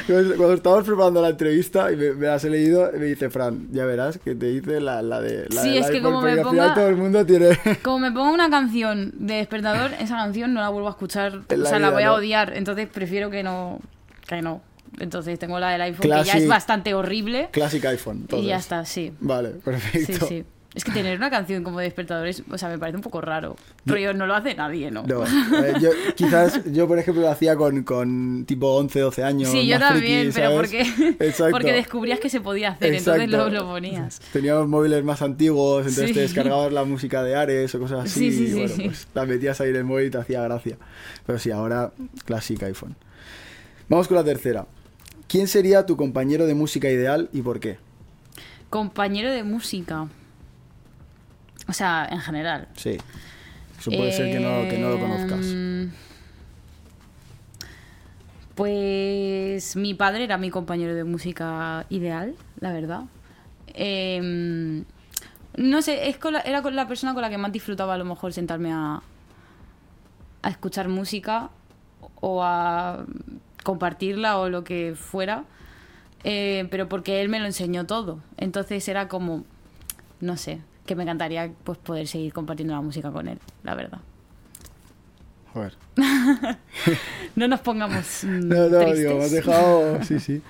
Cuando 0.37 0.53
estábamos 0.53 0.85
preparando 0.85 1.21
la 1.23 1.29
entrevista 1.29 1.91
y 1.91 1.95
me, 1.95 2.13
me 2.13 2.27
las 2.27 2.43
he 2.43 2.49
leído, 2.51 2.91
me 2.97 3.05
dice 3.05 3.29
Fran, 3.31 3.67
ya 3.71 3.85
verás 3.85 4.19
que 4.19 4.35
te 4.35 4.45
dice 4.47 4.79
la, 4.79 5.01
la 5.01 5.19
de 5.21 5.47
la 5.49 5.61
Sí, 5.63 5.69
del 5.71 5.77
es 5.83 5.89
que 5.89 6.01
como 6.01 6.21
me 6.21 6.35
ponga- 6.43 6.75
todo 6.75 6.87
el 6.87 6.97
mundo 6.97 7.25
tiene... 7.25 7.57
Como 7.83 7.99
me 7.99 8.11
pongo 8.11 8.31
una 8.31 8.49
canción 8.49 9.11
de 9.17 9.35
despertador, 9.35 9.91
esa 9.99 10.15
canción 10.17 10.53
no 10.53 10.61
la 10.61 10.69
vuelvo 10.69 10.87
a 10.87 10.91
escuchar. 10.91 11.41
En 11.49 11.61
o 11.61 11.65
sea, 11.65 11.79
la 11.79 11.87
vida, 11.89 11.91
voy 11.91 12.03
a 12.03 12.13
odiar. 12.13 12.53
Entonces 12.55 12.87
prefiero 12.87 13.29
que 13.31 13.41
no. 13.43 13.79
Que 14.27 14.41
no. 14.41 14.61
Entonces 14.99 15.39
tengo 15.39 15.57
la 15.59 15.69
del 15.71 15.81
iPhone, 15.81 16.01
que 16.01 16.23
ya 16.25 16.37
es 16.37 16.47
bastante 16.47 16.93
horrible. 16.93 17.49
Clásica 17.51 17.89
iPhone. 17.89 18.27
Y 18.33 18.45
ya 18.47 18.57
está, 18.57 18.85
sí. 18.85 19.13
Vale, 19.19 19.53
Sí, 19.53 19.59
perfecto. 19.63 20.27
sí. 20.27 20.45
Es 20.73 20.85
que 20.85 20.91
tener 20.93 21.17
una 21.17 21.29
canción 21.29 21.65
como 21.65 21.79
despertador 21.79 22.27
es, 22.27 22.43
o 22.49 22.57
sea, 22.57 22.69
me 22.69 22.79
parece 22.79 22.95
un 22.95 23.01
poco 23.03 23.19
raro. 23.19 23.57
Pero 23.83 24.13
no 24.13 24.25
lo 24.25 24.33
hace 24.35 24.55
nadie, 24.55 24.89
¿no? 24.89 25.03
No, 25.03 25.25
eh, 25.25 25.73
yo, 25.81 25.89
quizás 26.15 26.61
yo, 26.71 26.87
por 26.87 26.97
ejemplo, 26.97 27.23
lo 27.23 27.29
hacía 27.29 27.57
con, 27.57 27.83
con 27.83 28.45
tipo 28.45 28.67
11, 28.77 28.99
12 29.01 29.23
años. 29.25 29.49
Sí, 29.49 29.67
yo 29.67 29.77
también, 29.79 30.31
friki, 30.31 30.39
pero 30.47 30.55
porque, 30.55 30.81
Exacto. 31.19 31.51
porque 31.51 31.73
descubrías 31.73 32.21
que 32.21 32.29
se 32.29 32.39
podía 32.39 32.69
hacer, 32.69 32.93
entonces 32.93 33.27
lo, 33.29 33.49
lo 33.49 33.65
ponías. 33.65 34.21
Teníamos 34.31 34.69
móviles 34.69 35.03
más 35.03 35.21
antiguos, 35.21 35.79
entonces 35.87 36.07
Sí. 36.07 36.13
te 36.13 36.21
descargabas 36.21 36.71
la 36.71 36.85
música 36.85 37.21
de 37.21 37.35
Ares 37.35 37.75
o 37.75 37.79
cosas 37.79 38.05
así. 38.05 38.31
Sí, 38.31 38.47
sí, 38.47 38.51
y 38.51 38.59
bueno, 38.59 38.73
pues 38.85 39.07
la 39.13 39.25
metías 39.25 39.59
ahí 39.59 39.71
en 39.71 39.75
el 39.75 39.83
móvil 39.83 40.07
y 40.07 40.09
te 40.11 40.19
hacía 40.19 40.41
gracia. 40.43 40.77
Pero 41.25 41.37
sí, 41.37 41.51
ahora 41.51 41.91
clásica 42.23 42.67
iPhone. 42.67 42.95
Vamos 43.89 44.07
con 44.07 44.15
la 44.15 44.23
tercera. 44.23 44.65
¿Quién 45.27 45.49
sería 45.49 45.85
tu 45.85 45.97
compañero 45.97 46.45
de 46.45 46.53
música 46.53 46.89
ideal 46.89 47.29
y 47.33 47.41
por 47.41 47.59
qué? 47.59 47.77
Compañero 48.69 49.29
de 49.31 49.43
música. 49.43 50.07
O 51.67 51.73
sea, 51.73 52.07
en 52.11 52.19
general. 52.19 52.67
Sí. 52.75 52.97
Eso 53.79 53.91
puede 53.91 54.11
ser 54.11 54.31
que 54.31 54.39
no, 54.39 54.67
que 54.69 54.77
no 54.77 54.89
lo 54.89 54.99
conozcas. 54.99 55.45
Em, 55.47 55.91
Pues 58.55 59.75
mi 59.75 59.93
padre 59.93 60.23
era 60.25 60.37
mi 60.37 60.49
compañero 60.49 60.93
de 60.93 61.03
música 61.03 61.85
ideal, 61.89 62.35
la 62.59 62.71
verdad. 62.73 63.03
Em, 63.73 64.83
no 65.55 65.81
sé, 65.81 66.09
es 66.09 66.17
con 66.17 66.33
la- 66.33 66.41
era 66.41 66.61
con 66.61 66.75
la 66.75 66.87
persona 66.87 67.13
con 67.13 67.21
la 67.21 67.29
que 67.29 67.37
más 67.37 67.51
disfrutaba 67.51 67.93
a 67.93 67.97
lo 67.97 68.05
mejor 68.05 68.33
sentarme 68.33 68.71
a, 68.73 69.01
a 70.41 70.49
escuchar 70.49 70.89
música 70.89 71.49
o 72.19 72.43
a 72.43 73.05
compartirla 73.63 74.37
o 74.37 74.49
lo 74.49 74.63
que 74.63 74.95
fuera. 74.95 75.45
Eh, 76.23 76.67
pero 76.69 76.87
porque 76.89 77.21
él 77.21 77.29
me 77.29 77.39
lo 77.39 77.45
enseñó 77.45 77.85
todo. 77.85 78.19
Entonces 78.37 78.87
era 78.87 79.07
como, 79.07 79.43
no 80.19 80.37
sé, 80.37 80.59
que 80.91 80.95
me 80.97 81.03
encantaría 81.03 81.49
pues 81.63 81.77
poder 81.77 82.05
seguir 82.05 82.33
compartiendo 82.33 82.73
la 82.73 82.81
música 82.81 83.11
con 83.11 83.25
él, 83.29 83.39
la 83.63 83.75
verdad. 83.75 83.99
Joder. 85.53 85.73
No 87.35 87.47
nos 87.47 87.61
pongamos 87.61 88.05
mm, 88.25 88.47
No, 88.49 88.67
no, 88.67 88.79
tristes. 88.79 88.97
digo, 88.99 89.17
me 89.17 89.23
has 89.23 89.31
dejado. 89.31 90.03
Sí, 90.03 90.19
sí. 90.19 90.41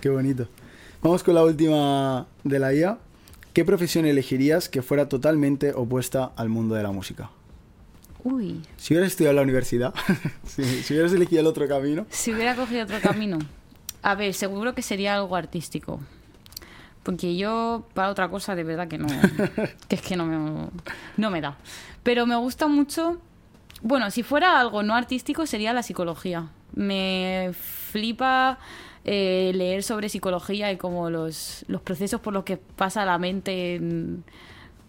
Qué 0.00 0.08
bonito. 0.08 0.48
Vamos 1.02 1.22
con 1.22 1.34
la 1.34 1.44
última 1.44 2.26
de 2.44 2.58
la 2.58 2.72
IA. 2.72 2.98
¿Qué 3.52 3.62
profesión 3.66 4.06
elegirías 4.06 4.70
que 4.70 4.80
fuera 4.80 5.06
totalmente 5.06 5.74
opuesta 5.74 6.32
al 6.36 6.48
mundo 6.48 6.74
de 6.76 6.82
la 6.82 6.92
música? 6.92 7.30
Uy, 8.24 8.62
Si 8.78 8.94
hubieras 8.94 9.10
estudiado 9.12 9.32
en 9.32 9.36
la 9.36 9.42
universidad, 9.42 9.92
si, 10.46 10.62
si 10.64 10.94
hubieras 10.94 11.12
elegido 11.12 11.40
el 11.42 11.46
otro 11.46 11.68
camino, 11.68 12.06
si 12.08 12.32
hubiera 12.32 12.54
cogido 12.54 12.84
otro 12.84 13.00
camino. 13.02 13.38
A 14.02 14.14
ver, 14.14 14.32
seguro 14.32 14.74
que 14.74 14.80
sería 14.82 15.14
algo 15.16 15.36
artístico. 15.36 16.00
Porque 17.02 17.36
yo, 17.36 17.86
para 17.94 18.10
otra 18.10 18.28
cosa, 18.28 18.54
de 18.54 18.64
verdad 18.64 18.86
que 18.88 18.98
no. 18.98 19.06
que 19.88 19.96
es 19.96 20.02
que 20.02 20.16
no 20.16 20.26
me, 20.26 20.68
no 21.16 21.30
me 21.30 21.40
da. 21.40 21.56
Pero 22.02 22.26
me 22.26 22.36
gusta 22.36 22.66
mucho. 22.66 23.18
Bueno, 23.82 24.10
si 24.10 24.22
fuera 24.22 24.60
algo 24.60 24.82
no 24.82 24.94
artístico, 24.94 25.46
sería 25.46 25.72
la 25.72 25.82
psicología. 25.82 26.48
Me 26.74 27.50
flipa 27.54 28.58
eh, 29.04 29.52
leer 29.54 29.82
sobre 29.82 30.08
psicología 30.10 30.70
y 30.70 30.76
como 30.76 31.08
los, 31.08 31.64
los 31.68 31.80
procesos 31.80 32.20
por 32.20 32.34
los 32.34 32.44
que 32.44 32.58
pasa 32.58 33.04
la 33.06 33.16
mente 33.18 33.76
en- 33.76 34.24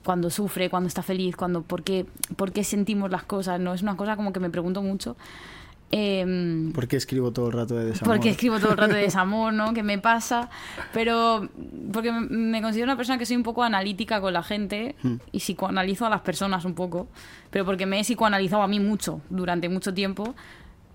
cuando 0.04 0.30
sufre, 0.32 0.70
cuando 0.70 0.88
está 0.88 1.04
feliz, 1.04 1.36
cuando 1.36 1.62
por 1.62 1.84
qué, 1.84 2.08
por 2.36 2.52
qué 2.52 2.64
sentimos 2.64 3.12
las 3.12 3.24
cosas. 3.24 3.60
No 3.60 3.74
es 3.74 3.84
una 3.84 3.96
cosa 3.96 4.16
como 4.16 4.34
que 4.34 4.40
me 4.40 4.50
pregunto 4.50 4.82
mucho. 4.82 5.16
Em, 5.94 6.72
¿por 6.72 6.88
qué 6.88 6.96
escribo 6.96 7.32
todo 7.34 7.48
el 7.48 7.54
rato 7.54 7.76
de 7.76 7.86
desamor? 7.88 8.16
porque 8.16 8.30
escribo 8.30 8.60
todo 8.60 8.72
el 8.72 8.78
rato 8.78 8.94
de 8.96 9.02
desamor, 9.02 9.52
¿no? 9.52 9.74
Que 9.74 9.84
me 9.84 9.98
pasa. 10.00 10.50
Pero 10.94 11.50
porque 11.92 12.12
me- 12.14 12.62
considero 12.62 12.86
una 12.86 12.96
persona 12.98 13.18
que 13.18 13.26
soy 13.26 13.36
un 13.36 13.44
poco 13.44 13.62
analítica 13.64 14.22
con 14.22 14.32
la 14.34 14.42
gente 14.44 14.96
Hmm. 15.04 15.16
y 15.34 15.40
psicoanalizo 15.40 16.06
a 16.06 16.10
las 16.10 16.22
personas 16.22 16.64
un 16.64 16.76
poco. 16.76 17.08
Pero 17.50 17.66
porque 17.66 17.86
me 17.86 18.00
he 18.00 18.04
psicoanalizado 18.04 18.62
a 18.64 18.68
mí 18.70 18.80
mucho 18.80 19.22
durante 19.30 19.68
mucho 19.68 19.94
tiempo. 19.94 20.34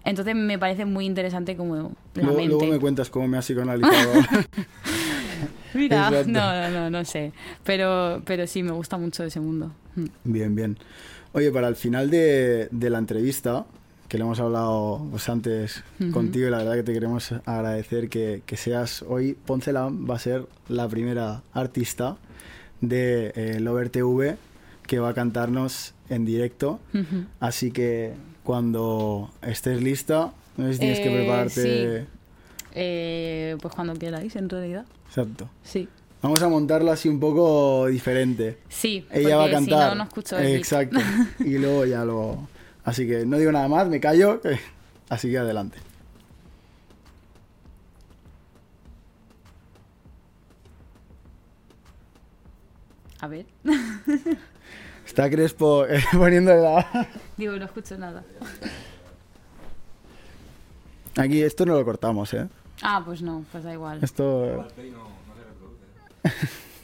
Entonces 0.04 0.34
me 0.34 0.58
parece 0.58 0.84
muy 0.84 1.04
interesante 1.04 1.56
como 1.56 1.74
la 1.76 1.82
Luego, 2.22 2.36
mente. 2.38 2.46
luego 2.54 2.66
me 2.72 2.78
cuentas 2.78 3.10
cómo 3.10 3.26
me 3.28 3.36
has 3.38 3.44
psicoanalizado. 3.44 4.12
Mira, 5.74 6.08
Exacto. 6.08 6.30
no, 6.30 6.40
no, 6.40 6.70
no, 6.70 6.90
no 6.90 7.04
sé. 7.04 7.32
Pero, 7.64 8.22
pero 8.24 8.46
sí, 8.46 8.62
me 8.62 8.70
gusta 8.72 8.96
mucho 8.96 9.24
ese 9.24 9.40
mundo. 9.40 9.72
Mm. 9.96 10.04
bien, 10.24 10.54
bien. 10.54 10.78
Oye, 11.32 11.50
para 11.50 11.68
el 11.68 11.76
final 11.76 12.08
de, 12.08 12.68
de 12.70 12.88
la 12.90 12.98
entrevista, 12.98 13.66
que 14.08 14.18
le 14.18 14.24
hemos 14.24 14.38
hablado 14.40 15.04
pues, 15.10 15.28
antes 15.28 15.82
contigo, 16.12 16.46
y 16.48 16.50
la 16.50 16.58
verdad 16.58 16.74
que 16.74 16.82
te 16.84 16.92
queremos 16.92 17.32
agradecer 17.44 18.08
que, 18.08 18.42
que 18.46 18.56
seas 18.56 19.02
hoy. 19.02 19.36
Poncelam 19.46 20.08
va 20.08 20.16
a 20.16 20.18
ser 20.18 20.46
la 20.68 20.88
primera 20.88 21.42
artista 21.52 22.16
de 22.80 23.32
eh, 23.34 23.60
Lover 23.60 23.88
TV 23.90 24.36
que 24.86 24.98
va 25.00 25.08
a 25.08 25.14
cantarnos 25.14 25.94
en 26.08 26.24
directo. 26.24 26.78
Así 27.40 27.72
que 27.72 28.12
cuando 28.44 29.30
estés 29.42 29.82
lista, 29.82 30.32
no 30.56 30.66
sé 30.68 30.74
si 30.74 30.78
tienes 30.78 31.00
que 31.00 31.08
Eh, 31.12 31.16
prepararte. 31.16 32.00
sí. 32.00 32.06
Eh, 32.78 33.56
pues 33.60 33.74
cuando 33.74 33.94
queráis, 33.94 34.36
en 34.36 34.48
realidad. 34.48 34.84
Exacto. 35.08 35.48
Sí. 35.64 35.88
Vamos 36.22 36.40
a 36.42 36.48
montarlo 36.48 36.90
así 36.92 37.08
un 37.08 37.18
poco 37.20 37.86
diferente. 37.86 38.58
Sí, 38.68 39.04
Ella 39.10 39.36
va 39.36 39.44
a 39.44 39.46
porque 39.50 39.64
si 39.64 39.70
cantar. 39.70 39.88
no, 39.90 39.94
no 39.96 40.04
escucho 40.04 40.38
el. 40.38 40.56
Exacto. 40.56 40.98
Y 41.40 41.58
luego 41.58 41.84
ya 41.86 42.04
lo. 42.04 42.46
Así 42.86 43.04
que 43.06 43.26
no 43.26 43.36
digo 43.36 43.50
nada 43.50 43.66
más, 43.66 43.88
me 43.88 44.00
callo. 44.00 44.40
Así 45.08 45.28
que 45.28 45.38
adelante. 45.38 45.76
A 53.20 53.26
ver. 53.26 53.46
Está 55.04 55.28
Crespo 55.28 55.84
eh, 55.86 56.00
poniéndole 56.12 56.62
la. 56.62 57.08
Digo, 57.36 57.56
no 57.56 57.64
escucho 57.64 57.98
nada. 57.98 58.22
Aquí, 61.16 61.42
esto 61.42 61.66
no 61.66 61.74
lo 61.74 61.84
cortamos, 61.84 62.32
¿eh? 62.34 62.48
Ah, 62.82 63.02
pues 63.04 63.20
no, 63.20 63.44
pues 63.50 63.64
da 63.64 63.72
igual. 63.72 63.98
Esto. 64.02 64.68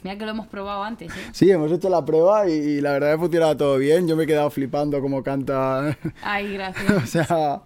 Mira 0.03 0.17
que 0.17 0.25
lo 0.25 0.31
hemos 0.31 0.47
probado 0.47 0.83
antes, 0.83 1.09
¿eh? 1.11 1.29
Sí, 1.31 1.49
hemos 1.49 1.71
hecho 1.71 1.89
la 1.89 2.03
prueba 2.03 2.49
y, 2.49 2.53
y 2.53 2.81
la 2.81 2.91
verdad 2.91 3.13
que 3.13 3.17
funcionaba 3.19 3.55
todo 3.55 3.77
bien. 3.77 4.07
Yo 4.07 4.15
me 4.15 4.23
he 4.23 4.27
quedado 4.27 4.49
flipando 4.49 4.99
cómo 5.01 5.23
canta. 5.23 5.97
Ay, 6.23 6.49
o 6.49 6.53
gracias. 6.53 7.09
sea. 7.09 7.61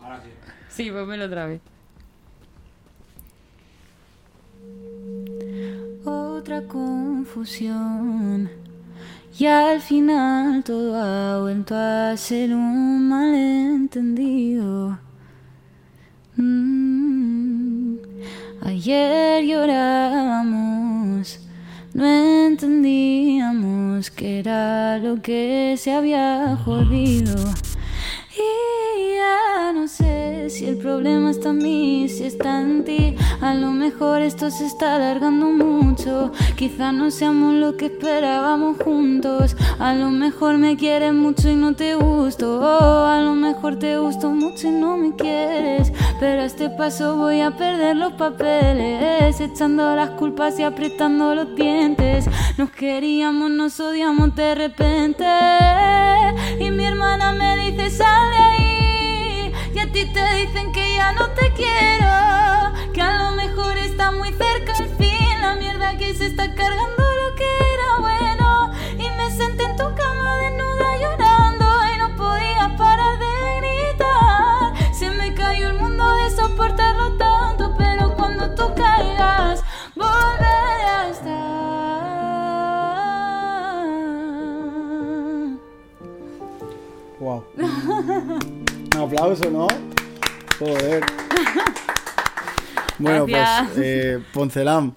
Sí, 0.69 0.91
ponmelo 0.91 1.25
otra 1.25 1.47
vez. 1.47 1.61
Otra 6.05 6.61
confusión. 6.63 8.49
Y 9.39 9.45
al 9.45 9.81
final 9.81 10.63
todo 10.63 10.95
ha 10.95 11.39
vuelto 11.41 11.75
a 11.75 12.15
ser 12.17 12.53
un 12.53 13.07
malentendido. 13.09 14.97
Mm. 16.35 17.97
Ayer 18.63 19.43
llorábamos, 19.45 20.76
no 21.97 22.05
entendíamos 22.45 24.11
que 24.11 24.37
era 24.39 24.99
lo 24.99 25.19
que 25.19 25.75
se 25.77 25.91
había 25.91 26.55
jodido. 26.63 27.35
No 29.87 29.93
sé 29.93 30.49
si 30.49 30.65
el 30.65 30.75
problema 30.75 31.31
está 31.31 31.51
en 31.51 31.59
mí, 31.59 32.09
si 32.09 32.25
está 32.25 32.59
en 32.59 32.83
ti. 32.83 33.15
A 33.39 33.53
lo 33.53 33.71
mejor 33.71 34.21
esto 34.21 34.51
se 34.51 34.65
está 34.65 34.95
alargando 34.95 35.45
mucho. 35.45 36.33
Quizá 36.57 36.91
no 36.91 37.09
seamos 37.09 37.53
lo 37.53 37.77
que 37.77 37.85
esperábamos 37.85 38.75
juntos. 38.83 39.55
A 39.79 39.93
lo 39.93 40.09
mejor 40.09 40.57
me 40.57 40.75
quieres 40.75 41.13
mucho 41.13 41.49
y 41.49 41.55
no 41.55 41.73
te 41.73 41.95
gusto. 41.95 42.59
O 42.59 43.05
a 43.05 43.21
lo 43.21 43.33
mejor 43.33 43.79
te 43.79 43.97
gusto 43.97 44.29
mucho 44.29 44.67
y 44.67 44.71
no 44.71 44.97
me 44.97 45.15
quieres. 45.15 45.93
Pero 46.19 46.41
a 46.41 46.45
este 46.45 46.69
paso 46.69 47.15
voy 47.15 47.39
a 47.39 47.51
perder 47.51 47.95
los 47.95 48.11
papeles. 48.11 49.39
Echando 49.39 49.95
las 49.95 50.09
culpas 50.19 50.59
y 50.59 50.63
apretando 50.63 51.33
los 51.33 51.55
dientes. 51.55 52.25
Nos 52.57 52.71
queríamos, 52.71 53.51
nos 53.51 53.79
odiamos 53.79 54.35
de 54.35 54.53
repente. 54.53 55.25
Y 56.59 56.71
mi 56.71 56.83
hermana 56.83 57.31
me 57.31 57.55
dice, 57.55 57.89
sal 57.89 58.29
de 58.31 58.37
ahí. 58.37 58.76
Y 59.73 59.79
a 59.79 59.91
ti 59.91 60.05
te 60.05 60.33
dicen 60.35 60.71
que 60.71 60.95
ya 60.95 61.11
no 61.13 61.29
te 61.31 61.51
quiero. 61.53 62.91
Que 62.93 63.01
a 63.01 63.17
lo 63.17 63.35
mejor 63.35 63.77
está 63.77 64.11
muy 64.11 64.29
cerca 64.29 64.73
el 64.79 64.89
fin. 64.97 65.41
La 65.41 65.55
mierda 65.55 65.97
que 65.97 66.13
se 66.13 66.27
está 66.27 66.53
cargando 66.53 66.96
aplauso, 89.17 89.49
¿no? 89.49 89.67
Joder. 90.59 91.03
Bueno, 92.99 93.25
Gracias. 93.25 93.71
pues, 93.73 93.85
eh, 93.85 94.19
Poncelam, 94.33 94.93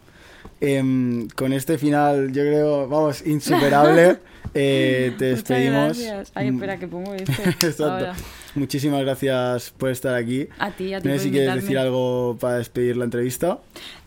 em, 0.60 1.28
con 1.28 1.52
este 1.52 1.78
final, 1.78 2.32
yo 2.32 2.42
creo, 2.42 2.88
vamos, 2.88 3.26
insuperable, 3.26 4.18
eh, 4.54 5.14
te 5.18 5.24
despedimos. 5.26 5.98
Ay, 6.34 6.48
espera, 6.48 6.78
que 6.78 6.86
pongo 6.86 7.14
esto. 7.14 7.32
Exacto. 7.44 7.84
Ahora. 7.84 8.14
Muchísimas 8.54 9.02
gracias 9.02 9.70
por 9.70 9.90
estar 9.90 10.14
aquí. 10.14 10.48
A 10.58 10.70
ti, 10.72 10.92
a 10.92 11.00
ti 11.00 11.08
No 11.08 11.14
sé 11.14 11.20
si 11.20 11.30
quieres 11.30 11.54
decir 11.54 11.78
algo 11.78 12.36
para 12.40 12.58
despedir 12.58 12.96
la 12.96 13.04
entrevista. 13.04 13.58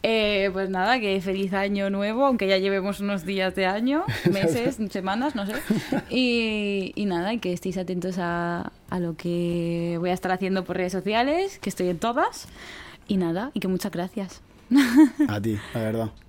Eh, 0.01 0.49
pues 0.51 0.69
nada, 0.69 0.99
que 0.99 1.19
feliz 1.21 1.53
año 1.53 1.89
nuevo, 1.89 2.25
aunque 2.25 2.47
ya 2.47 2.57
llevemos 2.57 2.99
unos 2.99 3.25
días 3.25 3.55
de 3.55 3.65
año, 3.65 4.03
meses, 4.31 4.77
semanas, 4.91 5.35
no 5.35 5.45
sé. 5.45 5.53
Y, 6.09 6.91
y 6.95 7.05
nada, 7.05 7.33
y 7.33 7.39
que 7.39 7.53
estéis 7.53 7.77
atentos 7.77 8.17
a, 8.17 8.71
a 8.89 8.99
lo 8.99 9.15
que 9.15 9.95
voy 9.99 10.09
a 10.09 10.13
estar 10.13 10.31
haciendo 10.31 10.65
por 10.65 10.77
redes 10.77 10.91
sociales, 10.91 11.59
que 11.59 11.69
estoy 11.69 11.87
en 11.89 11.99
todas. 11.99 12.47
Y 13.07 13.17
nada, 13.17 13.51
y 13.53 13.59
que 13.59 13.67
muchas 13.67 13.91
gracias. 13.91 14.41
A 15.27 15.41
ti, 15.41 15.57
la 15.73 15.81
verdad. 15.81 16.09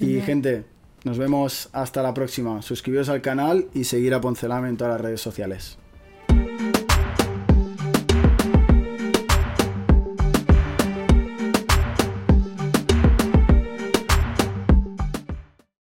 Y 0.00 0.20
gente, 0.20 0.64
nos 1.02 1.18
vemos 1.18 1.70
hasta 1.72 2.04
la 2.04 2.14
próxima. 2.14 2.62
Suscribiros 2.62 3.08
al 3.08 3.20
canal 3.20 3.66
y 3.74 3.82
seguir 3.82 4.14
a 4.14 4.20
Poncelam 4.20 4.64
en 4.66 4.76
todas 4.76 4.92
las 4.92 5.00
redes 5.00 5.20
sociales. 5.20 5.76